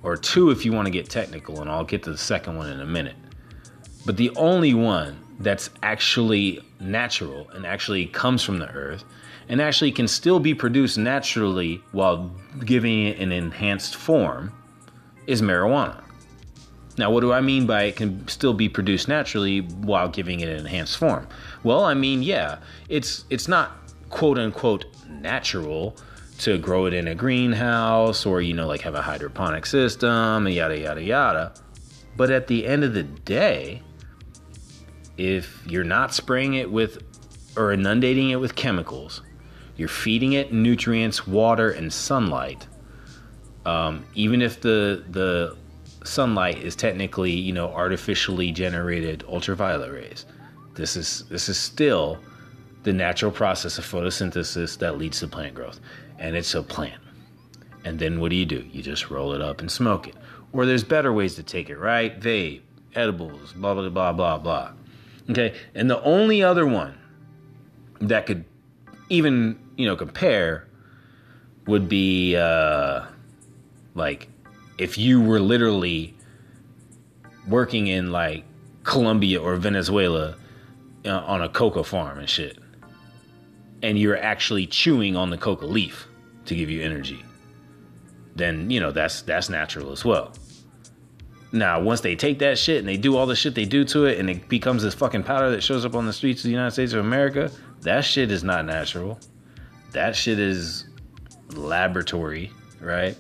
or 0.03 0.17
two 0.17 0.49
if 0.51 0.65
you 0.65 0.71
want 0.71 0.86
to 0.86 0.91
get 0.91 1.09
technical 1.09 1.61
and 1.61 1.69
I'll 1.69 1.84
get 1.84 2.03
to 2.03 2.11
the 2.11 2.17
second 2.17 2.57
one 2.57 2.71
in 2.71 2.79
a 2.79 2.86
minute. 2.86 3.15
But 4.05 4.17
the 4.17 4.32
only 4.36 4.73
one 4.73 5.19
that's 5.39 5.69
actually 5.84 6.61
natural 6.79 7.49
and 7.51 7.65
actually 7.65 8.07
comes 8.07 8.43
from 8.43 8.59
the 8.59 8.69
earth 8.69 9.03
and 9.49 9.61
actually 9.61 9.91
can 9.91 10.07
still 10.07 10.39
be 10.39 10.53
produced 10.53 10.97
naturally 10.97 11.82
while 11.91 12.32
giving 12.65 13.07
it 13.07 13.19
an 13.19 13.32
enhanced 13.32 13.95
form 13.95 14.53
is 15.27 15.41
marijuana. 15.41 16.03
Now, 17.01 17.09
what 17.09 17.21
do 17.21 17.33
I 17.33 17.41
mean 17.41 17.65
by 17.65 17.85
it 17.85 17.95
can 17.95 18.27
still 18.27 18.53
be 18.53 18.69
produced 18.69 19.07
naturally 19.07 19.61
while 19.61 20.07
giving 20.07 20.41
it 20.41 20.49
an 20.49 20.59
enhanced 20.59 20.97
form? 20.99 21.27
Well, 21.63 21.83
I 21.83 21.95
mean, 21.95 22.21
yeah, 22.21 22.59
it's 22.89 23.25
it's 23.31 23.47
not 23.47 23.71
quote 24.11 24.37
unquote 24.37 24.85
natural 25.09 25.97
to 26.41 26.59
grow 26.59 26.85
it 26.85 26.93
in 26.93 27.07
a 27.07 27.15
greenhouse 27.15 28.23
or 28.23 28.39
you 28.39 28.53
know 28.53 28.67
like 28.67 28.81
have 28.81 28.93
a 28.93 29.01
hydroponic 29.01 29.65
system 29.65 30.45
and 30.45 30.53
yada 30.53 30.79
yada 30.79 31.01
yada. 31.01 31.53
But 32.15 32.29
at 32.29 32.45
the 32.45 32.67
end 32.67 32.83
of 32.83 32.93
the 32.93 33.01
day, 33.01 33.81
if 35.17 35.65
you're 35.65 35.83
not 35.83 36.13
spraying 36.13 36.53
it 36.53 36.71
with 36.71 37.01
or 37.57 37.71
inundating 37.71 38.29
it 38.29 38.35
with 38.35 38.53
chemicals, 38.53 39.23
you're 39.75 39.87
feeding 39.87 40.33
it 40.33 40.53
nutrients, 40.53 41.25
water, 41.25 41.71
and 41.71 41.91
sunlight. 41.91 42.67
Um, 43.65 44.05
even 44.13 44.43
if 44.43 44.61
the 44.61 45.03
the 45.09 45.57
sunlight 46.03 46.57
is 46.57 46.75
technically, 46.75 47.31
you 47.31 47.53
know, 47.53 47.69
artificially 47.69 48.51
generated 48.51 49.23
ultraviolet 49.27 49.91
rays. 49.91 50.25
This 50.73 50.95
is 50.95 51.25
this 51.29 51.49
is 51.49 51.57
still 51.57 52.19
the 52.83 52.93
natural 52.93 53.31
process 53.31 53.77
of 53.77 53.85
photosynthesis 53.85 54.77
that 54.79 54.97
leads 54.97 55.19
to 55.19 55.27
plant 55.27 55.53
growth. 55.53 55.79
And 56.17 56.35
it's 56.35 56.53
a 56.55 56.63
plant. 56.63 57.01
And 57.83 57.99
then 57.99 58.19
what 58.19 58.29
do 58.29 58.35
you 58.35 58.45
do? 58.45 58.67
You 58.71 58.81
just 58.81 59.09
roll 59.09 59.33
it 59.33 59.41
up 59.41 59.61
and 59.61 59.71
smoke 59.71 60.07
it. 60.07 60.15
Or 60.53 60.65
there's 60.65 60.83
better 60.83 61.13
ways 61.13 61.35
to 61.35 61.43
take 61.43 61.69
it, 61.69 61.77
right? 61.77 62.19
Vape, 62.19 62.61
edibles, 62.95 63.53
blah 63.53 63.73
blah 63.73 63.89
blah 63.89 64.13
blah 64.13 64.37
blah. 64.37 64.71
Okay? 65.29 65.55
And 65.75 65.89
the 65.89 66.01
only 66.03 66.43
other 66.43 66.65
one 66.65 66.97
that 67.99 68.25
could 68.25 68.45
even, 69.09 69.59
you 69.77 69.85
know, 69.85 69.95
compare 69.95 70.67
would 71.67 71.87
be 71.87 72.35
uh 72.35 73.05
like 73.93 74.29
if 74.82 74.97
you 74.97 75.21
were 75.21 75.39
literally 75.39 76.15
working 77.47 77.86
in 77.86 78.11
like 78.11 78.43
Colombia 78.84 79.39
or 79.39 79.55
Venezuela 79.55 80.36
uh, 81.05 81.09
on 81.09 81.43
a 81.43 81.49
coca 81.49 81.84
farm 81.84 82.17
and 82.17 82.27
shit, 82.27 82.57
and 83.84 83.99
you're 83.99 84.17
actually 84.17 84.65
chewing 84.65 85.15
on 85.15 85.29
the 85.29 85.38
coca 85.38 85.67
leaf 85.67 86.07
to 86.45 86.55
give 86.55 86.71
you 86.71 86.82
energy, 86.82 87.23
then 88.36 88.71
you 88.71 88.79
know 88.79 88.91
that's 88.91 89.21
that's 89.21 89.49
natural 89.49 89.91
as 89.91 90.03
well. 90.03 90.34
Now, 91.51 91.79
once 91.79 92.01
they 92.01 92.15
take 92.15 92.39
that 92.39 92.57
shit 92.57 92.79
and 92.79 92.88
they 92.88 92.97
do 92.97 93.15
all 93.15 93.27
the 93.27 93.36
shit 93.36 93.53
they 93.53 93.65
do 93.65 93.86
to 93.86 94.05
it, 94.05 94.17
and 94.17 94.32
it 94.32 94.49
becomes 94.49 94.82
this 94.82 94.95
fucking 94.95 95.23
powder 95.23 95.51
that 95.51 95.61
shows 95.61 95.86
up 95.86 95.93
on 95.93 96.07
the 96.07 96.13
streets 96.13 96.39
of 96.39 96.45
the 96.45 96.51
United 96.51 96.71
States 96.71 96.93
of 96.93 97.05
America, 97.05 97.51
that 97.82 98.01
shit 98.01 98.32
is 98.32 98.43
not 98.43 98.65
natural. 98.65 99.19
That 99.91 100.15
shit 100.15 100.39
is 100.39 100.86
laboratory, 101.53 102.51
right? 102.79 103.15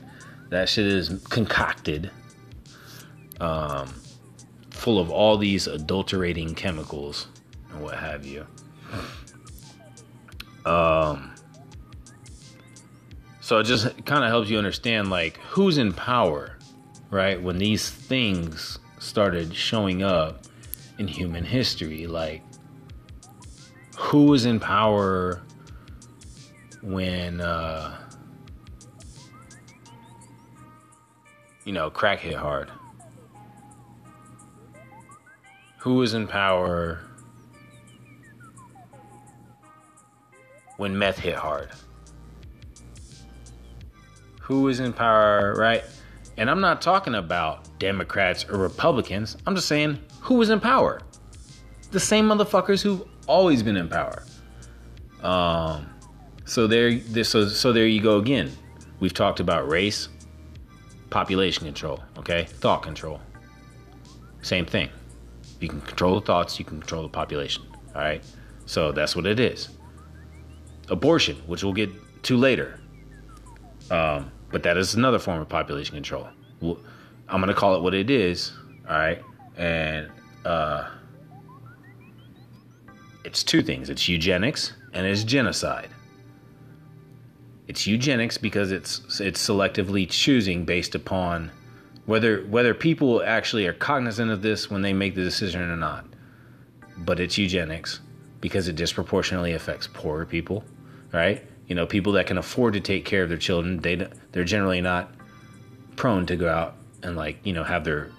That 0.51 0.67
shit 0.67 0.85
is 0.85 1.09
concocted, 1.29 2.11
um, 3.39 3.89
full 4.69 4.99
of 4.99 5.09
all 5.09 5.37
these 5.37 5.67
adulterating 5.67 6.55
chemicals 6.55 7.27
and 7.71 7.81
what 7.81 7.97
have 7.97 8.25
you. 8.25 8.45
Um, 10.65 11.33
so 13.39 13.59
it 13.59 13.63
just 13.63 14.05
kind 14.05 14.25
of 14.25 14.29
helps 14.29 14.49
you 14.49 14.57
understand 14.57 15.09
like 15.09 15.37
who's 15.37 15.77
in 15.77 15.93
power, 15.93 16.57
right? 17.09 17.41
When 17.41 17.57
these 17.57 17.89
things 17.89 18.77
started 18.99 19.55
showing 19.55 20.03
up 20.03 20.43
in 20.99 21.07
human 21.07 21.45
history, 21.45 22.07
like 22.07 22.43
who 23.95 24.25
was 24.25 24.45
in 24.45 24.59
power 24.59 25.41
when 26.81 27.39
uh 27.39 28.00
you 31.65 31.73
know, 31.73 31.89
crack 31.89 32.19
hit 32.19 32.35
hard. 32.35 32.69
Who 35.79 35.95
was 35.95 36.13
in 36.13 36.27
power 36.27 36.99
when 40.77 40.97
meth 40.97 41.19
hit 41.19 41.35
hard? 41.35 41.69
Who 44.41 44.63
was 44.63 44.79
in 44.79 44.93
power, 44.93 45.55
right? 45.55 45.83
And 46.37 46.49
I'm 46.49 46.61
not 46.61 46.81
talking 46.81 47.15
about 47.15 47.67
Democrats 47.79 48.45
or 48.49 48.57
Republicans. 48.57 49.37
I'm 49.45 49.55
just 49.55 49.67
saying 49.67 49.99
who 50.21 50.35
was 50.35 50.49
in 50.49 50.59
power. 50.59 51.01
The 51.91 51.99
same 51.99 52.27
motherfuckers 52.27 52.81
who've 52.81 53.03
always 53.27 53.63
been 53.63 53.77
in 53.77 53.89
power. 53.89 54.23
Um, 55.21 55.87
so 56.45 56.67
there, 56.67 56.99
so 57.23 57.47
so 57.47 57.71
there 57.73 57.87
you 57.87 58.01
go 58.01 58.17
again. 58.17 58.51
We've 58.99 59.13
talked 59.13 59.39
about 59.39 59.69
race, 59.69 60.09
population 61.11 61.65
control, 61.65 62.01
okay? 62.17 62.45
Thought 62.45 62.81
control. 62.81 63.21
Same 64.41 64.65
thing. 64.65 64.89
You 65.59 65.69
can 65.69 65.81
control 65.81 66.19
the 66.19 66.25
thoughts, 66.25 66.57
you 66.57 66.65
can 66.65 66.79
control 66.79 67.03
the 67.03 67.09
population, 67.09 67.63
all 67.93 68.01
right? 68.01 68.23
So 68.65 68.91
that's 68.91 69.15
what 69.15 69.27
it 69.27 69.39
is. 69.39 69.69
Abortion, 70.89 71.35
which 71.45 71.63
we'll 71.63 71.73
get 71.73 71.91
to 72.23 72.37
later. 72.37 72.79
Um, 73.91 74.31
but 74.51 74.63
that 74.63 74.77
is 74.77 74.95
another 74.95 75.19
form 75.19 75.39
of 75.39 75.47
population 75.47 75.93
control. 75.93 76.27
I'm 76.63 77.39
going 77.41 77.47
to 77.47 77.53
call 77.53 77.75
it 77.75 77.83
what 77.83 77.93
it 77.93 78.09
is, 78.09 78.53
all 78.89 78.95
right? 78.95 79.21
And 79.57 80.09
uh, 80.45 80.89
it's 83.23 83.43
two 83.43 83.61
things 83.61 83.89
it's 83.89 84.07
eugenics 84.09 84.73
and 84.93 85.05
it's 85.05 85.23
genocide. 85.23 85.89
It's 87.71 87.87
eugenics 87.87 88.37
because 88.37 88.73
it's 88.73 89.21
it's 89.21 89.41
selectively 89.41 90.05
choosing 90.05 90.65
based 90.65 90.93
upon 90.93 91.53
whether 92.05 92.41
whether 92.47 92.73
people 92.73 93.23
actually 93.23 93.65
are 93.65 93.71
cognizant 93.71 94.29
of 94.29 94.41
this 94.41 94.69
when 94.69 94.81
they 94.81 94.91
make 94.91 95.15
the 95.15 95.23
decision 95.23 95.61
or 95.61 95.77
not. 95.77 96.03
but 96.97 97.21
it's 97.21 97.37
eugenics 97.37 98.01
because 98.41 98.67
it 98.67 98.75
disproportionately 98.75 99.53
affects 99.53 99.87
poorer 99.87 100.25
people, 100.25 100.65
right? 101.13 101.45
You 101.67 101.75
know, 101.75 101.85
people 101.85 102.11
that 102.11 102.27
can 102.27 102.37
afford 102.37 102.73
to 102.73 102.81
take 102.81 103.05
care 103.05 103.23
of 103.23 103.29
their 103.29 103.37
children, 103.37 103.79
they 103.79 104.05
they're 104.33 104.43
generally 104.43 104.81
not 104.81 105.13
prone 105.95 106.25
to 106.25 106.35
go 106.35 106.49
out 106.49 106.75
and 107.03 107.15
like 107.15 107.37
you 107.45 107.53
know 107.53 107.63
have 107.63 107.85
their 107.85 108.11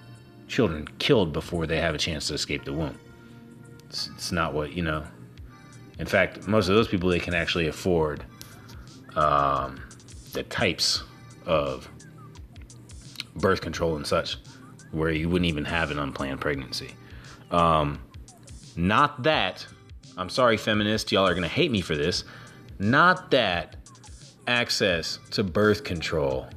children 0.48 0.88
killed 0.98 1.34
before 1.34 1.66
they 1.66 1.78
have 1.78 1.94
a 1.94 1.98
chance 1.98 2.28
to 2.28 2.32
escape 2.32 2.64
the 2.64 2.72
womb. 2.72 2.98
It's, 3.90 4.08
it's 4.14 4.32
not 4.32 4.54
what 4.54 4.72
you 4.72 4.82
know. 4.82 5.04
In 5.98 6.06
fact, 6.06 6.48
most 6.48 6.70
of 6.70 6.74
those 6.74 6.88
people 6.88 7.10
they 7.10 7.20
can 7.20 7.34
actually 7.34 7.66
afford 7.66 8.24
um, 9.16 9.80
the 10.32 10.42
types 10.44 11.02
of 11.46 11.88
birth 13.36 13.60
control 13.60 13.96
and 13.96 14.06
such, 14.06 14.36
where 14.90 15.10
you 15.10 15.28
wouldn't 15.28 15.48
even 15.48 15.64
have 15.64 15.90
an 15.90 15.98
unplanned 15.98 16.40
pregnancy. 16.40 16.94
Um, 17.50 18.00
not 18.76 19.22
that, 19.24 19.66
I'm 20.16 20.28
sorry, 20.28 20.56
feminists, 20.56 21.12
y'all 21.12 21.26
are 21.26 21.34
gonna 21.34 21.48
hate 21.48 21.70
me 21.70 21.80
for 21.80 21.96
this. 21.96 22.24
Not 22.78 23.30
that 23.30 23.76
access 24.46 25.18
to 25.30 25.44
birth 25.44 25.84
control 25.84 26.48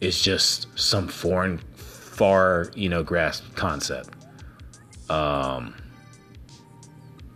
is 0.00 0.20
just 0.20 0.66
some 0.78 1.08
foreign, 1.08 1.58
far, 1.58 2.70
you 2.74 2.88
know, 2.88 3.02
grasped 3.02 3.54
concept. 3.54 4.10
Um, 5.08 5.74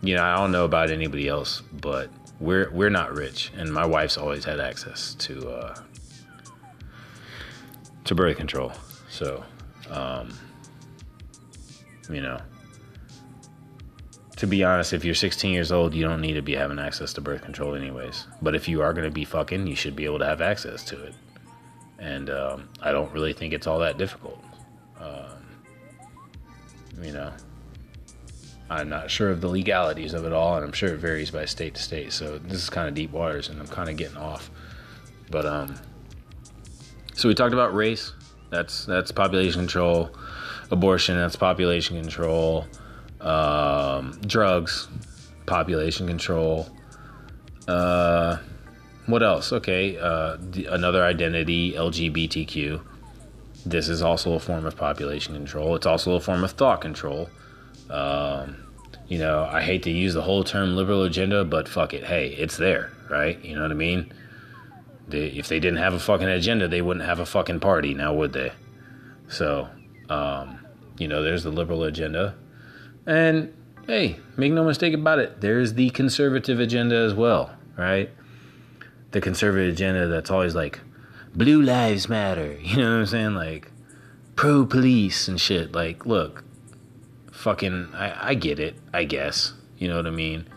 you 0.01 0.15
know, 0.15 0.23
I 0.23 0.35
don't 0.35 0.51
know 0.51 0.65
about 0.65 0.91
anybody 0.91 1.27
else, 1.27 1.61
but 1.81 2.09
we're 2.39 2.69
we're 2.71 2.89
not 2.89 3.13
rich, 3.13 3.51
and 3.55 3.73
my 3.73 3.85
wife's 3.85 4.17
always 4.17 4.45
had 4.45 4.59
access 4.59 5.15
to 5.15 5.49
uh, 5.49 5.75
to 8.03 8.15
birth 8.15 8.37
control. 8.37 8.71
So, 9.09 9.43
um, 9.89 10.37
you 12.09 12.21
know, 12.21 12.39
to 14.37 14.47
be 14.47 14.63
honest, 14.63 14.93
if 14.93 15.03
you're 15.03 15.15
16 15.15 15.51
years 15.51 15.71
old, 15.71 15.93
you 15.93 16.03
don't 16.03 16.21
need 16.21 16.33
to 16.33 16.41
be 16.41 16.55
having 16.55 16.79
access 16.79 17.11
to 17.13 17.21
birth 17.21 17.41
control, 17.41 17.75
anyways. 17.75 18.27
But 18.41 18.55
if 18.55 18.67
you 18.67 18.81
are 18.81 18.93
going 18.93 19.05
to 19.05 19.13
be 19.13 19.25
fucking, 19.25 19.65
you 19.67 19.75
should 19.75 19.95
be 19.95 20.05
able 20.05 20.19
to 20.19 20.25
have 20.25 20.41
access 20.41 20.83
to 20.85 21.03
it. 21.03 21.15
And 21.99 22.29
um, 22.29 22.69
I 22.81 22.91
don't 22.91 23.11
really 23.11 23.33
think 23.33 23.53
it's 23.53 23.65
all 23.65 23.79
that 23.79 23.97
difficult. 23.97 24.43
Um, 24.99 25.47
you 27.01 27.11
know, 27.13 27.31
I'm 28.69 28.89
not 28.89 29.09
sure 29.09 29.29
of 29.29 29.41
the 29.41 29.47
legalities 29.47 30.13
of 30.13 30.25
it 30.25 30.33
all, 30.33 30.55
and 30.55 30.65
I'm 30.65 30.73
sure 30.73 30.89
it 30.93 30.97
varies 30.97 31.31
by 31.31 31.45
state 31.45 31.75
to 31.75 31.81
state. 31.81 32.11
So 32.11 32.37
this 32.37 32.63
is 32.63 32.69
kind 32.69 32.87
of 32.87 32.95
deep 32.95 33.11
waters, 33.11 33.49
and 33.49 33.59
I'm 33.59 33.67
kind 33.67 33.89
of 33.89 33.95
getting 33.95 34.17
off. 34.17 34.49
But 35.31 35.45
um, 35.45 35.75
so 37.13 37.27
we 37.27 37.35
talked 37.35 37.53
about 37.53 37.73
race. 37.73 38.13
That's 38.49 38.85
that's 38.85 39.11
population 39.11 39.61
control. 39.61 40.11
Abortion. 40.69 41.15
That's 41.15 41.35
population 41.35 42.01
control. 42.01 42.67
Um, 43.21 44.19
drugs. 44.25 44.87
Population 45.45 46.07
control. 46.07 46.69
Uh, 47.67 48.37
what 49.05 49.23
else? 49.23 49.53
Okay, 49.53 49.97
uh, 49.97 50.37
another 50.69 51.03
identity, 51.03 51.73
LGBTQ. 51.73 52.81
This 53.65 53.87
is 53.87 54.01
also 54.01 54.33
a 54.33 54.39
form 54.39 54.65
of 54.65 54.75
population 54.75 55.33
control. 55.33 55.75
It's 55.75 55.85
also 55.85 56.13
a 56.13 56.19
form 56.19 56.43
of 56.43 56.51
thought 56.51 56.81
control. 56.81 57.29
Um, 57.89 58.67
you 59.07 59.19
know, 59.19 59.47
I 59.49 59.61
hate 59.61 59.83
to 59.83 59.91
use 59.91 60.13
the 60.13 60.21
whole 60.21 60.43
term 60.43 60.75
liberal 60.75 61.03
agenda, 61.03 61.45
but 61.45 61.67
fuck 61.67 61.93
it. 61.93 62.03
Hey, 62.03 62.29
it's 62.29 62.57
there, 62.57 62.91
right? 63.09 63.43
You 63.43 63.55
know 63.55 63.61
what 63.61 63.71
I 63.71 63.75
mean? 63.75 64.11
They, 65.07 65.27
if 65.27 65.47
they 65.47 65.59
didn't 65.59 65.79
have 65.79 65.93
a 65.93 65.99
fucking 65.99 66.27
agenda, 66.27 66.67
they 66.67 66.81
wouldn't 66.81 67.05
have 67.05 67.19
a 67.19 67.25
fucking 67.25 67.61
party, 67.61 67.93
now 67.93 68.13
would 68.13 68.33
they? 68.33 68.51
So, 69.29 69.69
um, 70.09 70.65
you 70.97 71.07
know, 71.07 71.23
there's 71.23 71.43
the 71.43 71.51
liberal 71.51 71.83
agenda. 71.83 72.35
And 73.05 73.53
hey, 73.85 74.19
make 74.35 74.51
no 74.51 74.65
mistake 74.65 74.93
about 74.93 75.19
it, 75.19 75.39
there's 75.39 75.75
the 75.75 75.89
conservative 75.91 76.59
agenda 76.59 76.95
as 76.95 77.13
well, 77.13 77.55
right? 77.77 78.09
The 79.11 79.21
conservative 79.21 79.73
agenda 79.73 80.07
that's 80.07 80.29
always 80.29 80.53
like, 80.55 80.81
blue 81.33 81.61
lives 81.61 82.09
matter, 82.09 82.57
you 82.61 82.77
know 82.77 82.91
what 82.91 82.99
I'm 82.99 83.05
saying? 83.05 83.35
Like, 83.35 83.71
pro 84.35 84.65
police 84.65 85.27
and 85.29 85.39
shit. 85.39 85.71
Like, 85.73 86.05
look, 86.05 86.43
fucking, 87.37 87.93
I, 87.93 88.29
I 88.29 88.33
get 88.33 88.59
it, 88.59 88.75
I 88.93 89.03
guess, 89.03 89.53
you 89.77 89.87
know 89.87 89.95
what 89.95 90.07
I 90.07 90.11
mean? 90.11 90.47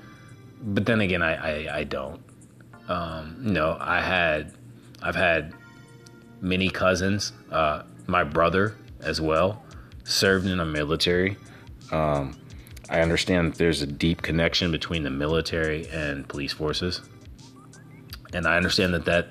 But 0.63 0.87
then 0.87 1.01
again, 1.01 1.23
I, 1.23 1.35
I, 1.67 1.79
I 1.79 1.85
don't. 1.85 2.23
Um, 2.89 3.37
no, 3.39 3.77
I 3.79 4.01
had, 4.01 4.55
I've 5.03 5.15
had 5.15 5.53
many 6.41 6.71
cousins, 6.71 7.33
uh, 7.51 7.83
my 8.07 8.25
brother 8.25 8.77
as 9.01 9.21
well, 9.21 9.63
served 10.05 10.47
in 10.47 10.59
the 10.59 10.65
military. 10.65 11.37
Um, 11.93 12.37
I 12.89 13.01
understand 13.01 13.55
there's 13.55 13.83
a 13.83 13.87
deep 13.87 14.23
connection 14.23 14.73
between 14.73 15.05
the 15.05 15.11
military 15.11 15.87
and 15.91 16.27
police 16.29 16.53
forces, 16.53 17.03
and 18.33 18.47
I 18.47 18.57
understand 18.57 18.95
that 18.95 19.05
that 19.05 19.29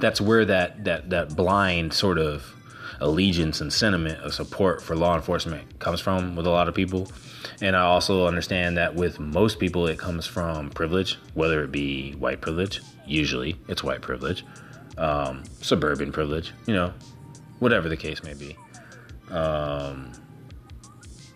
that's 0.00 0.20
where 0.20 0.44
that 0.44 0.84
that 0.84 1.10
that 1.10 1.36
blind 1.36 1.92
sort 1.92 2.18
of 2.18 2.54
allegiance 3.00 3.60
and 3.60 3.72
sentiment 3.72 4.20
of 4.22 4.34
support 4.34 4.82
for 4.82 4.96
law 4.96 5.14
enforcement 5.14 5.78
comes 5.78 6.00
from 6.00 6.34
with 6.36 6.46
a 6.46 6.50
lot 6.50 6.68
of 6.68 6.74
people. 6.74 7.10
And 7.60 7.76
I 7.76 7.82
also 7.82 8.26
understand 8.26 8.76
that 8.76 8.94
with 8.94 9.18
most 9.18 9.58
people, 9.58 9.86
it 9.86 9.98
comes 9.98 10.26
from 10.26 10.70
privilege, 10.70 11.18
whether 11.34 11.62
it 11.62 11.72
be 11.72 12.12
white 12.12 12.40
privilege, 12.40 12.80
usually 13.06 13.56
it's 13.68 13.82
white 13.82 14.02
privilege, 14.02 14.44
um, 14.96 15.44
suburban 15.60 16.12
privilege, 16.12 16.52
you 16.66 16.74
know, 16.74 16.92
whatever 17.58 17.88
the 17.88 17.96
case 17.96 18.22
may 18.22 18.34
be. 18.34 18.56
Um, 19.30 20.12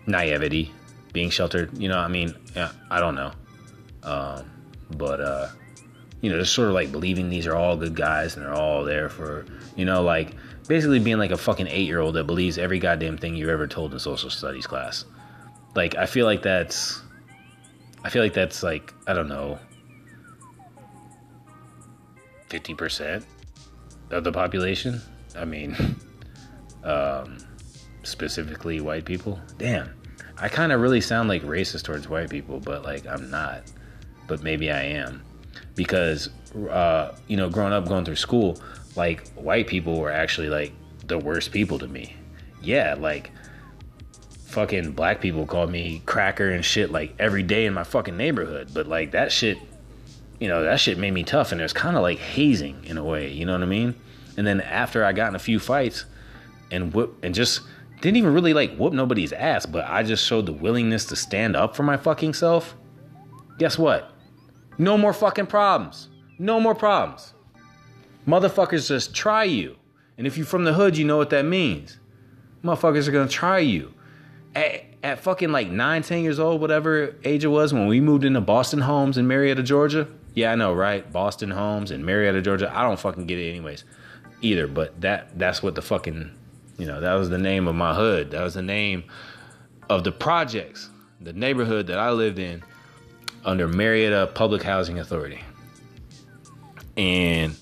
naivety, 0.07 0.71
being 1.13 1.29
sheltered, 1.29 1.77
you 1.77 1.87
know, 1.87 1.97
I 1.97 2.07
mean, 2.07 2.33
I 2.89 2.99
don't 2.99 3.15
know. 3.15 3.31
Um, 4.03 4.49
but, 4.97 5.21
uh, 5.21 5.47
you 6.21 6.29
know, 6.29 6.39
just 6.39 6.53
sort 6.53 6.69
of 6.69 6.73
like 6.73 6.91
believing 6.91 7.29
these 7.29 7.47
are 7.47 7.55
all 7.55 7.75
good 7.77 7.95
guys 7.95 8.35
and 8.35 8.45
they're 8.45 8.53
all 8.53 8.83
there 8.83 9.09
for, 9.09 9.45
you 9.75 9.85
know, 9.85 10.03
like 10.03 10.35
basically 10.67 10.99
being 10.99 11.17
like 11.17 11.31
a 11.31 11.37
fucking 11.37 11.67
eight 11.67 11.87
year 11.87 11.99
old 11.99 12.15
that 12.15 12.25
believes 12.25 12.57
every 12.57 12.79
goddamn 12.79 13.17
thing 13.17 13.35
you 13.35 13.49
ever 13.49 13.67
told 13.67 13.93
in 13.93 13.99
social 13.99 14.29
studies 14.29 14.67
class. 14.67 15.05
Like, 15.75 15.95
I 15.95 16.05
feel 16.05 16.25
like 16.25 16.41
that's, 16.41 17.01
I 18.03 18.09
feel 18.09 18.21
like 18.21 18.33
that's 18.33 18.63
like, 18.63 18.93
I 19.07 19.13
don't 19.13 19.27
know, 19.27 19.59
50% 22.49 23.23
of 24.11 24.23
the 24.23 24.31
population. 24.31 25.01
I 25.35 25.45
mean, 25.45 25.75
um, 26.83 27.37
specifically 28.03 28.79
white 28.79 29.05
people. 29.05 29.39
Damn. 29.57 29.89
I 30.37 30.49
kind 30.49 30.71
of 30.71 30.81
really 30.81 31.01
sound 31.01 31.29
like 31.29 31.43
racist 31.43 31.83
towards 31.83 32.07
white 32.07 32.29
people, 32.29 32.59
but 32.59 32.83
like 32.83 33.05
I'm 33.07 33.29
not. 33.29 33.63
But 34.27 34.43
maybe 34.43 34.71
I 34.71 34.83
am. 34.83 35.23
Because, 35.75 36.29
uh, 36.69 37.15
you 37.27 37.37
know, 37.37 37.49
growing 37.49 37.73
up, 37.73 37.87
going 37.87 38.05
through 38.05 38.15
school, 38.15 38.57
like 38.95 39.27
white 39.33 39.67
people 39.67 39.99
were 39.99 40.11
actually 40.11 40.49
like 40.49 40.71
the 41.07 41.17
worst 41.17 41.51
people 41.51 41.79
to 41.79 41.87
me. 41.87 42.15
Yeah, 42.61 42.95
like 42.97 43.31
fucking 44.45 44.91
black 44.91 45.19
people 45.19 45.45
called 45.45 45.71
me 45.71 46.01
cracker 46.05 46.49
and 46.49 46.63
shit 46.63 46.91
like 46.91 47.15
every 47.17 47.43
day 47.43 47.65
in 47.65 47.73
my 47.73 47.83
fucking 47.83 48.15
neighborhood. 48.15 48.69
But 48.73 48.87
like 48.87 49.11
that 49.11 49.31
shit, 49.31 49.57
you 50.39 50.47
know, 50.47 50.63
that 50.63 50.79
shit 50.79 50.97
made 50.97 51.11
me 51.11 51.23
tough 51.23 51.51
and 51.51 51.59
it 51.59 51.63
was 51.63 51.73
kind 51.73 51.97
of 51.97 52.03
like 52.03 52.19
hazing 52.19 52.85
in 52.85 52.97
a 52.97 53.03
way, 53.03 53.31
you 53.31 53.45
know 53.45 53.53
what 53.53 53.63
I 53.63 53.67
mean? 53.67 53.95
And 54.37 54.45
then 54.45 54.61
after 54.61 55.03
I 55.03 55.13
got 55.13 55.29
in 55.29 55.35
a 55.35 55.39
few 55.39 55.59
fights 55.59 56.05
and 56.71 56.93
whoop 56.93 57.17
and 57.23 57.33
just 57.33 57.61
didn't 58.01 58.17
even 58.17 58.33
really 58.33 58.53
like 58.53 58.75
whoop 58.75 58.93
nobody's 58.93 59.33
ass, 59.33 59.65
but 59.65 59.85
I 59.87 60.03
just 60.03 60.25
showed 60.25 60.45
the 60.45 60.53
willingness 60.53 61.05
to 61.05 61.15
stand 61.15 61.55
up 61.55 61.75
for 61.75 61.83
my 61.83 61.97
fucking 61.97 62.33
self. 62.33 62.75
Guess 63.57 63.77
what? 63.77 64.11
No 64.77 64.97
more 64.97 65.13
fucking 65.13 65.47
problems. 65.47 66.09
No 66.39 66.59
more 66.59 66.75
problems. 66.75 67.33
Motherfuckers 68.27 68.87
just 68.87 69.13
try 69.13 69.43
you. 69.43 69.77
And 70.17 70.27
if 70.27 70.37
you're 70.37 70.45
from 70.45 70.63
the 70.63 70.73
hood, 70.73 70.97
you 70.97 71.05
know 71.05 71.17
what 71.17 71.29
that 71.31 71.45
means. 71.45 71.97
Motherfuckers 72.63 73.07
are 73.07 73.11
gonna 73.11 73.27
try 73.27 73.59
you. 73.59 73.93
At, 74.55 74.85
at 75.01 75.19
fucking 75.19 75.51
like 75.51 75.69
9, 75.69 76.01
10 76.03 76.23
years 76.23 76.39
old, 76.39 76.61
whatever 76.61 77.15
age 77.23 77.43
it 77.43 77.47
was, 77.47 77.73
when 77.73 77.87
we 77.87 77.99
moved 77.99 78.23
into 78.23 78.41
Boston 78.41 78.81
Homes 78.81 79.17
in 79.17 79.27
Marietta, 79.27 79.63
Georgia. 79.63 80.07
Yeah, 80.33 80.51
I 80.51 80.55
know, 80.55 80.73
right? 80.73 81.11
Boston 81.11 81.51
Homes 81.51 81.91
in 81.91 82.05
Marietta, 82.05 82.41
Georgia. 82.41 82.71
I 82.73 82.83
don't 82.83 82.99
fucking 82.99 83.27
get 83.27 83.39
it 83.39 83.49
anyways 83.49 83.83
either, 84.41 84.67
but 84.67 84.99
that 85.01 85.37
that's 85.37 85.63
what 85.63 85.75
the 85.75 85.81
fucking 85.81 86.31
you 86.77 86.85
know, 86.85 86.99
that 86.99 87.13
was 87.13 87.29
the 87.29 87.37
name 87.37 87.67
of 87.67 87.75
my 87.75 87.93
hood. 87.93 88.31
That 88.31 88.43
was 88.43 88.55
the 88.55 88.61
name 88.61 89.03
of 89.89 90.03
the 90.03 90.11
projects, 90.11 90.89
the 91.21 91.33
neighborhood 91.33 91.87
that 91.87 91.99
I 91.99 92.11
lived 92.11 92.39
in 92.39 92.63
under 93.45 93.67
Marietta 93.67 94.31
Public 94.33 94.63
Housing 94.63 94.99
Authority. 94.99 95.41
And 96.97 97.55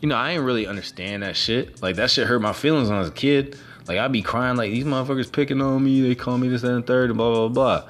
you 0.00 0.08
know, 0.08 0.16
I 0.16 0.32
didn't 0.32 0.44
really 0.44 0.66
understand 0.66 1.22
that 1.22 1.36
shit. 1.36 1.82
Like 1.82 1.96
that 1.96 2.10
shit 2.10 2.26
hurt 2.26 2.40
my 2.40 2.52
feelings 2.52 2.88
when 2.88 2.96
I 2.96 3.00
was 3.00 3.08
a 3.08 3.12
kid. 3.12 3.58
Like 3.86 3.98
I'd 3.98 4.12
be 4.12 4.22
crying 4.22 4.56
like 4.56 4.70
these 4.70 4.84
motherfuckers 4.84 5.30
picking 5.30 5.60
on 5.60 5.82
me. 5.84 6.00
They 6.00 6.14
call 6.14 6.38
me 6.38 6.48
this 6.48 6.62
and 6.62 6.82
the 6.82 6.86
third 6.86 7.10
and 7.10 7.16
blah 7.16 7.48
blah 7.48 7.84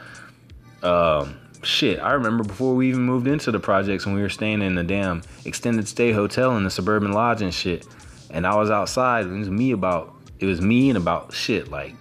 blah. 0.83 1.21
Um, 1.23 1.39
shit, 1.63 1.99
I 2.01 2.13
remember 2.13 2.45
before 2.45 2.75
we 2.75 2.89
even 2.89 3.03
moved 3.03 3.27
into 3.27 3.51
the 3.51 3.61
projects 3.61 4.07
when 4.07 4.15
we 4.15 4.23
were 4.23 4.29
staying 4.29 4.63
in 4.63 4.75
the 4.75 4.85
damn 4.85 5.23
extended 5.45 5.89
stay 5.89 6.13
hotel 6.13 6.57
in 6.57 6.65
the 6.65 6.71
suburban 6.71 7.13
lodge 7.13 7.43
and 7.43 7.53
shit. 7.53 7.87
And 8.31 8.47
I 8.47 8.55
was 8.57 8.71
outside. 8.71 9.25
And 9.25 9.37
it 9.37 9.39
was 9.39 9.51
me 9.51 9.73
about 9.73 10.15
it 10.39 10.47
was 10.47 10.61
me 10.61 10.91
and 10.91 10.99
about 10.99 11.33
shit 11.33 11.71
like 11.71 11.95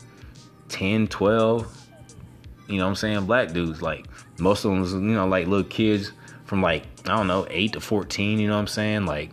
10, 0.70 1.08
12 1.08 1.84
you 2.68 2.78
know 2.78 2.86
what 2.86 2.89
I'm 2.89 2.95
saying, 2.95 3.26
black 3.26 3.51
dudes. 3.51 3.82
Like 3.82 4.06
most 4.39 4.66
of 4.66 4.72
them 4.72 4.82
was, 4.82 4.93
you 4.93 4.99
know, 4.99 5.28
like 5.28 5.47
little 5.47 5.68
kids 5.68 6.12
from 6.45 6.62
like, 6.62 6.84
I 7.06 7.16
don't 7.16 7.28
know, 7.28 7.45
eight 7.49 7.74
to 7.74 7.82
fourteen, 7.82 8.39
you 8.39 8.47
know 8.47 8.53
what 8.53 8.62
I'm 8.62 8.68
saying? 8.68 9.06
Like 9.06 9.32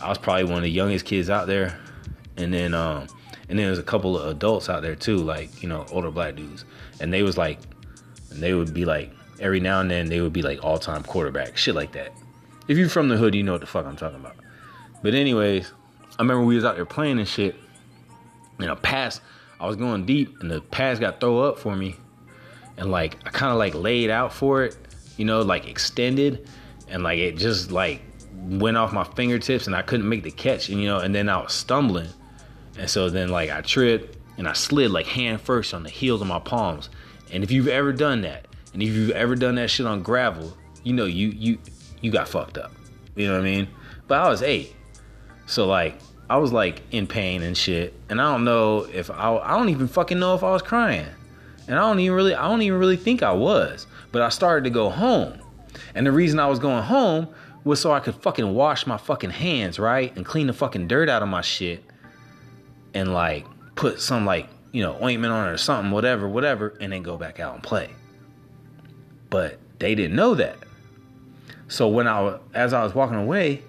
I 0.00 0.08
was 0.08 0.18
probably 0.18 0.44
one 0.44 0.58
of 0.58 0.62
the 0.62 0.70
youngest 0.70 1.04
kids 1.04 1.30
out 1.30 1.46
there. 1.46 1.78
And 2.36 2.52
then 2.52 2.74
um 2.74 3.06
and 3.48 3.58
then 3.58 3.66
there's 3.66 3.78
a 3.78 3.84
couple 3.84 4.18
of 4.18 4.28
adults 4.28 4.68
out 4.68 4.82
there 4.82 4.94
too, 4.94 5.16
like, 5.16 5.62
you 5.62 5.68
know, 5.68 5.86
older 5.90 6.10
black 6.10 6.36
dudes. 6.36 6.64
And 7.00 7.12
they 7.12 7.22
was 7.22 7.36
like 7.36 7.58
and 8.30 8.42
they 8.42 8.54
would 8.54 8.74
be 8.74 8.84
like 8.84 9.12
every 9.40 9.60
now 9.60 9.80
and 9.80 9.90
then 9.90 10.08
they 10.08 10.20
would 10.20 10.32
be 10.32 10.42
like 10.42 10.64
all 10.64 10.78
time 10.78 11.02
quarterback, 11.02 11.56
shit 11.56 11.74
like 11.74 11.92
that. 11.92 12.12
If 12.68 12.76
you're 12.76 12.88
from 12.88 13.08
the 13.08 13.16
hood, 13.16 13.34
you 13.34 13.42
know 13.42 13.52
what 13.52 13.62
the 13.62 13.66
fuck 13.66 13.86
I'm 13.86 13.96
talking 13.96 14.20
about. 14.20 14.36
But 15.02 15.14
anyways, 15.14 15.72
I 16.18 16.22
remember 16.22 16.44
we 16.44 16.56
was 16.56 16.64
out 16.64 16.76
there 16.76 16.84
playing 16.84 17.18
and 17.18 17.28
shit. 17.28 17.56
And 18.58 18.70
a 18.70 18.76
pass, 18.76 19.20
I 19.60 19.66
was 19.66 19.76
going 19.76 20.04
deep, 20.04 20.40
and 20.40 20.50
the 20.50 20.60
pass 20.60 20.98
got 20.98 21.20
throw 21.20 21.40
up 21.42 21.58
for 21.58 21.76
me, 21.76 21.94
and 22.76 22.90
like 22.90 23.16
I 23.24 23.30
kind 23.30 23.52
of 23.52 23.58
like 23.58 23.74
laid 23.74 24.10
out 24.10 24.32
for 24.32 24.64
it, 24.64 24.76
you 25.16 25.24
know, 25.24 25.42
like 25.42 25.68
extended, 25.68 26.48
and 26.88 27.04
like 27.04 27.18
it 27.18 27.36
just 27.36 27.70
like 27.70 28.02
went 28.34 28.76
off 28.76 28.92
my 28.92 29.04
fingertips, 29.04 29.66
and 29.66 29.76
I 29.76 29.82
couldn't 29.82 30.08
make 30.08 30.22
the 30.22 30.30
catch, 30.30 30.68
and 30.68 30.80
you 30.80 30.86
know, 30.86 30.98
and 30.98 31.14
then 31.14 31.28
I 31.28 31.42
was 31.42 31.52
stumbling, 31.52 32.08
and 32.78 32.88
so 32.88 33.10
then 33.10 33.28
like 33.28 33.50
I 33.50 33.60
tripped 33.60 34.16
and 34.36 34.48
I 34.48 34.52
slid 34.52 34.90
like 34.90 35.06
hand 35.06 35.40
first 35.40 35.74
on 35.74 35.82
the 35.82 35.90
heels 35.90 36.20
of 36.20 36.28
my 36.28 36.38
palms, 36.38 36.88
and 37.32 37.42
if 37.42 37.50
you've 37.50 37.68
ever 37.68 37.92
done 37.92 38.22
that, 38.22 38.46
and 38.72 38.82
if 38.82 38.88
you've 38.88 39.10
ever 39.10 39.34
done 39.34 39.56
that 39.56 39.70
shit 39.70 39.86
on 39.86 40.02
gravel, 40.02 40.56
you 40.82 40.92
know 40.92 41.04
you 41.04 41.28
you 41.28 41.58
you 42.00 42.10
got 42.10 42.28
fucked 42.28 42.58
up, 42.58 42.72
you 43.16 43.26
know 43.26 43.34
what 43.34 43.40
I 43.40 43.44
mean? 43.44 43.68
But 44.06 44.20
I 44.20 44.28
was 44.28 44.42
eight, 44.42 44.74
so 45.46 45.66
like 45.66 46.00
I 46.30 46.36
was 46.36 46.52
like 46.52 46.82
in 46.90 47.06
pain 47.06 47.42
and 47.42 47.56
shit, 47.56 47.94
and 48.08 48.20
I 48.20 48.32
don't 48.32 48.44
know 48.44 48.86
if 48.92 49.10
I 49.10 49.36
I 49.36 49.56
don't 49.56 49.68
even 49.68 49.88
fucking 49.88 50.18
know 50.18 50.34
if 50.34 50.42
I 50.42 50.52
was 50.52 50.62
crying, 50.62 51.06
and 51.66 51.76
I 51.76 51.80
don't 51.80 52.00
even 52.00 52.16
really 52.16 52.34
I 52.34 52.48
don't 52.48 52.62
even 52.62 52.78
really 52.78 52.96
think 52.96 53.22
I 53.22 53.32
was, 53.32 53.86
but 54.12 54.22
I 54.22 54.28
started 54.28 54.64
to 54.64 54.70
go 54.70 54.88
home, 54.88 55.40
and 55.94 56.06
the 56.06 56.12
reason 56.12 56.38
I 56.38 56.46
was 56.46 56.58
going 56.58 56.84
home 56.84 57.28
was 57.68 57.80
so 57.80 57.92
I 57.92 58.00
could 58.00 58.14
fucking 58.14 58.54
wash 58.54 58.86
my 58.86 58.96
fucking 58.96 59.30
hands 59.30 59.78
right 59.78 60.14
and 60.16 60.24
clean 60.24 60.46
the 60.46 60.52
fucking 60.52 60.88
dirt 60.88 61.08
out 61.08 61.22
of 61.22 61.28
my 61.28 61.42
shit, 61.42 61.84
and 62.94 63.12
like 63.12 63.46
put 63.74 64.00
some 64.00 64.24
like 64.24 64.48
you 64.72 64.82
know 64.82 64.98
ointment 65.02 65.32
on 65.32 65.48
it 65.48 65.52
or 65.52 65.58
something 65.58 65.90
whatever 65.90 66.28
whatever, 66.28 66.76
and 66.80 66.92
then 66.92 67.02
go 67.02 67.16
back 67.16 67.38
out 67.38 67.54
and 67.54 67.62
play. 67.62 67.90
But 69.30 69.58
they 69.78 69.94
didn't 69.94 70.16
know 70.16 70.34
that. 70.34 70.56
So 71.68 71.88
when 71.88 72.08
I 72.08 72.38
as 72.54 72.72
I 72.72 72.82
was 72.82 72.94
walking 72.94 73.18
away, 73.18 73.62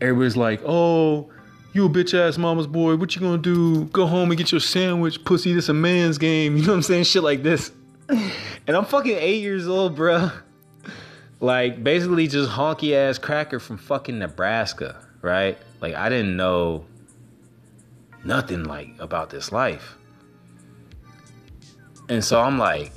everybody's 0.00 0.36
like, 0.36 0.60
"Oh." 0.64 1.30
you 1.74 1.84
a 1.84 1.88
bitch 1.88 2.12
ass 2.12 2.38
mama's 2.38 2.66
boy. 2.66 2.96
What 2.96 3.14
you 3.14 3.20
gonna 3.20 3.38
do? 3.38 3.84
Go 3.86 4.06
home 4.06 4.30
and 4.30 4.38
get 4.38 4.50
your 4.50 4.60
sandwich, 4.60 5.22
pussy. 5.24 5.52
This 5.52 5.68
a 5.68 5.74
man's 5.74 6.18
game. 6.18 6.56
You 6.58 6.62
know 6.62 6.72
what 6.72 6.76
I'm 6.76 6.82
saying? 6.82 7.04
Shit 7.04 7.22
like 7.22 7.42
this. 7.42 7.70
And 8.08 8.76
I'm 8.76 8.84
fucking 8.84 9.16
eight 9.16 9.42
years 9.42 9.68
old, 9.68 9.96
bruh. 9.96 10.32
Like 11.40 11.82
basically 11.84 12.26
just 12.26 12.50
honky 12.50 12.94
ass 12.94 13.18
cracker 13.18 13.60
from 13.60 13.78
fucking 13.78 14.18
Nebraska, 14.18 15.04
right? 15.22 15.56
Like 15.80 15.94
I 15.94 16.08
didn't 16.08 16.36
know 16.36 16.84
nothing 18.24 18.64
like 18.64 18.90
about 18.98 19.30
this 19.30 19.52
life. 19.52 19.94
And 22.08 22.24
so 22.24 22.40
I'm 22.40 22.58
like, 22.58 22.92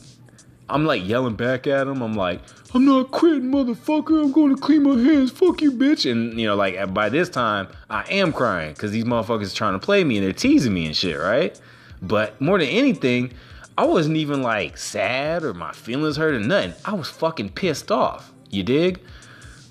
I'm 0.70 0.86
like 0.86 1.06
yelling 1.06 1.36
back 1.36 1.68
at 1.68 1.88
him. 1.88 2.02
I'm 2.02 2.14
like, 2.14 2.42
I'm 2.74 2.86
not 2.86 3.12
quitting, 3.12 3.52
motherfucker. 3.52 4.24
I'm 4.24 4.32
going 4.32 4.56
to 4.56 4.62
clean 4.62 4.84
my 4.84 4.96
hands. 4.96 5.30
Fuck 5.30 5.62
you, 5.62 5.74
bitch. 5.74 6.10
And, 6.10 6.40
you 6.40 6.48
know, 6.48 6.56
like 6.56 6.94
by 6.94 7.10
this 7.10 7.28
time, 7.28 7.68
I 7.90 8.04
am 8.10 8.32
crying 8.32 8.74
because 8.74 8.92
these 8.92 9.04
motherfuckers 9.04 9.52
are 9.52 9.56
trying 9.56 9.74
to 9.74 9.80
play 9.80 10.04
me 10.06 10.18
and 10.18 10.26
they're 10.26 10.34
teasing 10.34 10.74
me 10.74 10.86
and 10.86 10.96
shit, 10.96 11.20
right? 11.20 11.60
But 12.02 12.40
more 12.40 12.58
than 12.58 12.70
anything, 12.70 13.34
I 13.82 13.84
wasn't 13.86 14.18
even 14.18 14.44
like 14.44 14.78
sad 14.78 15.44
or 15.44 15.56
my 15.56 15.72
feelings 15.72 16.16
hurt 16.16 16.36
or 16.36 16.40
nothing. 16.40 16.76
I 16.86 16.94
was 16.94 17.10
fucking 17.10 17.50
pissed 17.50 17.92
off. 17.92 18.32
You 18.52 18.62
dig? 18.62 19.00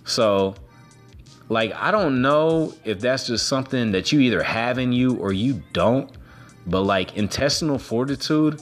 So, 0.05 0.57
like, 1.49 1.73
I 1.77 1.93
don't 1.93 2.21
know 2.21 2.75
if 2.85 2.99
that's 2.99 3.29
just 3.29 3.47
something 3.47 3.93
that 3.93 4.11
you 4.11 4.19
either 4.19 4.43
have 4.43 4.79
in 4.79 4.91
you 4.91 5.15
or 5.19 5.33
you 5.33 5.63
don't. 5.73 6.11
But 6.67 6.81
like 6.81 7.17
intestinal 7.17 7.79
fortitude, 7.79 8.61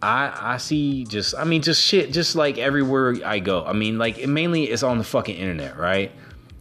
I 0.00 0.32
I 0.34 0.56
see 0.56 1.04
just 1.04 1.34
I 1.34 1.44
mean 1.44 1.60
just 1.60 1.84
shit 1.84 2.10
just 2.10 2.34
like 2.34 2.56
everywhere 2.56 3.16
I 3.26 3.40
go. 3.40 3.66
I 3.66 3.74
mean 3.74 3.98
like 3.98 4.16
it 4.16 4.28
mainly 4.28 4.64
it's 4.64 4.82
on 4.82 4.96
the 4.96 5.04
fucking 5.04 5.36
internet, 5.36 5.76
right? 5.76 6.10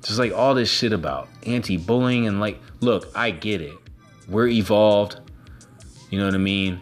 Just 0.04 0.20
like 0.20 0.34
all 0.34 0.54
this 0.56 0.70
shit 0.70 0.92
about 0.92 1.30
anti-bullying 1.46 2.28
and 2.28 2.42
like 2.42 2.60
look, 2.82 3.08
I 3.16 3.32
get 3.32 3.62
it. 3.62 3.78
We're 4.28 4.48
evolved. 4.48 5.22
You 6.10 6.20
know 6.20 6.26
what 6.26 6.36
I 6.36 6.40
mean? 6.40 6.82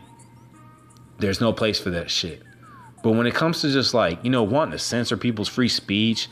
There's 1.17 1.41
no 1.41 1.53
place 1.53 1.79
for 1.79 1.89
that 1.91 2.09
shit. 2.09 2.43
But 3.03 3.11
when 3.11 3.27
it 3.27 3.35
comes 3.35 3.61
to 3.61 3.71
just 3.71 3.93
like, 3.93 4.23
you 4.23 4.29
know, 4.29 4.43
wanting 4.43 4.71
to 4.71 4.79
censor 4.79 5.15
people's 5.15 5.47
free 5.47 5.69
speech, 5.69 6.27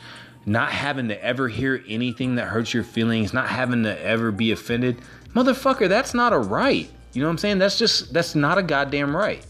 not 0.46 0.72
having 0.72 1.08
to 1.08 1.24
ever 1.24 1.48
hear 1.48 1.82
anything 1.88 2.34
that 2.34 2.48
hurts 2.48 2.74
your 2.74 2.84
feelings, 2.84 3.32
not 3.32 3.48
having 3.48 3.84
to 3.84 4.00
ever 4.04 4.32
be 4.32 4.50
offended, 4.50 5.00
motherfucker, 5.34 5.88
that's 5.88 6.14
not 6.14 6.32
a 6.32 6.38
right. 6.38 6.90
You 7.12 7.22
know 7.22 7.28
what 7.28 7.32
I'm 7.32 7.38
saying? 7.38 7.58
That's 7.58 7.78
just 7.78 8.12
that's 8.12 8.34
not 8.34 8.58
a 8.58 8.62
goddamn 8.62 9.16
right. 9.16 9.44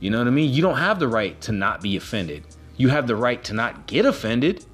You 0.00 0.10
know 0.10 0.18
what 0.18 0.28
I 0.28 0.30
mean? 0.30 0.52
You 0.52 0.62
don't 0.62 0.78
have 0.78 0.98
the 0.98 1.08
right 1.08 1.40
to 1.42 1.52
not 1.52 1.82
be 1.82 1.96
offended. 1.96 2.44
You 2.76 2.88
have 2.88 3.06
the 3.06 3.16
right 3.16 3.42
to 3.44 3.54
not 3.54 3.86
get 3.86 4.06
offended. 4.06 4.64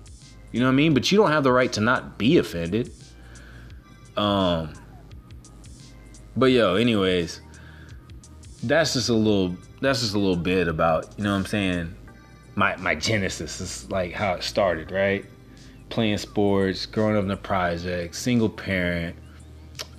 You 0.53 0.61
know 0.61 0.66
what 0.66 0.72
I 0.72 0.76
mean? 0.76 0.95
But 0.95 1.11
you 1.11 1.18
don't 1.18 1.30
have 1.30 1.45
the 1.45 1.53
right 1.53 1.72
to 1.74 1.80
not 1.80 2.18
be 2.18 2.36
offended. 2.38 2.93
Um 4.16 4.74
But 6.36 6.51
yo, 6.51 6.74
anyways, 6.76 7.41
that's 8.62 8.94
just 8.94 9.08
a 9.08 9.14
little 9.14 9.56
that's 9.80 10.00
just 10.00 10.14
a 10.14 10.18
little 10.18 10.36
bit 10.36 10.68
about, 10.68 11.08
you 11.16 11.24
know 11.24 11.30
what 11.30 11.38
I'm 11.38 11.46
saying? 11.46 11.94
My 12.54 12.76
my 12.76 12.94
genesis 12.94 13.61
is 13.61 13.90
like 13.90 14.12
how 14.12 14.34
it 14.34 14.42
started, 14.42 14.90
right? 14.90 15.24
Playing 15.88 16.18
sports, 16.18 16.86
growing 16.86 17.16
up 17.16 17.22
in 17.22 17.28
the 17.28 17.36
project, 17.36 18.14
single 18.14 18.48
parent. 18.48 19.16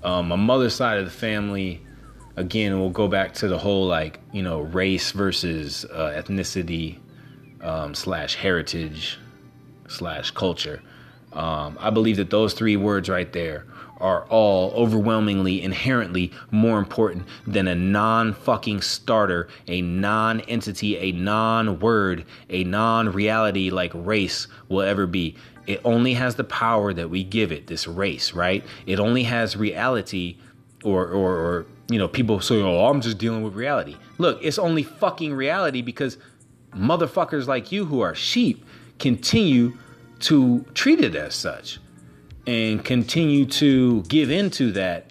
Um, 0.04 0.28
my 0.28 0.36
mother's 0.36 0.76
side 0.76 0.98
of 0.98 1.06
the 1.06 1.12
family, 1.12 1.82
again, 2.36 2.80
we'll 2.80 2.90
go 2.90 3.08
back 3.08 3.34
to 3.36 3.48
the 3.48 3.58
whole 3.58 3.88
like 3.88 4.20
you 4.32 4.44
know 4.44 4.62
race 4.62 5.12
versus 5.12 5.86
uh, 5.86 6.14
ethnicity 6.16 7.00
um, 7.62 7.96
slash 7.96 8.36
heritage 8.36 9.20
slash 9.88 10.32
culture. 10.32 10.82
Um, 11.34 11.78
I 11.80 11.90
believe 11.90 12.18
that 12.18 12.30
those 12.30 12.54
three 12.54 12.76
words 12.76 13.10
right 13.10 13.32
there 13.32 13.66
are 14.02 14.26
all 14.26 14.72
overwhelmingly, 14.72 15.62
inherently 15.62 16.32
more 16.50 16.80
important 16.80 17.26
than 17.48 17.68
a 17.68 17.76
non 17.76 18.34
fucking 18.34 18.82
starter, 18.82 19.48
a 19.68 19.82
non 19.82 20.42
entity, 20.42 20.98
a 20.98 21.12
non 21.12 21.80
word, 21.80 22.26
a 22.50 22.64
non 22.64 23.12
reality 23.12 23.70
like 23.70 23.92
race 23.94 24.48
will 24.68 24.82
ever 24.82 25.08
be. 25.08 25.36
It 25.68 25.80
only 25.86 26.16
has 26.16 26.36
the 26.36 26.44
power 26.44 26.92
that 26.94 27.10
we 27.10 27.24
give 27.24 27.52
it, 27.52 27.68
this 27.68 27.88
race, 27.88 28.34
right? 28.34 28.64
It 28.86 29.00
only 29.00 29.24
has 29.24 29.56
reality 29.56 30.38
or, 30.84 31.08
or, 31.08 31.36
or 31.36 31.66
you 31.90 32.00
know, 32.00 32.08
people 32.08 32.42
say, 32.42 32.62
oh, 32.62 32.88
I'm 32.88 33.02
just 33.02 33.20
dealing 33.20 33.44
with 33.44 33.54
reality. 33.54 33.96
Look, 34.18 34.40
it's 34.42 34.58
only 34.58 34.84
fucking 34.84 35.34
reality 35.34 35.82
because 35.82 36.18
motherfuckers 36.74 37.48
like 37.48 37.72
you 37.72 37.86
who 37.86 38.02
are 38.02 38.16
sheep 38.16 38.66
continue 38.98 39.78
to 40.22 40.66
treat 40.74 41.02
it 41.02 41.16
as 41.16 41.36
such 41.36 41.80
and 42.48 42.84
continue 42.84 43.46
to 43.46 44.02
give 44.04 44.32
into 44.32 44.72
that 44.72 45.08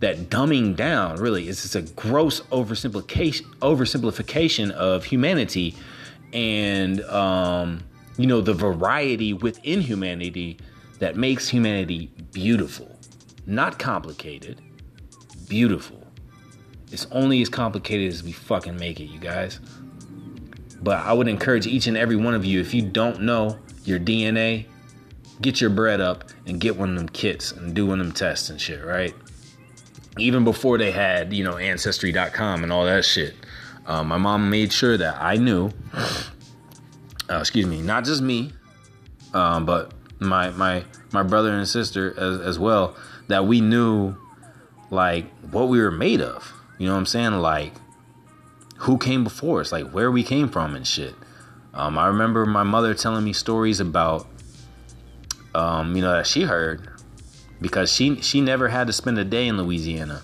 that 0.00 0.28
dumbing 0.28 0.76
down 0.76 1.16
really. 1.16 1.48
It's 1.48 1.62
just 1.62 1.76
a 1.76 1.82
gross 1.82 2.40
oversimplification 2.42 3.42
oversimplification 3.60 4.70
of 4.72 5.04
humanity 5.04 5.74
and 6.32 7.00
um, 7.02 7.84
you 8.16 8.26
know 8.26 8.40
the 8.40 8.54
variety 8.54 9.32
within 9.32 9.80
humanity 9.80 10.58
that 10.98 11.16
makes 11.16 11.48
humanity 11.48 12.10
beautiful. 12.32 12.90
Not 13.46 13.78
complicated 13.78 14.60
beautiful. 15.48 16.02
It's 16.90 17.06
only 17.10 17.42
as 17.42 17.48
complicated 17.48 18.12
as 18.12 18.22
we 18.22 18.32
fucking 18.32 18.76
make 18.76 19.00
it, 19.00 19.04
you 19.04 19.18
guys. 19.18 19.60
But 20.82 20.98
I 20.98 21.12
would 21.12 21.28
encourage 21.28 21.66
each 21.66 21.86
and 21.86 21.96
every 21.96 22.16
one 22.16 22.34
of 22.34 22.44
you, 22.44 22.60
if 22.60 22.74
you 22.74 22.82
don't 22.82 23.22
know 23.22 23.58
your 23.84 23.98
DNA, 23.98 24.66
get 25.40 25.60
your 25.60 25.70
bread 25.70 26.00
up 26.00 26.24
and 26.46 26.60
get 26.60 26.76
one 26.76 26.90
of 26.90 26.96
them 26.96 27.08
kits 27.08 27.52
and 27.52 27.74
do 27.74 27.86
one 27.86 28.00
of 28.00 28.06
them 28.06 28.14
tests 28.14 28.50
and 28.50 28.60
shit, 28.60 28.84
right? 28.84 29.14
Even 30.18 30.44
before 30.44 30.78
they 30.78 30.92
had, 30.92 31.32
you 31.32 31.42
know, 31.42 31.56
Ancestry.com 31.56 32.62
and 32.62 32.72
all 32.72 32.84
that 32.84 33.04
shit. 33.04 33.34
Um, 33.86 34.08
my 34.08 34.16
mom 34.16 34.48
made 34.48 34.72
sure 34.72 34.96
that 34.96 35.20
I 35.20 35.36
knew, 35.36 35.70
uh, 35.92 37.38
excuse 37.38 37.66
me, 37.66 37.82
not 37.82 38.04
just 38.04 38.22
me, 38.22 38.52
um, 39.32 39.66
but 39.66 39.92
my 40.20 40.50
my 40.50 40.84
my 41.12 41.22
brother 41.22 41.52
and 41.52 41.68
sister 41.68 42.14
as, 42.18 42.40
as 42.40 42.58
well, 42.58 42.96
that 43.28 43.46
we 43.46 43.60
knew 43.60 44.16
like 44.90 45.26
what 45.50 45.68
we 45.68 45.80
were 45.80 45.90
made 45.90 46.20
of. 46.20 46.52
You 46.78 46.86
know 46.86 46.94
what 46.94 47.00
I'm 47.00 47.06
saying? 47.06 47.32
Like, 47.34 47.74
who 48.78 48.98
came 48.98 49.24
before 49.24 49.60
us? 49.60 49.72
Like, 49.72 49.90
where 49.90 50.10
we 50.10 50.22
came 50.22 50.48
from 50.48 50.74
and 50.74 50.86
shit. 50.86 51.14
Um, 51.72 51.98
I 51.98 52.06
remember 52.06 52.46
my 52.46 52.62
mother 52.62 52.94
telling 52.94 53.24
me 53.24 53.32
stories 53.32 53.80
about, 53.80 54.26
um, 55.54 55.94
you 55.94 56.02
know, 56.02 56.12
that 56.12 56.26
she 56.26 56.42
heard 56.42 56.88
because 57.60 57.92
she 57.92 58.20
she 58.20 58.40
never 58.40 58.68
had 58.68 58.86
to 58.88 58.92
spend 58.92 59.18
a 59.18 59.24
day 59.24 59.46
in 59.46 59.56
Louisiana. 59.56 60.22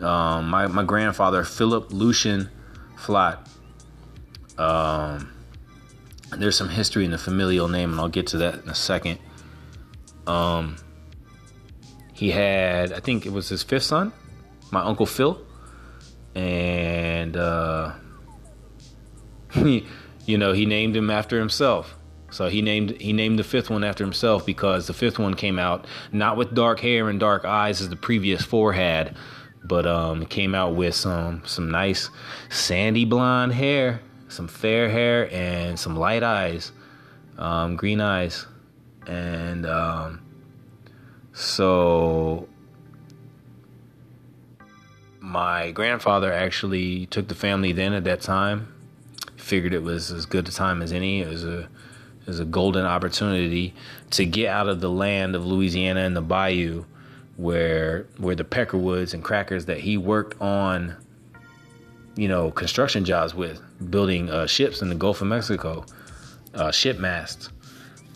Um, 0.00 0.48
my 0.48 0.66
my 0.66 0.84
grandfather 0.84 1.44
Philip 1.44 1.92
Lucian 1.92 2.50
Flott, 2.96 3.48
Um, 4.58 5.32
there's 6.36 6.56
some 6.56 6.68
history 6.68 7.04
in 7.04 7.10
the 7.10 7.18
familial 7.18 7.68
name, 7.68 7.92
and 7.92 8.00
I'll 8.00 8.08
get 8.08 8.28
to 8.28 8.38
that 8.38 8.62
in 8.62 8.68
a 8.68 8.74
second. 8.74 9.18
Um, 10.26 10.76
he 12.12 12.30
had, 12.30 12.92
I 12.92 13.00
think 13.00 13.24
it 13.24 13.32
was 13.32 13.48
his 13.48 13.62
fifth 13.62 13.84
son, 13.84 14.12
my 14.70 14.82
uncle 14.82 15.06
Phil, 15.06 15.40
and 16.34 17.36
uh, 17.36 17.92
you 19.54 20.38
know, 20.38 20.52
he 20.52 20.66
named 20.66 20.96
him 20.96 21.10
after 21.10 21.38
himself. 21.38 21.97
So 22.30 22.48
he 22.48 22.60
named 22.62 23.00
he 23.00 23.12
named 23.12 23.38
the 23.38 23.44
fifth 23.44 23.70
one 23.70 23.84
after 23.84 24.04
himself 24.04 24.44
because 24.44 24.86
the 24.86 24.92
fifth 24.92 25.18
one 25.18 25.34
came 25.34 25.58
out 25.58 25.86
not 26.12 26.36
with 26.36 26.54
dark 26.54 26.80
hair 26.80 27.08
and 27.08 27.18
dark 27.18 27.44
eyes 27.44 27.80
as 27.80 27.88
the 27.88 27.96
previous 27.96 28.42
four 28.42 28.72
had, 28.74 29.16
but 29.64 29.86
um, 29.86 30.26
came 30.26 30.54
out 30.54 30.74
with 30.74 30.94
some 30.94 31.42
some 31.46 31.70
nice 31.70 32.10
sandy 32.50 33.04
blonde 33.04 33.54
hair, 33.54 34.00
some 34.28 34.46
fair 34.46 34.90
hair, 34.90 35.32
and 35.32 35.78
some 35.78 35.96
light 35.96 36.22
eyes, 36.22 36.72
um, 37.38 37.76
green 37.76 38.00
eyes, 38.00 38.46
and 39.06 39.64
um, 39.64 40.20
so 41.32 42.46
my 45.20 45.70
grandfather 45.70 46.32
actually 46.32 47.06
took 47.06 47.28
the 47.28 47.34
family 47.34 47.72
then 47.72 47.92
at 47.94 48.04
that 48.04 48.20
time. 48.20 48.74
Figured 49.36 49.72
it 49.72 49.82
was 49.82 50.10
as 50.10 50.26
good 50.26 50.46
a 50.48 50.52
time 50.52 50.82
as 50.82 50.92
any. 50.92 51.22
It 51.22 51.28
was 51.28 51.44
a 51.44 51.68
is 52.28 52.40
a 52.40 52.44
golden 52.44 52.84
opportunity 52.84 53.74
to 54.10 54.24
get 54.24 54.48
out 54.48 54.68
of 54.68 54.80
the 54.80 54.90
land 54.90 55.34
of 55.34 55.44
Louisiana 55.44 56.00
and 56.00 56.14
the 56.14 56.22
bayou 56.22 56.84
where 57.36 58.06
where 58.18 58.34
the 58.34 58.44
peckerwoods 58.44 59.14
and 59.14 59.22
crackers 59.24 59.66
that 59.66 59.78
he 59.78 59.96
worked 59.96 60.40
on 60.40 60.96
you 62.16 62.28
know 62.28 62.50
construction 62.50 63.04
jobs 63.04 63.34
with 63.34 63.62
building 63.90 64.28
uh, 64.28 64.46
ships 64.46 64.82
in 64.82 64.88
the 64.88 64.94
Gulf 64.94 65.20
of 65.22 65.28
Mexico 65.28 65.86
uh, 66.54 66.70
ship 66.70 66.98
masts 66.98 67.50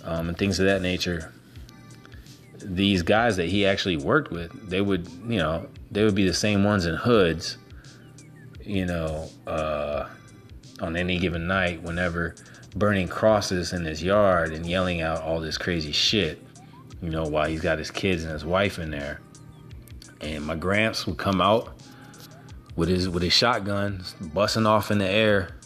um, 0.05 0.29
and 0.29 0.37
things 0.37 0.59
of 0.59 0.67
that 0.67 0.83
nature. 0.83 1.33
These 2.59 3.03
guys 3.03 3.37
that 3.37 3.49
he 3.49 3.65
actually 3.65 3.97
worked 3.97 4.31
with 4.31 4.69
they 4.69 4.81
would 4.81 5.09
you 5.27 5.39
know 5.39 5.69
they 5.91 6.05
would 6.05 6.15
be 6.15 6.27
the 6.27 6.35
same 6.35 6.65
ones 6.65 6.87
in 6.87 6.97
hoods 6.97 7.59
you 8.61 8.87
know 8.87 9.29
uh, 9.47 10.09
on 10.81 10.97
any 10.97 11.19
given 11.19 11.47
night 11.47 11.83
whenever 11.83 12.35
burning 12.75 13.09
crosses 13.09 13.73
in 13.73 13.85
his 13.85 14.03
yard 14.03 14.53
and 14.53 14.67
yelling 14.67 15.03
out 15.03 15.23
all 15.23 15.41
this 15.41 15.59
crazy 15.59 15.93
shit, 15.93 16.45
you 17.03 17.11
know, 17.11 17.25
while 17.25 17.49
he's 17.49 17.61
got 17.61 17.79
his 17.79 17.91
kids 17.91 18.23
and 18.23 18.33
his 18.33 18.45
wife 18.45 18.79
in 18.79 18.91
there. 18.91 19.21
And 20.21 20.45
my 20.45 20.55
gramps 20.55 21.07
would 21.07 21.19
come 21.19 21.41
out 21.41 21.77
with 22.77 22.89
his 22.89 23.09
with 23.09 23.23
his 23.23 23.33
shotgun, 23.33 24.03
busting 24.21 24.67
off 24.67 24.91
in 24.91 24.99
the 24.99 25.09
air, 25.09 25.57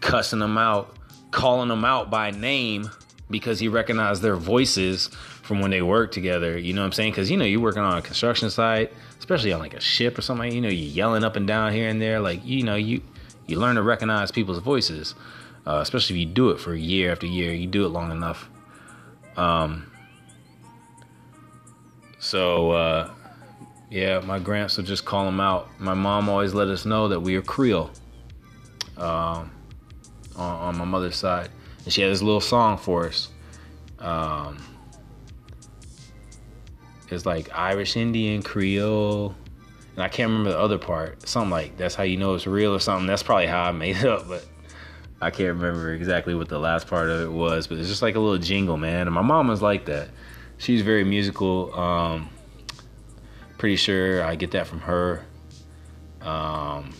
cussing 0.00 0.40
them 0.40 0.58
out, 0.58 0.96
calling 1.30 1.68
them 1.68 1.84
out 1.84 2.10
by 2.10 2.30
name 2.30 2.90
because 3.30 3.58
he 3.58 3.68
recognized 3.68 4.20
their 4.22 4.36
voices 4.36 5.08
from 5.42 5.60
when 5.60 5.70
they 5.70 5.82
worked 5.82 6.12
together. 6.12 6.58
You 6.58 6.72
know 6.72 6.82
what 6.82 6.86
I'm 6.86 6.92
saying? 6.92 7.12
Because 7.12 7.30
you 7.30 7.36
know 7.36 7.44
you're 7.44 7.60
working 7.60 7.82
on 7.82 7.96
a 7.96 8.02
construction 8.02 8.50
site, 8.50 8.92
especially 9.18 9.52
on 9.52 9.60
like 9.60 9.74
a 9.74 9.80
ship 9.80 10.18
or 10.18 10.22
something. 10.22 10.52
You 10.52 10.60
know, 10.60 10.68
you're 10.68 10.90
yelling 10.90 11.24
up 11.24 11.36
and 11.36 11.46
down 11.46 11.72
here 11.72 11.88
and 11.88 12.02
there. 12.02 12.20
Like 12.20 12.44
you 12.44 12.62
know 12.64 12.74
you 12.74 13.00
you 13.46 13.58
learn 13.58 13.76
to 13.76 13.82
recognize 13.82 14.32
people's 14.32 14.58
voices 14.58 15.14
uh, 15.66 15.78
especially 15.80 16.16
if 16.16 16.20
you 16.20 16.32
do 16.32 16.50
it 16.50 16.60
for 16.60 16.74
year 16.74 17.12
after 17.12 17.26
year. 17.26 17.52
You 17.52 17.66
do 17.66 17.84
it 17.84 17.88
long 17.88 18.10
enough. 18.10 18.48
Um, 19.36 19.90
so, 22.18 22.70
uh, 22.72 23.10
yeah, 23.90 24.20
my 24.20 24.38
gramps 24.38 24.76
would 24.76 24.86
just 24.86 25.04
call 25.04 25.24
them 25.24 25.40
out. 25.40 25.68
My 25.78 25.94
mom 25.94 26.28
always 26.28 26.54
let 26.54 26.68
us 26.68 26.84
know 26.84 27.08
that 27.08 27.20
we 27.20 27.36
are 27.36 27.42
Creole 27.42 27.90
um, 28.96 29.50
on, 30.36 30.60
on, 30.60 30.78
my 30.78 30.84
mother's 30.84 31.16
side. 31.16 31.50
And 31.84 31.92
she 31.92 32.02
had 32.02 32.10
this 32.10 32.22
little 32.22 32.40
song 32.40 32.78
for 32.78 33.06
us. 33.06 33.30
Um, 33.98 34.58
it's 37.10 37.26
like 37.26 37.48
Irish 37.54 37.96
Indian 37.96 38.42
Creole. 38.42 39.34
And 39.94 40.02
I 40.02 40.08
can't 40.08 40.28
remember 40.28 40.50
the 40.50 40.58
other 40.58 40.78
part. 40.78 41.28
Something 41.28 41.50
like 41.50 41.76
that's 41.76 41.94
how 41.94 42.02
you 42.02 42.16
know 42.16 42.34
it's 42.34 42.46
real 42.46 42.74
or 42.74 42.80
something. 42.80 43.06
That's 43.06 43.22
probably 43.22 43.46
how 43.46 43.62
I 43.62 43.72
made 43.72 43.96
it 43.96 44.06
up, 44.06 44.26
but 44.26 44.44
I 45.24 45.30
can't 45.30 45.56
remember 45.56 45.94
exactly 45.94 46.34
what 46.34 46.50
the 46.50 46.58
last 46.58 46.86
part 46.86 47.08
of 47.08 47.22
it 47.22 47.32
was, 47.32 47.66
but 47.66 47.78
it's 47.78 47.88
just 47.88 48.02
like 48.02 48.14
a 48.14 48.20
little 48.20 48.36
jingle, 48.36 48.76
man. 48.76 49.06
And 49.06 49.14
my 49.14 49.22
mom 49.22 49.48
was 49.48 49.62
like 49.62 49.86
that. 49.86 50.10
She's 50.58 50.82
very 50.82 51.02
musical. 51.02 51.74
Um, 51.74 52.28
pretty 53.56 53.76
sure 53.76 54.22
I 54.22 54.34
get 54.34 54.50
that 54.50 54.66
from 54.66 54.80
her. 54.80 55.24
Um, 56.20 56.92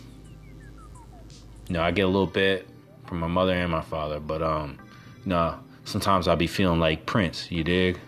you 1.68 1.74
know, 1.74 1.82
I 1.82 1.90
get 1.90 2.06
a 2.06 2.08
little 2.08 2.26
bit 2.26 2.66
from 3.06 3.20
my 3.20 3.26
mother 3.26 3.52
and 3.52 3.70
my 3.70 3.82
father, 3.82 4.20
but 4.20 4.40
um, 4.40 4.78
you 5.24 5.28
know, 5.28 5.58
sometimes 5.84 6.26
I'll 6.26 6.34
be 6.34 6.46
feeling 6.46 6.80
like 6.80 7.04
Prince. 7.04 7.52
You 7.52 7.62
dig? 7.62 8.00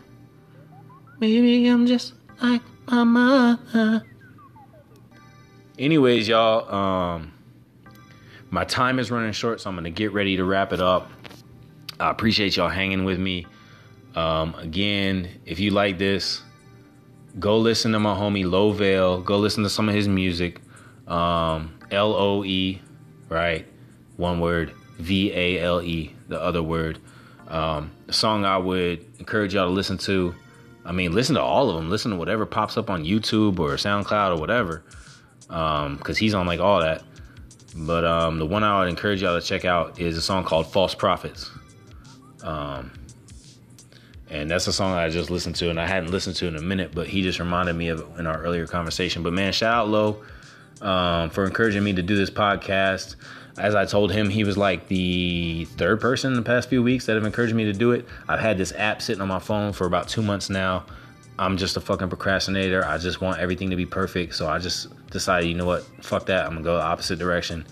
Maybe 1.21 1.67
I'm 1.67 1.87
just 1.87 2.15
like 2.41 2.63
my 2.87 3.05
mother. 3.05 4.03
Anyways, 5.79 6.27
y'all. 6.27 6.75
Um, 6.75 7.33
my 8.57 8.65
time 8.65 8.99
is 8.99 9.11
running 9.11 9.33
short, 9.33 9.61
so 9.61 9.69
I'm 9.69 9.77
gonna 9.77 9.91
get 9.91 10.15
ready 10.15 10.39
to 10.39 10.45
wrap 10.45 10.73
it 10.73 10.81
up. 10.81 11.11
I 12.01 12.11
appreciate 12.11 12.57
y'all 12.57 12.71
hanging 12.71 13.05
with 13.05 13.19
me. 13.19 13.45
Um, 14.15 14.55
again, 14.55 15.29
if 15.45 15.61
you 15.61 15.73
like 15.73 15.99
this, 15.99 16.41
go 17.39 17.59
listen 17.59 17.93
to 17.93 18.01
my 18.01 18.15
homie 18.15 18.51
Loe 18.51 19.21
Go 19.21 19.37
listen 19.37 19.63
to 19.65 19.69
some 19.69 19.91
of 19.91 19.95
his 19.95 20.09
music. 20.09 20.63
Um, 21.07 21.79
L 21.91 22.15
O 22.15 22.45
E, 22.45 22.81
right? 23.29 23.67
One 24.17 24.41
word. 24.41 24.73
V 25.01 25.31
A 25.35 25.61
L 25.61 25.83
E, 25.83 26.17
the 26.29 26.41
other 26.41 26.63
word. 26.63 26.99
Um, 27.49 27.91
song 28.11 28.47
I 28.47 28.57
would 28.57 29.05
encourage 29.19 29.53
y'all 29.53 29.69
to 29.69 29.75
listen 29.75 29.99
to. 29.99 30.35
I 30.83 30.93
mean, 30.93 31.13
listen 31.13 31.35
to 31.35 31.43
all 31.43 31.69
of 31.69 31.77
them. 31.77 31.91
Listen 31.91 32.13
to 32.13 32.17
whatever 32.17 32.47
pops 32.47 32.79
up 32.79 32.89
on 32.89 33.05
YouTube 33.05 33.59
or 33.59 33.75
SoundCloud 33.75 34.35
or 34.35 34.41
whatever. 34.41 34.83
Um, 35.51 35.99
cause 35.99 36.17
he's 36.17 36.33
on 36.33 36.47
like 36.47 36.59
all 36.59 36.81
that. 36.81 37.03
But 37.77 38.05
um, 38.05 38.39
the 38.39 38.47
one 38.47 38.65
I 38.65 38.81
would 38.81 38.89
encourage 38.89 39.23
y'all 39.23 39.39
to 39.39 39.47
check 39.47 39.65
out 39.65 40.01
is 40.01 40.17
a 40.17 40.23
song 40.23 40.45
called 40.45 40.67
False 40.67 40.95
Prophets. 40.95 41.51
Um, 42.43 42.93
and 44.29 44.51
that's 44.51 44.67
a 44.67 44.73
song 44.73 44.93
I 44.93 45.09
just 45.09 45.31
listened 45.31 45.57
to 45.57 45.71
and 45.71 45.79
I 45.79 45.87
hadn't 45.87 46.11
listened 46.11 46.37
to 46.37 46.47
in 46.47 46.57
a 46.57 46.63
minute, 46.63 46.93
but 46.95 47.07
he 47.07 47.23
just 47.23 47.39
reminded 47.39 47.75
me 47.75 47.89
of 47.89 48.19
in 48.19 48.27
our 48.27 48.43
earlier 48.43 48.67
conversation. 48.67 49.23
But 49.23 49.33
man, 49.33 49.53
shout 49.53 49.75
out 49.75 49.89
Loe 49.89 50.23
um, 50.81 51.31
for 51.31 51.45
encouraging 51.45 51.85
me 51.85 51.93
to 51.93 52.03
do 52.03 52.17
this 52.17 52.31
podcast. 52.31 53.17
As 53.59 53.75
I 53.75 53.85
told 53.87 54.13
him, 54.13 54.29
he 54.29 54.45
was 54.45 54.59
like 54.59 54.89
the 54.89 55.65
third 55.77 56.01
person 56.01 56.33
in 56.33 56.37
the 56.37 56.45
past 56.45 56.69
few 56.69 56.83
weeks 56.83 57.07
that 57.07 57.15
have 57.15 57.25
encouraged 57.25 57.55
me 57.55 57.65
to 57.65 57.73
do 57.73 57.93
it. 57.93 58.07
I've 58.29 58.41
had 58.41 58.59
this 58.59 58.73
app 58.73 59.01
sitting 59.01 59.23
on 59.23 59.29
my 59.29 59.39
phone 59.39 59.73
for 59.73 59.87
about 59.87 60.09
two 60.09 60.23
months 60.23 60.51
now. 60.51 60.85
I'm 61.39 61.57
just 61.57 61.77
a 61.77 61.81
fucking 61.81 62.09
procrastinator. 62.09 62.85
I 62.85 62.99
just 62.99 63.21
want 63.21 63.39
everything 63.39 63.71
to 63.71 63.77
be 63.77 63.87
perfect. 63.87 64.35
So 64.35 64.49
I 64.49 64.59
just 64.59 64.89
decided, 65.11 65.49
you 65.49 65.55
know 65.55 65.67
what, 65.67 65.83
fuck 66.03 66.27
that. 66.27 66.47
I'm 66.47 66.53
gonna 66.53 66.63
go 66.63 66.77
the 66.77 66.83
opposite 66.83 67.19
direction, 67.19 67.67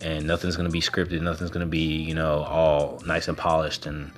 and 0.00 0.26
nothing's 0.26 0.56
gonna 0.56 0.70
be 0.70 0.80
scripted. 0.80 1.20
Nothing's 1.22 1.50
gonna 1.50 1.66
be, 1.66 1.96
you 1.96 2.14
know, 2.14 2.42
all 2.44 3.00
nice 3.06 3.28
and 3.28 3.36
polished 3.36 3.86
and 3.86 4.12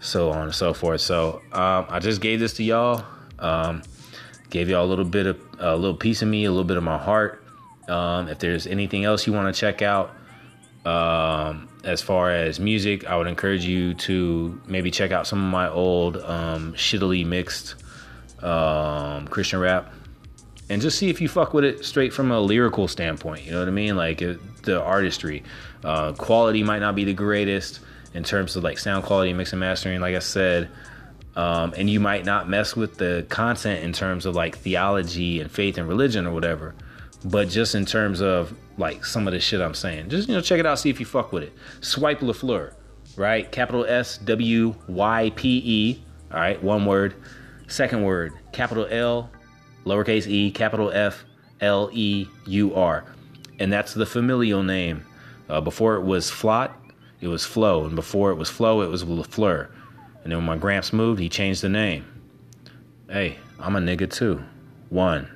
so 0.00 0.30
on 0.30 0.44
and 0.44 0.54
so 0.54 0.74
forth. 0.74 1.00
So 1.00 1.40
um, 1.52 1.86
I 1.88 2.00
just 2.00 2.20
gave 2.20 2.40
this 2.40 2.54
to 2.54 2.64
y'all. 2.64 3.04
Um, 3.38 3.82
gave 4.50 4.68
y'all 4.68 4.84
a 4.84 4.86
little 4.86 5.04
bit 5.04 5.26
of 5.26 5.40
a 5.58 5.76
little 5.76 5.96
piece 5.96 6.22
of 6.22 6.28
me, 6.28 6.44
a 6.44 6.50
little 6.50 6.64
bit 6.64 6.76
of 6.76 6.82
my 6.82 6.98
heart. 6.98 7.44
Um, 7.88 8.28
if 8.28 8.38
there's 8.38 8.66
anything 8.66 9.04
else 9.04 9.26
you 9.26 9.32
want 9.32 9.52
to 9.54 9.58
check 9.58 9.82
out, 9.82 10.14
um, 10.84 11.68
as 11.84 12.02
far 12.02 12.30
as 12.30 12.58
music, 12.58 13.08
I 13.08 13.16
would 13.16 13.28
encourage 13.28 13.64
you 13.64 13.94
to 13.94 14.60
maybe 14.66 14.90
check 14.90 15.12
out 15.12 15.26
some 15.26 15.44
of 15.44 15.50
my 15.50 15.68
old 15.68 16.16
um, 16.16 16.74
shittily 16.74 17.24
mixed 17.24 17.76
um, 18.42 19.28
Christian 19.28 19.60
rap, 19.60 19.92
and 20.68 20.80
just 20.82 20.98
see 20.98 21.08
if 21.10 21.20
you 21.20 21.28
fuck 21.28 21.54
with 21.54 21.64
it 21.64 21.84
straight 21.84 22.12
from 22.12 22.30
a 22.30 22.40
lyrical 22.40 22.88
standpoint. 22.88 23.44
You 23.44 23.52
know 23.52 23.58
what 23.60 23.68
I 23.68 23.72
mean? 23.72 23.96
Like 23.96 24.22
it, 24.22 24.62
the 24.62 24.82
artistry, 24.82 25.42
uh, 25.84 26.12
quality 26.12 26.62
might 26.62 26.80
not 26.80 26.94
be 26.94 27.04
the 27.04 27.14
greatest 27.14 27.80
in 28.14 28.24
terms 28.24 28.56
of 28.56 28.64
like 28.64 28.78
sound 28.78 29.04
quality, 29.04 29.32
mix 29.32 29.52
and 29.52 29.60
mastering. 29.60 30.00
Like 30.00 30.16
I 30.16 30.20
said. 30.20 30.68
Um, 31.34 31.72
and 31.78 31.88
you 31.88 31.98
might 31.98 32.26
not 32.26 32.46
mess 32.46 32.76
with 32.76 32.98
the 32.98 33.24
content 33.30 33.82
in 33.82 33.94
terms 33.94 34.26
of 34.26 34.34
like 34.34 34.58
theology 34.58 35.40
and 35.40 35.50
faith 35.50 35.78
and 35.78 35.88
religion 35.88 36.26
or 36.26 36.34
whatever, 36.34 36.74
but 37.24 37.48
just 37.48 37.74
in 37.74 37.86
terms 37.86 38.20
of 38.20 38.54
like 38.76 39.02
some 39.04 39.26
of 39.26 39.32
the 39.32 39.40
shit 39.40 39.62
I'm 39.62 39.72
saying, 39.72 40.10
just 40.10 40.28
you 40.28 40.34
know 40.34 40.42
check 40.42 40.60
it 40.60 40.66
out, 40.66 40.78
see 40.78 40.90
if 40.90 41.00
you 41.00 41.06
fuck 41.06 41.32
with 41.32 41.44
it. 41.44 41.54
Swype 41.80 42.18
LaFleur, 42.18 42.74
right? 43.16 43.50
Capital 43.50 43.86
S 43.86 44.18
W 44.18 44.74
Y 44.88 45.32
P 45.34 45.62
E, 45.64 46.02
all 46.30 46.38
right, 46.38 46.62
one 46.62 46.84
word. 46.84 47.14
Second 47.66 48.02
word, 48.02 48.32
capital 48.52 48.86
L, 48.90 49.30
lowercase 49.84 50.26
e, 50.26 50.50
capital 50.50 50.90
F, 50.92 51.24
L 51.60 51.90
E 51.92 52.26
U 52.46 52.74
R. 52.74 53.04
And 53.58 53.72
that's 53.72 53.94
the 53.94 54.06
familial 54.06 54.62
name. 54.62 55.04
Uh, 55.48 55.60
before 55.60 55.96
it 55.96 56.02
was 56.02 56.30
Flot, 56.30 56.76
it 57.20 57.28
was 57.28 57.44
Flo. 57.44 57.84
And 57.84 57.94
before 57.94 58.30
it 58.30 58.36
was 58.36 58.50
Flo, 58.50 58.82
it 58.82 58.88
was 58.88 59.04
LaFleur. 59.04 59.68
And 60.22 60.32
then 60.32 60.38
when 60.38 60.46
my 60.46 60.56
gramps 60.56 60.92
moved, 60.92 61.20
he 61.20 61.28
changed 61.28 61.62
the 61.62 61.68
name. 61.68 62.04
Hey, 63.08 63.38
I'm 63.58 63.76
a 63.76 63.80
nigga 63.80 64.10
too. 64.10 64.42
One. 64.88 65.28